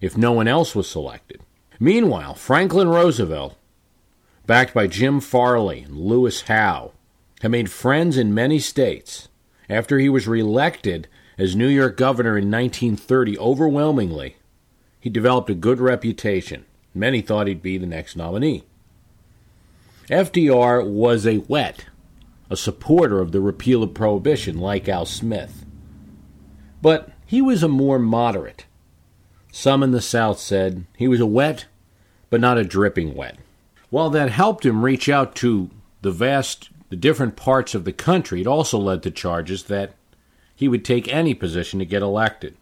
if 0.00 0.16
no 0.16 0.32
one 0.32 0.48
else 0.48 0.74
was 0.74 0.88
selected. 0.88 1.40
Meanwhile, 1.80 2.34
Franklin 2.34 2.88
Roosevelt, 2.88 3.56
backed 4.46 4.74
by 4.74 4.86
Jim 4.86 5.20
Farley 5.20 5.80
and 5.80 5.96
Louis 5.96 6.40
Howe, 6.42 6.92
had 7.40 7.50
made 7.50 7.70
friends 7.70 8.16
in 8.16 8.34
many 8.34 8.58
states. 8.58 9.28
After 9.68 9.98
he 9.98 10.08
was 10.08 10.26
reelected 10.26 11.08
as 11.36 11.54
New 11.54 11.68
York 11.68 11.96
governor 11.96 12.36
in 12.36 12.50
1930 12.50 13.38
overwhelmingly, 13.38 14.36
he 14.98 15.10
developed 15.10 15.50
a 15.50 15.54
good 15.54 15.78
reputation. 15.78 16.64
Many 16.94 17.20
thought 17.20 17.46
he'd 17.46 17.62
be 17.62 17.78
the 17.78 17.86
next 17.86 18.16
nominee. 18.16 18.64
FDR 20.08 20.88
was 20.90 21.26
a 21.26 21.38
wet, 21.48 21.84
a 22.50 22.56
supporter 22.56 23.20
of 23.20 23.30
the 23.30 23.40
repeal 23.40 23.82
of 23.82 23.94
prohibition, 23.94 24.58
like 24.58 24.88
Al 24.88 25.04
Smith. 25.04 25.64
But 26.80 27.12
he 27.26 27.42
was 27.42 27.62
a 27.62 27.68
more 27.68 27.98
moderate, 27.98 28.64
some 29.58 29.82
in 29.82 29.90
the 29.90 30.00
South 30.00 30.38
said 30.38 30.84
he 30.96 31.08
was 31.08 31.18
a 31.18 31.26
wet, 31.26 31.66
but 32.30 32.40
not 32.40 32.58
a 32.58 32.62
dripping 32.62 33.16
wet. 33.16 33.36
While 33.90 34.08
that 34.10 34.30
helped 34.30 34.64
him 34.64 34.84
reach 34.84 35.08
out 35.08 35.34
to 35.36 35.68
the 36.00 36.12
vast, 36.12 36.70
the 36.90 36.96
different 36.96 37.34
parts 37.34 37.74
of 37.74 37.84
the 37.84 37.92
country, 37.92 38.40
it 38.40 38.46
also 38.46 38.78
led 38.78 39.02
to 39.02 39.10
charges 39.10 39.64
that 39.64 39.96
he 40.54 40.68
would 40.68 40.84
take 40.84 41.12
any 41.12 41.34
position 41.34 41.80
to 41.80 41.84
get 41.84 42.02
elected. 42.02 42.56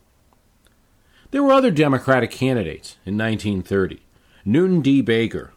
There 1.32 1.42
were 1.42 1.52
other 1.52 1.70
Democratic 1.70 2.30
candidates 2.30 2.96
in 3.04 3.18
1930. 3.18 4.00
Newton 4.46 4.80
D. 4.80 5.02
Baker, 5.02 5.52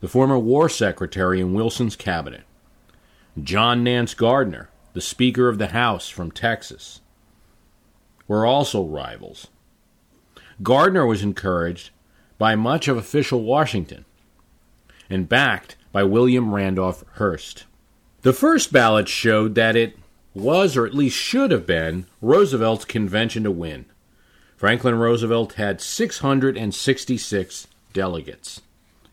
the 0.00 0.08
former 0.08 0.38
War 0.38 0.68
Secretary 0.68 1.40
in 1.40 1.54
Wilson's 1.54 1.96
cabinet. 1.96 2.42
John 3.42 3.82
Nance 3.82 4.12
Gardner, 4.12 4.68
the 4.92 5.00
Speaker 5.00 5.48
of 5.48 5.56
the 5.56 5.68
House 5.68 6.10
from 6.10 6.30
Texas, 6.30 7.00
were 8.28 8.44
also 8.44 8.84
rivals. 8.84 9.46
Gardner 10.62 11.06
was 11.06 11.22
encouraged 11.22 11.90
by 12.38 12.54
much 12.54 12.88
of 12.88 12.96
official 12.96 13.42
Washington 13.42 14.04
and 15.08 15.28
backed 15.28 15.76
by 15.92 16.02
William 16.02 16.54
Randolph 16.54 17.04
Hearst. 17.14 17.64
The 18.22 18.32
first 18.32 18.72
ballot 18.72 19.08
showed 19.08 19.54
that 19.56 19.76
it 19.76 19.96
was, 20.34 20.76
or 20.76 20.86
at 20.86 20.94
least 20.94 21.16
should 21.16 21.50
have 21.50 21.66
been, 21.66 22.06
Roosevelt's 22.20 22.84
convention 22.84 23.42
to 23.44 23.50
win. 23.50 23.86
Franklin 24.56 24.94
Roosevelt 24.94 25.54
had 25.54 25.80
666 25.80 27.66
delegates. 27.92 28.60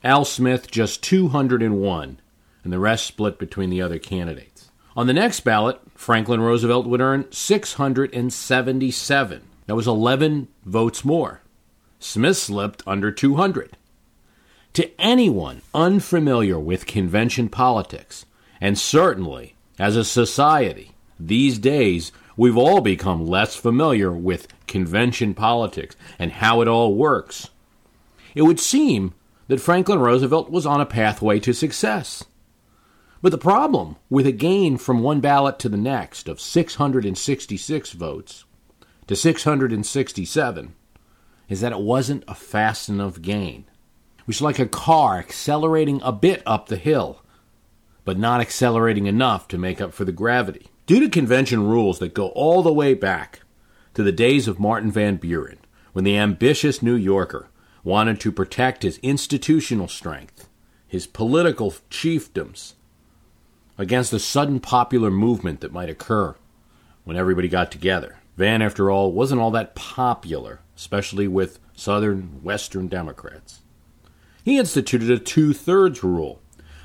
Al 0.03 0.25
Smith 0.25 0.69
just 0.69 1.01
201, 1.03 2.19
and 2.63 2.73
the 2.73 2.79
rest 2.79 3.07
split 3.07 3.39
between 3.39 3.69
the 3.69 3.81
other 3.81 3.99
candidates. 3.99 4.69
On 4.95 5.07
the 5.07 5.13
next 5.13 5.41
ballot, 5.41 5.79
Franklin 5.95 6.41
Roosevelt 6.41 6.85
would 6.85 7.01
earn 7.01 7.25
677. 7.31 9.41
That 9.69 9.75
was 9.75 9.87
11 9.87 10.47
votes 10.65 11.05
more. 11.05 11.41
Smith 11.99 12.37
slipped 12.37 12.81
under 12.87 13.11
200. 13.11 13.77
To 14.73 14.99
anyone 14.99 15.61
unfamiliar 15.75 16.59
with 16.59 16.87
convention 16.87 17.49
politics, 17.49 18.25
and 18.59 18.79
certainly 18.79 19.53
as 19.77 19.95
a 19.95 20.03
society, 20.03 20.93
these 21.19 21.59
days 21.59 22.11
we've 22.35 22.57
all 22.57 22.81
become 22.81 23.27
less 23.27 23.55
familiar 23.55 24.11
with 24.11 24.47
convention 24.65 25.35
politics 25.35 25.95
and 26.17 26.31
how 26.31 26.61
it 26.61 26.67
all 26.67 26.95
works. 26.95 27.51
It 28.33 28.41
would 28.41 28.59
seem 28.59 29.13
that 29.49 29.61
Franklin 29.61 29.99
Roosevelt 29.99 30.49
was 30.49 30.65
on 30.65 30.81
a 30.81 30.85
pathway 30.87 31.39
to 31.41 31.53
success. 31.53 32.23
But 33.21 33.31
the 33.31 33.37
problem 33.37 33.97
with 34.09 34.25
a 34.25 34.31
gain 34.31 34.77
from 34.77 35.03
one 35.03 35.19
ballot 35.19 35.59
to 35.59 35.69
the 35.69 35.77
next 35.77 36.27
of 36.27 36.41
666 36.41 37.91
votes 37.91 38.45
to 39.09 39.15
667 39.15 40.75
is 41.47 41.61
that 41.61 41.71
it 41.71 41.79
wasn't 41.79 42.23
a 42.27 42.35
fast 42.35 42.89
enough 42.89 43.19
gain. 43.19 43.65
It 44.19 44.27
was 44.27 44.39
like 44.39 44.59
a 44.59 44.67
car 44.67 45.17
accelerating 45.17 45.99
a 46.03 46.11
bit 46.11 46.43
up 46.45 46.67
the 46.67 46.75
hill, 46.75 47.23
but 48.05 48.19
not 48.19 48.39
accelerating 48.39 49.07
enough 49.07 49.47
to 49.47 49.57
make 49.57 49.81
up 49.81 49.95
for 49.95 50.05
the 50.05 50.11
gravity. 50.11 50.67
Due 50.85 50.99
to 50.99 51.09
convention 51.09 51.67
rules 51.67 51.97
that 51.97 52.13
go 52.13 52.27
all 52.35 52.61
the 52.61 52.71
way 52.71 52.93
back 52.93 53.39
to 53.95 54.03
the 54.03 54.11
days 54.11 54.47
of 54.47 54.59
Martin 54.59 54.91
Van 54.91 55.15
Buren, 55.15 55.57
when 55.91 56.05
the 56.05 56.15
ambitious 56.15 56.83
New 56.83 56.93
Yorker 56.93 57.49
wanted 57.83 58.19
to 58.19 58.31
protect 58.31 58.83
his 58.83 58.99
institutional 58.99 59.87
strength, 59.87 60.47
his 60.87 61.07
political 61.07 61.71
chiefdoms, 61.89 62.73
against 63.75 64.11
the 64.11 64.19
sudden 64.19 64.59
popular 64.59 65.09
movement 65.09 65.61
that 65.61 65.73
might 65.73 65.89
occur 65.89 66.35
when 67.05 67.17
everybody 67.17 67.47
got 67.47 67.71
together. 67.71 68.18
Van, 68.39 68.61
after 68.61 68.89
all, 68.89 69.11
wasn't 69.11 69.41
all 69.41 69.51
that 69.51 69.75
popular, 69.75 70.61
especially 70.77 71.27
with 71.27 71.59
Southern 71.75 72.41
Western 72.41 72.87
Democrats. 72.87 73.59
He 74.45 74.57
instituted 74.57 75.11
a 75.11 75.19
two 75.19 75.51
thirds 75.51 76.05
rule. 76.05 76.39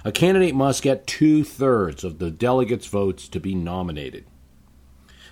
A 0.05 0.11
candidate 0.11 0.57
must 0.57 0.82
get 0.82 1.07
two 1.07 1.44
thirds 1.44 2.02
of 2.02 2.18
the 2.18 2.32
delegates' 2.32 2.88
votes 2.88 3.28
to 3.28 3.38
be 3.38 3.55
nominated. 3.55 4.24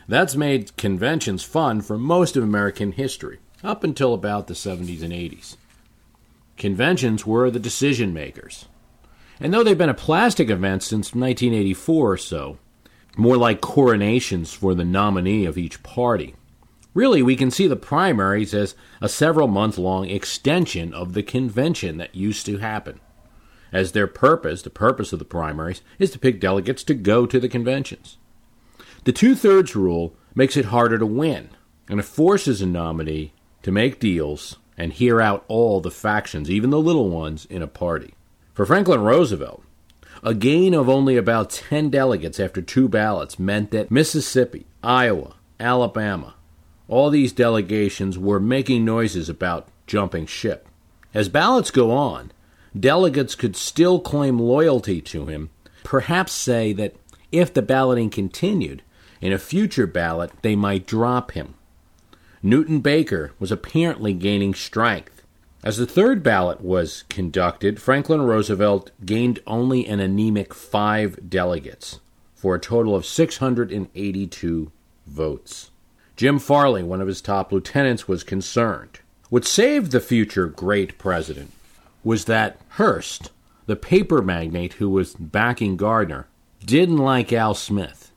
That's 0.07 0.37
made 0.37 0.77
conventions 0.77 1.43
fun 1.43 1.81
for 1.81 1.99
most 1.99 2.37
of 2.37 2.45
American 2.45 2.93
history, 2.93 3.41
up 3.65 3.83
until 3.83 4.15
about 4.15 4.47
the 4.47 4.55
70s 4.55 5.03
and 5.03 5.13
80s. 5.13 5.57
Conventions 6.57 7.27
were 7.27 7.51
the 7.51 7.59
decision 7.59 8.15
makers. 8.15 8.67
And 9.41 9.53
though 9.53 9.65
they've 9.65 9.77
been 9.77 9.89
a 9.89 9.95
plastic 9.95 10.51
event 10.51 10.85
since 10.85 11.17
1984 11.17 12.13
or 12.13 12.17
so, 12.17 12.59
more 13.17 13.37
like 13.37 13.61
coronations 13.61 14.53
for 14.53 14.75
the 14.75 14.85
nominee 14.85 15.45
of 15.45 15.59
each 15.59 15.83
party. 15.83 16.35
Really, 16.95 17.23
we 17.23 17.37
can 17.37 17.51
see 17.51 17.67
the 17.67 17.77
primaries 17.77 18.53
as 18.53 18.75
a 19.01 19.09
several 19.09 19.49
month 19.49 19.79
long 19.79 20.09
extension 20.09 20.93
of 20.93 21.15
the 21.15 21.23
convention 21.23 21.97
that 21.99 22.15
used 22.15 22.45
to 22.47 22.59
happen. 22.59 23.01
As 23.73 23.93
their 23.93 24.07
purpose, 24.07 24.61
the 24.63 24.71
purpose 24.71 25.13
of 25.13 25.19
the 25.19 25.25
primaries, 25.25 25.81
is 25.99 26.11
to 26.11 26.19
pick 26.19 26.39
delegates 26.39 26.85
to 26.85 26.95
go 26.95 27.25
to 27.25 27.41
the 27.41 27.49
conventions. 27.49 28.19
The 29.05 29.13
two 29.13 29.35
thirds 29.35 29.75
rule 29.75 30.15
makes 30.35 30.57
it 30.57 30.67
harder 30.67 30.99
to 30.99 31.07
win, 31.07 31.51
and 31.89 31.99
it 31.99 32.05
forces 32.05 32.61
a 32.61 32.67
nominee 32.67 33.33
to 33.63 33.73
make 33.73 33.99
deals 33.99 34.59
and 34.77 34.93
hear 34.93 35.21
out 35.21 35.45
all 35.49 35.81
the 35.81 35.91
factions, 35.91 36.51
even 36.51 36.71
the 36.71 36.79
little 36.79 37.09
ones, 37.09 37.47
in 37.47 37.63
a 37.63 37.67
party. 37.67 38.15
For 38.53 38.67
Franklin 38.67 39.01
Roosevelt, 39.01 39.65
a 40.23 40.35
gain 40.35 40.73
of 40.73 40.89
only 40.89 41.17
about 41.17 41.51
10 41.51 41.91
delegates 41.91 42.39
after 42.39 42.63
two 42.63 42.89
ballots 42.89 43.39
meant 43.39 43.73
that 43.73 43.91
Mississippi, 43.91 44.67
Iowa, 44.83 45.35
Alabama, 45.59 46.35
all 46.87 47.11
these 47.11 47.33
delegations 47.33 48.19
were 48.19 48.39
making 48.39 48.85
noises 48.85 49.29
about 49.29 49.69
jumping 49.87 50.27
ship. 50.27 50.69
As 51.13 51.29
ballots 51.29 51.71
go 51.71 51.91
on, 51.91 52.31
delegates 52.79 53.35
could 53.35 53.57
still 53.57 53.99
claim 53.99 54.39
loyalty 54.39 55.01
to 55.03 55.27
him, 55.27 55.51
perhaps 55.83 56.33
say 56.33 56.73
that 56.73 56.95
if 57.33 57.53
the 57.53 57.63
balloting 57.63 58.11
continued, 58.11 58.83
in 59.21 59.33
a 59.33 59.39
future 59.39 59.87
ballot 59.87 60.31
they 60.43 60.55
might 60.55 60.87
drop 60.87 61.33
him. 61.33 61.55
Newton 62.43 62.81
Baker 62.81 63.33
was 63.39 63.53
apparently 63.53 64.13
gaining 64.13 64.55
strength. 64.55 65.12
As 65.65 65.77
the 65.77 65.87
third 65.87 66.25
ballot 66.25 66.61
was 66.61 67.05
conducted, 67.09 67.81
Franklin 67.81 68.23
Roosevelt 68.23 68.91
gained 69.05 69.39
only 69.47 69.87
an 69.87 70.01
anemic 70.01 70.53
five 70.53 71.31
delegates 71.31 72.01
for 72.35 72.57
a 72.57 72.61
total 72.61 72.97
of 72.97 73.07
682 73.07 74.73
votes. 75.07 75.71
Jim 76.17 76.41
Farley, 76.41 76.83
one 76.83 77.01
of 77.01 77.07
his 77.07 77.21
top 77.21 77.53
lieutenants, 77.53 78.09
was 78.09 78.25
concerned. 78.25 78.99
What 79.31 79.45
saved 79.45 79.93
the 79.93 80.01
future 80.01 80.49
great 80.49 80.99
president 80.99 81.53
was 82.03 82.25
that 82.25 82.59
Hearst, 82.71 83.31
the 83.67 83.77
paper 83.77 84.21
magnate 84.21 84.75
who 84.75 84.91
was 84.91 85.15
backing 85.15 85.77
Gardner, 85.77 86.27
didn't 86.65 86.99
like 86.99 87.33
Al 87.33 87.55
Smith. 87.55 88.11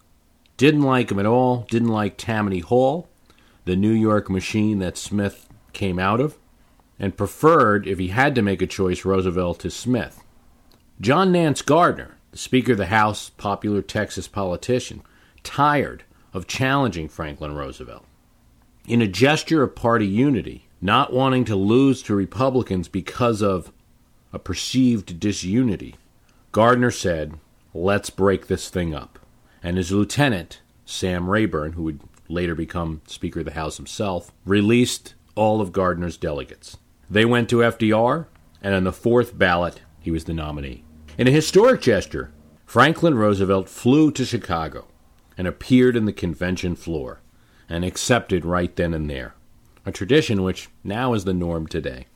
Didn't 0.58 0.82
like 0.82 1.12
him 1.12 1.20
at 1.20 1.28
all, 1.28 1.68
didn't 1.70 1.90
like 1.90 2.18
Tammany 2.18 2.60
Hall, 2.60 3.08
the 3.66 3.76
New 3.76 3.92
York 3.92 4.32
machine 4.32 4.80
that 4.80 4.98
Smith 4.98 5.48
came 5.74 6.00
out 6.00 6.20
of, 6.20 6.38
and 7.00 7.18
preferred, 7.18 7.88
if 7.88 8.00
he 8.00 8.10
had 8.10 8.36
to 8.36 8.42
make 8.42 8.62
a 8.62 8.68
choice, 8.68 9.06
Roosevelt 9.06 9.60
to 9.60 9.70
Smith. 9.70 10.24
John 11.02 11.32
Nance 11.32 11.62
Gardner, 11.62 12.18
the 12.32 12.38
Speaker 12.38 12.74
of 12.74 12.78
the 12.78 12.86
House, 12.88 13.30
popular 13.30 13.82
Texas 13.82 14.28
politician, 14.28 15.02
tired 15.44 16.04
of 16.34 16.48
challenging 16.48 17.10
Franklin 17.10 17.54
Roosevelt. 17.54 18.06
In 18.88 19.02
a 19.02 19.08
gesture 19.08 19.64
of 19.64 19.76
party 19.76 20.06
unity, 20.06 20.68
not 20.82 21.12
wanting 21.12 21.46
to 21.46 21.56
lose 21.56 22.02
to 22.04 22.16
Republicans 22.16 22.88
because 22.88 23.42
of 23.42 23.72
a 24.32 24.40
perceived 24.40 25.20
disunity, 25.20 25.96
Gardner 26.52 26.92
said, 26.92 27.40
Let's 27.74 28.10
break 28.10 28.48
this 28.48 28.70
thing 28.70 28.94
up. 28.94 29.20
And 29.62 29.76
his 29.76 29.92
lieutenant, 29.92 30.62
Sam 30.86 31.30
Rayburn, 31.30 31.74
who 31.74 31.84
would 31.84 32.00
later 32.30 32.56
become 32.56 33.02
Speaker 33.08 33.40
of 33.40 33.46
the 33.46 33.54
House 33.54 33.78
himself, 33.78 34.32
released 34.46 35.16
all 35.36 35.60
of 35.60 35.74
Gardner's 35.74 36.16
delegates. 36.16 36.78
They 37.10 37.26
went 37.26 37.50
to 37.50 37.58
FDR, 37.58 38.26
and 38.62 38.74
on 38.74 38.84
the 38.84 38.92
fourth 38.92 39.38
ballot, 39.38 39.82
he 40.00 40.12
was 40.12 40.26
the 40.26 40.34
nominee. 40.34 40.84
In 41.18 41.28
a 41.28 41.32
historic 41.32 41.82
gesture, 41.82 42.32
Franklin 42.66 43.16
Roosevelt 43.16 43.70
flew 43.70 44.12
to 44.12 44.26
Chicago 44.26 44.88
and 45.38 45.48
appeared 45.48 45.96
in 45.96 46.06
the 46.06 46.14
convention 46.14 46.76
floor 46.76 47.22
and 47.70 47.86
accepted 47.86 48.44
right 48.44 48.76
then 48.76 48.94
and 48.94 49.10
there, 49.10 49.36
a 49.86 49.92
tradition 49.92 50.44
which 50.44 50.70
now 50.84 51.14
is 51.14 51.26
the 51.26 51.34
norm 51.34 51.68
today. 51.68 52.08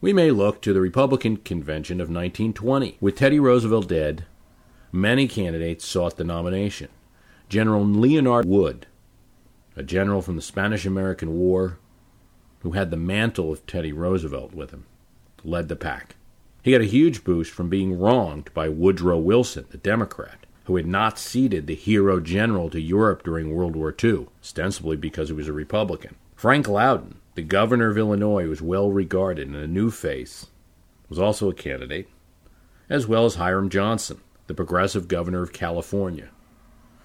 We 0.00 0.12
may 0.12 0.30
look 0.30 0.60
to 0.62 0.74
the 0.74 0.82
Republican 0.82 1.38
convention 1.38 1.98
of 1.98 2.08
1920. 2.08 2.98
With 3.00 3.16
Teddy 3.16 3.40
Roosevelt 3.40 3.88
dead, 3.88 4.26
many 4.94 5.26
candidates 5.26 5.84
sought 5.84 6.16
the 6.16 6.24
nomination. 6.24 6.88
General 7.48 7.84
Leonard 7.84 8.46
Wood, 8.46 8.86
a 9.76 9.82
general 9.82 10.22
from 10.22 10.36
the 10.36 10.42
Spanish 10.42 10.86
American 10.86 11.34
War 11.34 11.78
who 12.60 12.72
had 12.72 12.90
the 12.90 12.96
mantle 12.96 13.52
of 13.52 13.66
Teddy 13.66 13.92
Roosevelt 13.92 14.54
with 14.54 14.70
him, 14.70 14.86
led 15.42 15.68
the 15.68 15.76
pack. 15.76 16.14
He 16.62 16.70
got 16.70 16.80
a 16.80 16.84
huge 16.84 17.24
boost 17.24 17.50
from 17.50 17.68
being 17.68 17.98
wronged 17.98 18.54
by 18.54 18.68
Woodrow 18.68 19.18
Wilson, 19.18 19.66
the 19.70 19.78
Democrat, 19.78 20.46
who 20.64 20.76
had 20.76 20.86
not 20.86 21.18
ceded 21.18 21.66
the 21.66 21.74
hero 21.74 22.20
general 22.20 22.70
to 22.70 22.80
Europe 22.80 23.24
during 23.24 23.52
World 23.52 23.76
War 23.76 23.94
II, 24.02 24.28
ostensibly 24.40 24.96
because 24.96 25.28
he 25.28 25.34
was 25.34 25.48
a 25.48 25.52
Republican. 25.52 26.14
Frank 26.36 26.68
Lowden, 26.68 27.16
the 27.34 27.42
governor 27.42 27.90
of 27.90 27.98
Illinois 27.98 28.46
was 28.46 28.62
well 28.62 28.90
regarded 28.90 29.48
and 29.48 29.56
a 29.56 29.66
new 29.66 29.90
face, 29.90 30.46
was 31.08 31.18
also 31.18 31.50
a 31.50 31.54
candidate, 31.54 32.08
as 32.88 33.06
well 33.06 33.26
as 33.26 33.34
Hiram 33.34 33.68
Johnson, 33.68 34.20
the 34.46 34.54
progressive 34.54 35.08
governor 35.08 35.42
of 35.42 35.52
California. 35.52 36.28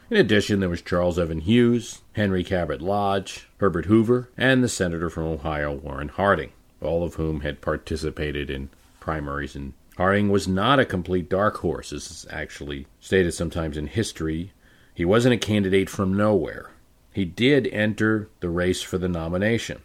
In 0.10 0.18
addition, 0.18 0.60
there 0.60 0.70
was 0.70 0.82
Charles 0.82 1.20
Evan 1.20 1.42
Hughes, 1.42 2.02
Henry 2.14 2.44
Cabot 2.44 2.82
Lodge, 2.82 3.48
Herbert 3.58 3.86
Hoover, 3.86 4.30
and 4.36 4.64
the 4.64 4.70
senator 4.70 5.10
from 5.10 5.26
Ohio, 5.26 5.74
Warren 5.74 6.10
Harding, 6.10 6.52
all 6.82 7.04
of 7.04 7.16
whom 7.16 7.42
had 7.42 7.62
participated 7.62 8.50
in 8.50 8.70
primaries. 9.00 9.56
And 9.56 9.74
Harding 9.98 10.30
was 10.30 10.48
not 10.48 10.80
a 10.80 10.86
complete 10.86 11.30
dark 11.30 11.58
horse, 11.58 11.94
as 11.94 12.10
is 12.10 12.28
actually 12.32 12.88
stated 13.00 13.34
sometimes 13.34 13.78
in 13.78 13.88
history. 13.88 14.52
He 14.96 15.06
wasn't 15.06 15.36
a 15.36 15.38
candidate 15.38 15.90
from 15.90 16.18
nowhere. 16.18 16.72
He 17.14 17.26
did 17.26 17.68
enter 17.68 18.30
the 18.40 18.50
race 18.50 18.82
for 18.82 18.98
the 18.98 19.10
nomination. 19.10 19.82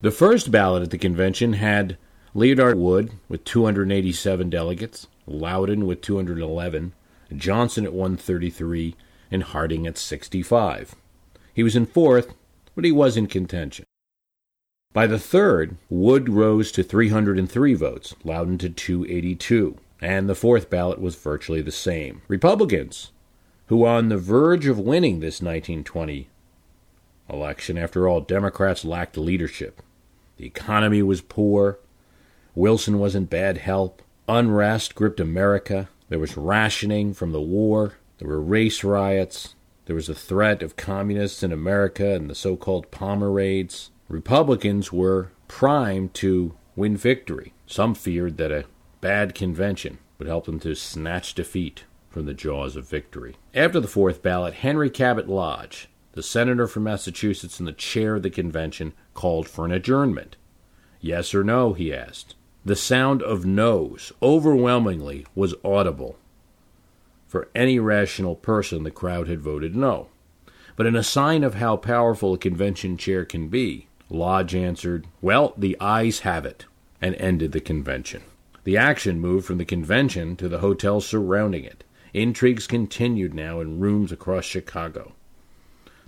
The 0.00 0.10
first 0.10 0.50
ballot 0.50 0.82
at 0.82 0.90
the 0.90 0.98
convention 0.98 1.54
had 1.54 1.98
Leonard 2.34 2.78
Wood 2.78 3.12
with 3.28 3.44
287 3.44 4.48
delegates, 4.48 5.06
Lowden 5.30 5.86
with 5.86 6.02
211, 6.02 6.92
Johnson 7.34 7.84
at 7.84 7.92
133, 7.92 8.96
and 9.30 9.42
Harding 9.44 9.86
at 9.86 9.96
65. 9.96 10.94
He 11.54 11.62
was 11.62 11.76
in 11.76 11.86
fourth, 11.86 12.34
but 12.74 12.84
he 12.84 12.92
was 12.92 13.16
in 13.16 13.26
contention. 13.26 13.84
By 14.92 15.06
the 15.06 15.20
third, 15.20 15.76
Wood 15.88 16.28
rose 16.28 16.72
to 16.72 16.82
303 16.82 17.74
votes, 17.74 18.14
Lowden 18.24 18.58
to 18.58 18.68
282, 18.68 19.76
and 20.00 20.28
the 20.28 20.34
fourth 20.34 20.68
ballot 20.68 21.00
was 21.00 21.14
virtually 21.14 21.62
the 21.62 21.70
same. 21.70 22.22
Republicans, 22.26 23.12
who 23.66 23.78
were 23.78 23.88
on 23.88 24.08
the 24.08 24.18
verge 24.18 24.66
of 24.66 24.80
winning 24.80 25.20
this 25.20 25.40
1920 25.40 26.28
election, 27.28 27.78
after 27.78 28.08
all, 28.08 28.20
Democrats 28.20 28.84
lacked 28.84 29.16
leadership. 29.16 29.80
The 30.38 30.46
economy 30.46 31.02
was 31.02 31.20
poor. 31.20 31.78
Wilson 32.56 32.98
was 32.98 33.14
in 33.14 33.26
bad 33.26 33.58
health. 33.58 34.02
Unrest 34.32 34.94
gripped 34.94 35.18
America. 35.18 35.88
There 36.08 36.20
was 36.20 36.36
rationing 36.36 37.14
from 37.14 37.32
the 37.32 37.40
war. 37.40 37.94
There 38.18 38.28
were 38.28 38.40
race 38.40 38.84
riots. 38.84 39.56
There 39.86 39.96
was 39.96 40.08
a 40.08 40.14
threat 40.14 40.62
of 40.62 40.76
communists 40.76 41.42
in 41.42 41.50
America 41.50 42.14
and 42.14 42.30
the 42.30 42.36
so 42.36 42.56
called 42.56 42.92
Palmer 42.92 43.28
raids. 43.28 43.90
Republicans 44.08 44.92
were 44.92 45.32
primed 45.48 46.14
to 46.14 46.54
win 46.76 46.96
victory. 46.96 47.54
Some 47.66 47.96
feared 47.96 48.36
that 48.36 48.52
a 48.52 48.66
bad 49.00 49.34
convention 49.34 49.98
would 50.16 50.28
help 50.28 50.46
them 50.46 50.60
to 50.60 50.76
snatch 50.76 51.34
defeat 51.34 51.82
from 52.08 52.26
the 52.26 52.34
jaws 52.34 52.76
of 52.76 52.88
victory. 52.88 53.34
After 53.52 53.80
the 53.80 53.88
fourth 53.88 54.22
ballot, 54.22 54.54
Henry 54.54 54.90
Cabot 54.90 55.28
Lodge, 55.28 55.88
the 56.12 56.22
senator 56.22 56.68
from 56.68 56.84
Massachusetts 56.84 57.58
and 57.58 57.66
the 57.66 57.72
chair 57.72 58.14
of 58.14 58.22
the 58.22 58.30
convention, 58.30 58.92
called 59.12 59.48
for 59.48 59.64
an 59.64 59.72
adjournment. 59.72 60.36
Yes 61.00 61.34
or 61.34 61.42
no, 61.42 61.72
he 61.72 61.92
asked. 61.92 62.36
The 62.64 62.76
sound 62.76 63.22
of 63.22 63.46
no's 63.46 64.12
overwhelmingly 64.22 65.26
was 65.34 65.54
audible. 65.64 66.16
For 67.26 67.48
any 67.54 67.78
rational 67.78 68.34
person, 68.34 68.82
the 68.82 68.90
crowd 68.90 69.28
had 69.28 69.40
voted 69.40 69.74
no. 69.74 70.08
But 70.76 70.86
in 70.86 70.94
a 70.94 71.02
sign 71.02 71.42
of 71.42 71.54
how 71.54 71.76
powerful 71.76 72.34
a 72.34 72.38
convention 72.38 72.96
chair 72.96 73.24
can 73.24 73.48
be, 73.48 73.86
Lodge 74.10 74.54
answered, 74.54 75.06
Well, 75.22 75.54
the 75.56 75.76
ayes 75.80 76.20
have 76.20 76.44
it, 76.44 76.66
and 77.00 77.14
ended 77.14 77.52
the 77.52 77.60
convention. 77.60 78.22
The 78.64 78.76
action 78.76 79.20
moved 79.20 79.46
from 79.46 79.58
the 79.58 79.64
convention 79.64 80.36
to 80.36 80.48
the 80.48 80.58
hotels 80.58 81.06
surrounding 81.06 81.64
it. 81.64 81.84
Intrigues 82.12 82.66
continued 82.66 83.32
now 83.32 83.60
in 83.60 83.80
rooms 83.80 84.12
across 84.12 84.44
Chicago. 84.44 85.12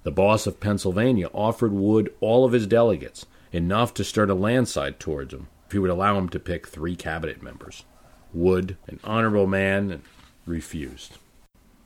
The 0.03 0.11
boss 0.11 0.47
of 0.47 0.61
Pennsylvania 0.61 1.29
offered 1.33 1.73
Wood 1.73 2.13
all 2.21 2.45
of 2.45 2.53
his 2.53 2.67
delegates, 2.67 3.25
enough 3.53 3.95
to 3.95 4.05
start 4.05 4.31
a 4.31 4.35
landslide 4.35 4.99
towards 4.99 5.33
him, 5.33 5.49
if 5.73 5.75
he 5.75 5.79
would 5.79 5.89
allow 5.89 6.19
him 6.19 6.29
to 6.29 6.39
pick 6.39 6.67
three 6.67 6.95
cabinet 6.95 7.43
members. 7.43 7.87
Wood, 8.35 8.77
an 8.87 9.01
honorable 9.03 9.47
man, 9.47 10.03
refused. 10.45 11.17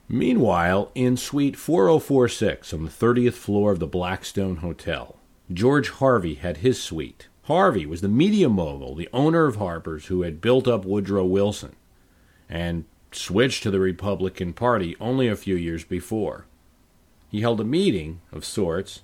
Meanwhile, 0.08 0.90
in 0.96 1.16
suite 1.16 1.54
4046 1.54 2.74
on 2.74 2.84
the 2.84 2.90
30th 2.90 3.34
floor 3.34 3.70
of 3.70 3.78
the 3.78 3.86
Blackstone 3.86 4.56
Hotel, 4.56 5.14
George 5.52 5.90
Harvey 5.90 6.34
had 6.34 6.56
his 6.56 6.82
suite. 6.82 7.28
Harvey 7.44 7.86
was 7.86 8.00
the 8.00 8.08
media 8.08 8.48
mogul, 8.48 8.96
the 8.96 9.08
owner 9.12 9.46
of 9.46 9.54
Harper's, 9.54 10.06
who 10.06 10.22
had 10.22 10.40
built 10.40 10.66
up 10.66 10.84
Woodrow 10.84 11.24
Wilson 11.24 11.76
and 12.48 12.86
switched 13.12 13.62
to 13.62 13.70
the 13.70 13.78
Republican 13.78 14.52
Party 14.52 14.96
only 14.98 15.28
a 15.28 15.36
few 15.36 15.54
years 15.54 15.84
before 15.84 16.46
he 17.28 17.40
held 17.40 17.60
a 17.60 17.64
meeting 17.64 18.20
of 18.32 18.44
sorts 18.44 19.02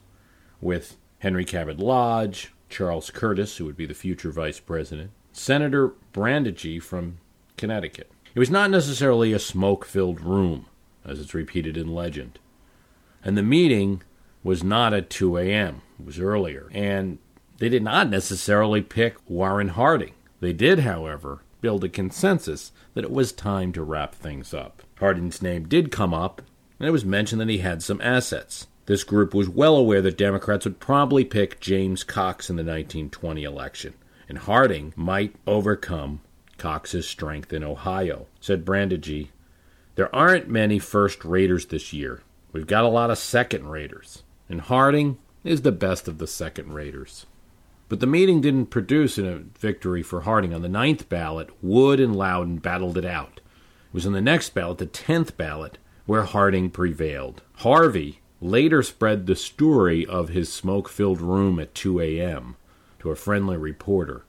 with 0.61 0.97
Henry 1.21 1.45
Cabot 1.45 1.79
Lodge, 1.79 2.53
Charles 2.73 3.11
Curtis, 3.11 3.57
who 3.57 3.65
would 3.67 3.77
be 3.77 3.87
the 3.87 3.95
future 3.95 4.31
vice 4.31 4.59
president, 4.59 5.11
Senator 5.33 5.93
Brandegee 6.13 6.83
from 6.83 7.19
Connecticut. 7.57 8.11
It 8.35 8.39
was 8.39 8.51
not 8.51 8.71
necessarily 8.71 9.33
a 9.33 9.39
smoke 9.39 9.85
filled 9.85 10.21
room, 10.21 10.67
as 11.05 11.21
it's 11.21 11.35
repeated 11.35 11.77
in 11.77 11.95
legend. 11.95 12.39
And 13.25 13.37
the 13.37 13.43
meeting 13.43 14.03
was 14.43 14.65
not 14.65 14.93
at 14.93 15.11
2 15.11 15.37
a.m., 15.37 15.83
it 16.01 16.07
was 16.07 16.19
earlier. 16.19 16.69
And 16.73 17.19
they 17.59 17.69
did 17.69 17.83
not 17.83 18.09
necessarily 18.09 18.83
pick 18.83 19.17
Warren 19.29 19.69
Harding. 19.69 20.15
They 20.41 20.53
did, 20.53 20.81
however, 20.81 21.43
build 21.61 21.85
a 21.85 21.89
consensus 21.89 22.73
that 22.95 23.05
it 23.05 23.13
was 23.13 23.33
time 23.33 23.73
to 23.75 23.83
wrap 23.83 24.15
things 24.15 24.53
up. 24.53 24.83
Harding's 24.99 25.43
name 25.43 25.69
did 25.69 25.93
come 25.93 26.13
up 26.13 26.43
and 26.83 26.89
it 26.89 26.93
was 26.93 27.05
mentioned 27.05 27.41
that 27.41 27.49
he 27.49 27.59
had 27.59 27.81
some 27.81 28.01
assets. 28.01 28.67
This 28.87 29.05
group 29.05 29.33
was 29.33 29.49
well 29.49 29.77
aware 29.77 30.03
that 30.03 30.19
Democrats 30.19 30.65
would 30.65 30.81
probably 30.81 31.25
pick 31.25 31.61
James 31.61 32.03
Cox 32.03 32.51
in 32.51 32.57
the 32.57 32.63
1920 32.63 33.45
election, 33.45 33.95
and 34.29 34.39
Harding 34.39 34.93
might 34.97 35.37
overcome 35.47 36.21
Cox's 36.59 37.09
strength 37.09 37.53
in 37.53 37.63
Ohio. 37.63 38.27
Said 38.41 38.65
Brandegee, 38.65 39.29
There 39.95 40.13
aren't 40.15 40.49
many 40.49 40.81
first 40.81 41.25
raters 41.25 41.67
this 41.67 41.93
year. 41.93 42.23
We've 42.53 42.67
got 42.67 42.85
a 42.85 42.89
lot 42.89 43.11
of 43.11 43.19
second 43.19 43.69
raters, 43.69 44.25
and 44.49 44.61
Harding 44.61 45.19
is 45.45 45.63
the 45.63 45.73
best 45.73 46.09
of 46.09 46.19
the 46.19 46.27
second 46.27 46.73
raters. 46.73 47.27
But 47.89 48.01
the 48.01 48.07
meeting 48.07 48.41
didn't 48.41 48.67
produce 48.67 49.17
a 49.17 49.45
victory 49.59 50.03
for 50.03 50.23
Harding. 50.23 50.53
On 50.55 50.63
the 50.63 50.69
ninth 50.69 51.09
ballot, 51.09 51.51
Wood 51.63 52.01
and 52.01 52.17
Lowden 52.17 52.57
battled 52.57 52.97
it 52.97 53.05
out. 53.05 53.37
It 53.37 53.95
was 53.95 54.07
on 54.07 54.13
the 54.13 54.21
next 54.21 54.55
ballot, 54.55 54.79
the 54.79 54.87
tenth 54.87 55.37
ballot, 55.37 55.79
where 56.07 56.23
Harding 56.23 56.71
prevailed. 56.71 57.43
Harvey 57.57 58.22
later 58.43 58.83
spread 58.83 59.27
the 59.27 59.37
story 59.37 60.05
of 60.05 60.31
his 60.31 60.53
smoke 60.53 60.89
filled 60.89 61.21
room 61.21 61.61
at 61.61 61.75
2 61.75 62.01
a.m. 62.01 62.57
to 62.99 63.11
a 63.11 63.17
friendly 63.17 63.57
reporter 63.57 64.25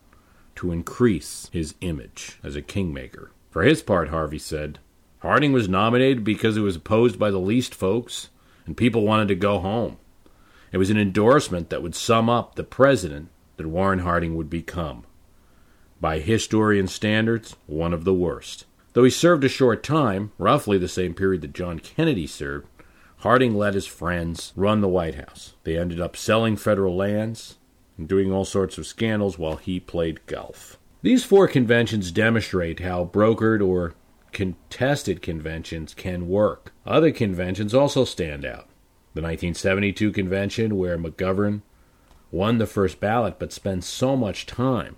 to 0.55 0.71
increase 0.71 1.49
his 1.51 1.73
image 1.81 2.39
as 2.43 2.55
a 2.55 2.61
kingmaker. 2.61 3.31
For 3.49 3.63
his 3.63 3.81
part, 3.81 4.09
Harvey 4.09 4.37
said, 4.37 4.79
Harding 5.19 5.51
was 5.51 5.67
nominated 5.67 6.23
because 6.23 6.57
it 6.57 6.61
was 6.61 6.75
opposed 6.75 7.17
by 7.17 7.31
the 7.31 7.39
least 7.39 7.73
folks, 7.73 8.29
and 8.65 8.77
people 8.77 9.03
wanted 9.03 9.29
to 9.29 9.35
go 9.35 9.59
home. 9.59 9.97
It 10.71 10.77
was 10.77 10.89
an 10.89 10.97
endorsement 10.97 11.69
that 11.69 11.81
would 11.81 11.95
sum 11.95 12.29
up 12.29 12.55
the 12.55 12.63
president 12.63 13.29
that 13.57 13.67
Warren 13.67 13.99
Harding 13.99 14.35
would 14.35 14.49
become. 14.49 15.05
By 15.99 16.19
historian 16.19 16.87
standards, 16.87 17.55
one 17.65 17.93
of 17.93 18.03
the 18.03 18.13
worst. 18.13 18.65
Though 18.93 19.03
he 19.03 19.09
served 19.09 19.43
a 19.43 19.49
short 19.49 19.81
time, 19.81 20.31
roughly 20.37 20.77
the 20.77 20.87
same 20.87 21.13
period 21.13 21.41
that 21.41 21.53
John 21.53 21.79
Kennedy 21.79 22.27
served, 22.27 22.67
Harding 23.23 23.55
let 23.55 23.73
his 23.73 23.85
friends 23.85 24.51
run 24.53 24.81
the 24.81 24.89
White 24.89 25.15
House. 25.15 25.53
They 25.63 25.77
ended 25.77 26.01
up 26.01 26.17
selling 26.17 26.57
federal 26.57 26.93
lands 26.93 27.55
and 27.97 28.05
doing 28.05 28.33
all 28.33 28.43
sorts 28.43 28.77
of 28.77 28.85
scandals 28.85 29.39
while 29.39 29.55
he 29.55 29.79
played 29.79 30.25
golf. 30.25 30.77
These 31.03 31.23
four 31.23 31.47
conventions 31.47 32.11
demonstrate 32.11 32.81
how 32.81 33.05
brokered 33.05 33.65
or 33.65 33.93
contested 34.33 35.21
conventions 35.21 35.93
can 35.93 36.27
work. 36.27 36.73
Other 36.85 37.13
conventions 37.13 37.73
also 37.73 38.03
stand 38.03 38.43
out. 38.43 38.67
The 39.13 39.21
1972 39.21 40.11
convention, 40.11 40.77
where 40.77 40.97
McGovern 40.97 41.61
won 42.29 42.57
the 42.57 42.67
first 42.67 42.99
ballot 42.99 43.39
but 43.39 43.53
spent 43.53 43.85
so 43.85 44.17
much 44.17 44.45
time 44.45 44.97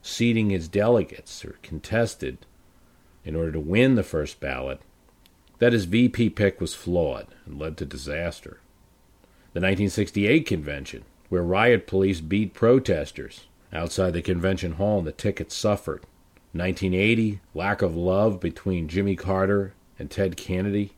seating 0.00 0.48
his 0.48 0.66
delegates 0.66 1.44
or 1.44 1.58
contested 1.60 2.46
in 3.22 3.36
order 3.36 3.52
to 3.52 3.60
win 3.60 3.96
the 3.96 4.02
first 4.02 4.40
ballot 4.40 4.80
that 5.64 5.72
his 5.72 5.86
VP 5.86 6.28
pick 6.28 6.60
was 6.60 6.74
flawed 6.74 7.26
and 7.46 7.58
led 7.58 7.78
to 7.78 7.86
disaster. 7.86 8.60
The 9.54 9.60
1968 9.60 10.44
convention, 10.44 11.04
where 11.30 11.42
riot 11.42 11.86
police 11.86 12.20
beat 12.20 12.52
protesters 12.52 13.46
outside 13.72 14.12
the 14.12 14.20
convention 14.20 14.72
hall 14.72 14.98
and 14.98 15.06
the 15.06 15.12
tickets 15.12 15.56
suffered. 15.56 16.02
1980, 16.52 17.40
lack 17.54 17.80
of 17.80 17.96
love 17.96 18.40
between 18.40 18.88
Jimmy 18.88 19.16
Carter 19.16 19.72
and 19.98 20.10
Ted 20.10 20.36
Kennedy. 20.36 20.92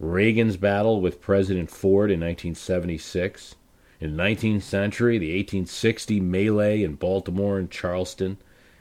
Reagan's 0.00 0.56
battle 0.56 1.00
with 1.00 1.20
President 1.20 1.70
Ford 1.70 2.10
in 2.10 2.18
1976. 2.18 3.54
In 4.00 4.16
the 4.16 4.22
19th 4.24 4.62
century, 4.62 5.18
the 5.18 5.36
1860 5.36 6.18
melee 6.18 6.82
in 6.82 6.96
Baltimore 6.96 7.60
and 7.60 7.70
Charleston, 7.70 8.38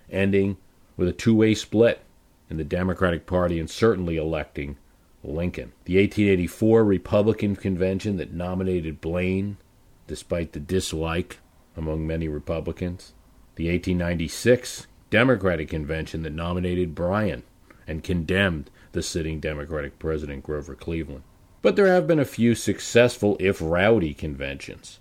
ending 0.10 0.58
with 0.98 1.08
a 1.08 1.14
two 1.14 1.36
way 1.36 1.54
split 1.54 2.02
in 2.52 2.58
the 2.58 2.64
Democratic 2.66 3.26
Party 3.26 3.62
and 3.62 3.70
certainly 3.70 4.18
electing 4.18 4.78
Lincoln. 5.24 5.72
The 5.86 5.95
1884 5.95 6.84
Republican 6.84 7.56
convention 7.56 8.18
that 8.18 8.34
nominated 8.34 8.99
Blaine, 8.99 9.56
despite 10.06 10.52
the 10.52 10.60
dislike 10.60 11.39
among 11.78 12.06
many 12.06 12.28
Republicans. 12.28 13.14
The 13.56 13.70
1896 13.70 14.88
Democratic 15.10 15.70
convention 15.70 16.24
that 16.24 16.34
nominated 16.34 16.93
Bryan 16.93 17.43
and 17.88 18.04
condemned 18.04 18.70
the 18.91 19.02
sitting 19.02 19.39
Democratic 19.39 19.97
President 19.97 20.43
Grover 20.43 20.76
Cleveland. 20.76 21.24
But 21.62 21.78
there 21.78 21.88
have 21.88 22.06
been 22.06 22.20
a 22.20 22.26
few 22.26 22.54
successful, 22.54 23.38
if 23.39 23.62
rowdy, 23.62 24.14
conventions. 24.14 24.99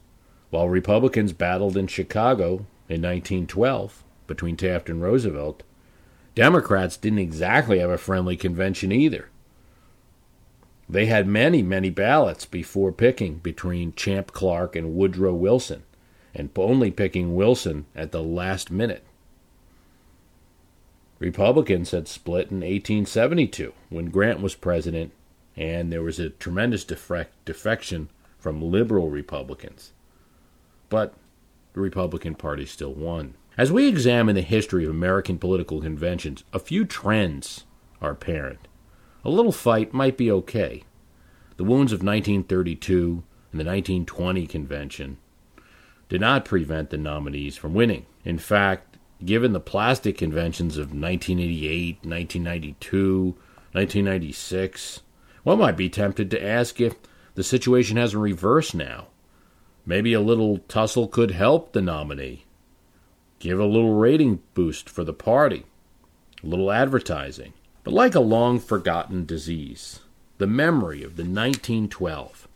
While 0.50 0.68
Republicans 0.68 1.32
battled 1.32 1.76
in 1.76 1.88
Chicago 1.88 2.66
in 2.88 3.02
1912 3.02 4.04
between 4.28 4.56
Taft 4.56 4.88
and 4.88 5.02
Roosevelt, 5.02 5.64
Democrats 6.40 6.96
didn't 6.96 7.18
exactly 7.18 7.80
have 7.80 7.90
a 7.90 7.98
friendly 7.98 8.34
convention 8.34 8.90
either. 8.90 9.28
They 10.88 11.04
had 11.04 11.26
many, 11.26 11.62
many 11.62 11.90
ballots 11.90 12.46
before 12.46 12.92
picking 12.92 13.34
between 13.40 13.92
Champ 13.92 14.32
Clark 14.32 14.74
and 14.74 14.94
Woodrow 14.94 15.34
Wilson, 15.34 15.82
and 16.34 16.48
only 16.56 16.90
picking 16.90 17.34
Wilson 17.34 17.84
at 17.94 18.10
the 18.10 18.22
last 18.22 18.70
minute. 18.70 19.04
Republicans 21.18 21.90
had 21.90 22.08
split 22.08 22.50
in 22.50 22.60
1872 22.60 23.74
when 23.90 24.06
Grant 24.06 24.40
was 24.40 24.54
president, 24.54 25.12
and 25.58 25.92
there 25.92 26.02
was 26.02 26.18
a 26.18 26.30
tremendous 26.30 26.84
defect, 26.84 27.34
defection 27.44 28.08
from 28.38 28.62
liberal 28.62 29.10
Republicans. 29.10 29.92
But 30.88 31.12
the 31.74 31.82
Republican 31.82 32.34
Party 32.34 32.64
still 32.64 32.94
won. 32.94 33.34
As 33.60 33.70
we 33.70 33.88
examine 33.88 34.36
the 34.36 34.40
history 34.40 34.84
of 34.84 34.90
American 34.90 35.38
political 35.38 35.82
conventions, 35.82 36.44
a 36.50 36.58
few 36.58 36.86
trends 36.86 37.66
are 38.00 38.12
apparent. 38.12 38.66
A 39.22 39.28
little 39.28 39.52
fight 39.52 39.92
might 39.92 40.16
be 40.16 40.30
okay. 40.30 40.84
The 41.58 41.64
wounds 41.64 41.92
of 41.92 41.98
1932 41.98 43.22
and 43.52 43.60
the 43.60 43.64
1920 43.66 44.46
convention 44.46 45.18
did 46.08 46.22
not 46.22 46.46
prevent 46.46 46.88
the 46.88 46.96
nominees 46.96 47.58
from 47.58 47.74
winning. 47.74 48.06
In 48.24 48.38
fact, 48.38 48.96
given 49.22 49.52
the 49.52 49.60
plastic 49.60 50.16
conventions 50.16 50.78
of 50.78 50.94
1988, 50.94 51.96
1992, 51.96 53.24
1996, 53.72 55.02
one 55.42 55.58
might 55.58 55.76
be 55.76 55.90
tempted 55.90 56.30
to 56.30 56.42
ask 56.42 56.80
if 56.80 56.94
the 57.34 57.44
situation 57.44 57.98
hasn't 57.98 58.22
reversed 58.22 58.74
now. 58.74 59.08
Maybe 59.84 60.14
a 60.14 60.20
little 60.22 60.60
tussle 60.60 61.08
could 61.08 61.32
help 61.32 61.74
the 61.74 61.82
nominee 61.82 62.46
give 63.40 63.58
a 63.58 63.64
little 63.64 63.94
rating 63.94 64.40
boost 64.54 64.88
for 64.88 65.02
the 65.02 65.12
party, 65.12 65.64
a 66.44 66.46
little 66.46 66.70
advertising. 66.70 67.54
But 67.82 67.94
like 67.94 68.14
a 68.14 68.20
long 68.20 68.60
forgotten 68.60 69.24
disease, 69.24 70.00
the 70.38 70.46
memory 70.46 71.02
of 71.02 71.16
the 71.16 71.22
1912 71.22 72.46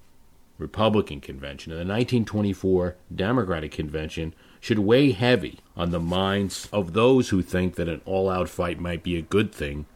Republican 0.59 1.21
Convention 1.21 1.73
and 1.73 1.81
the 1.81 1.93
1924 1.93 2.97
Democratic 3.15 3.73
Convention 3.73 4.35
should 4.61 4.79
weigh 4.79 5.11
heavy 5.13 5.59
on 5.77 5.91
the 5.91 5.99
minds 5.99 6.69
of 6.73 6.93
those 6.93 7.31
who 7.31 7.43
think 7.43 7.75
that 7.75 7.89
an 7.89 8.01
all 8.05 8.31
out 8.31 8.49
fight 8.49 8.79
might 8.79 9.03
be 9.03 9.17
a 9.17 9.23
good 9.23 9.53
thing. 9.53 9.87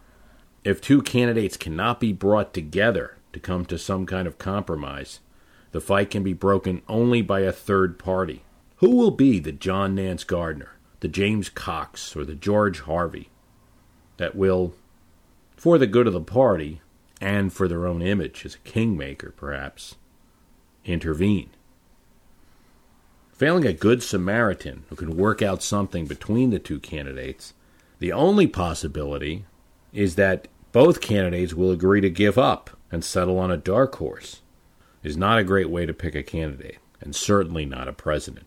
If 0.64 0.80
two 0.80 1.03
candidates 1.03 1.57
cannot 1.57 2.01
be 2.01 2.12
brought 2.12 2.53
together 2.53 3.16
to 3.32 3.41
come 3.41 3.64
to 3.66 3.78
some 3.78 4.07
kind 4.07 4.26
of 4.26 4.39
compromise, 4.39 5.20
the 5.72 5.80
fight 5.80 6.11
can 6.11 6.22
be 6.22 6.32
broken 6.32 6.82
only 6.89 7.22
by 7.22 7.41
a 7.41 7.53
third 7.53 7.99
party. 7.99 8.43
Who 8.76 8.97
will 8.97 9.11
be 9.11 9.39
the 9.39 9.53
John 9.53 9.95
Nance 9.95 10.24
Gardner 10.24 10.78
the 11.01 11.09
James 11.09 11.49
Cox 11.49 12.16
or 12.16 12.24
the 12.24 12.34
George 12.34 12.80
Harvey 12.80 13.28
that 14.16 14.34
will, 14.34 14.74
for 15.57 15.78
the 15.78 15.86
good 15.86 16.07
of 16.07 16.12
the 16.12 16.20
party 16.20 16.80
and 17.20 17.53
for 17.53 17.68
their 17.68 17.86
own 17.86 18.03
image 18.03 18.44
as 18.44 18.55
a 18.55 18.68
kingmaker, 18.68 19.32
perhaps, 19.36 19.96
intervene. 20.84 21.51
Failing 23.32 23.66
a 23.66 23.72
good 23.72 24.03
Samaritan 24.03 24.84
who 24.88 24.96
can 24.96 25.16
work 25.16 25.42
out 25.42 25.62
something 25.62 26.07
between 26.07 26.51
the 26.51 26.59
two 26.59 26.80
candidates, 26.80 27.55
the 28.01 28.12
only 28.12 28.46
possibility 28.46 29.44
is 29.92 30.16
that 30.16 30.49
both 30.72 31.01
candidates 31.01 31.55
will 31.55 31.70
agree 31.70 32.01
to 32.01 32.11
give 32.11 32.36
up 32.36 32.70
and 32.90 33.05
settle 33.05 33.38
on 33.38 33.51
a 33.51 33.57
dark 33.57 33.96
horse. 33.96 34.42
Is 35.03 35.16
not 35.16 35.38
a 35.38 35.44
great 35.44 35.70
way 35.70 35.86
to 35.86 35.94
pick 35.94 36.16
a 36.16 36.24
candidate, 36.24 36.78
and 37.01 37.14
certainly 37.14 37.64
not 37.64 37.86
a 37.86 37.92
president. 37.92 38.46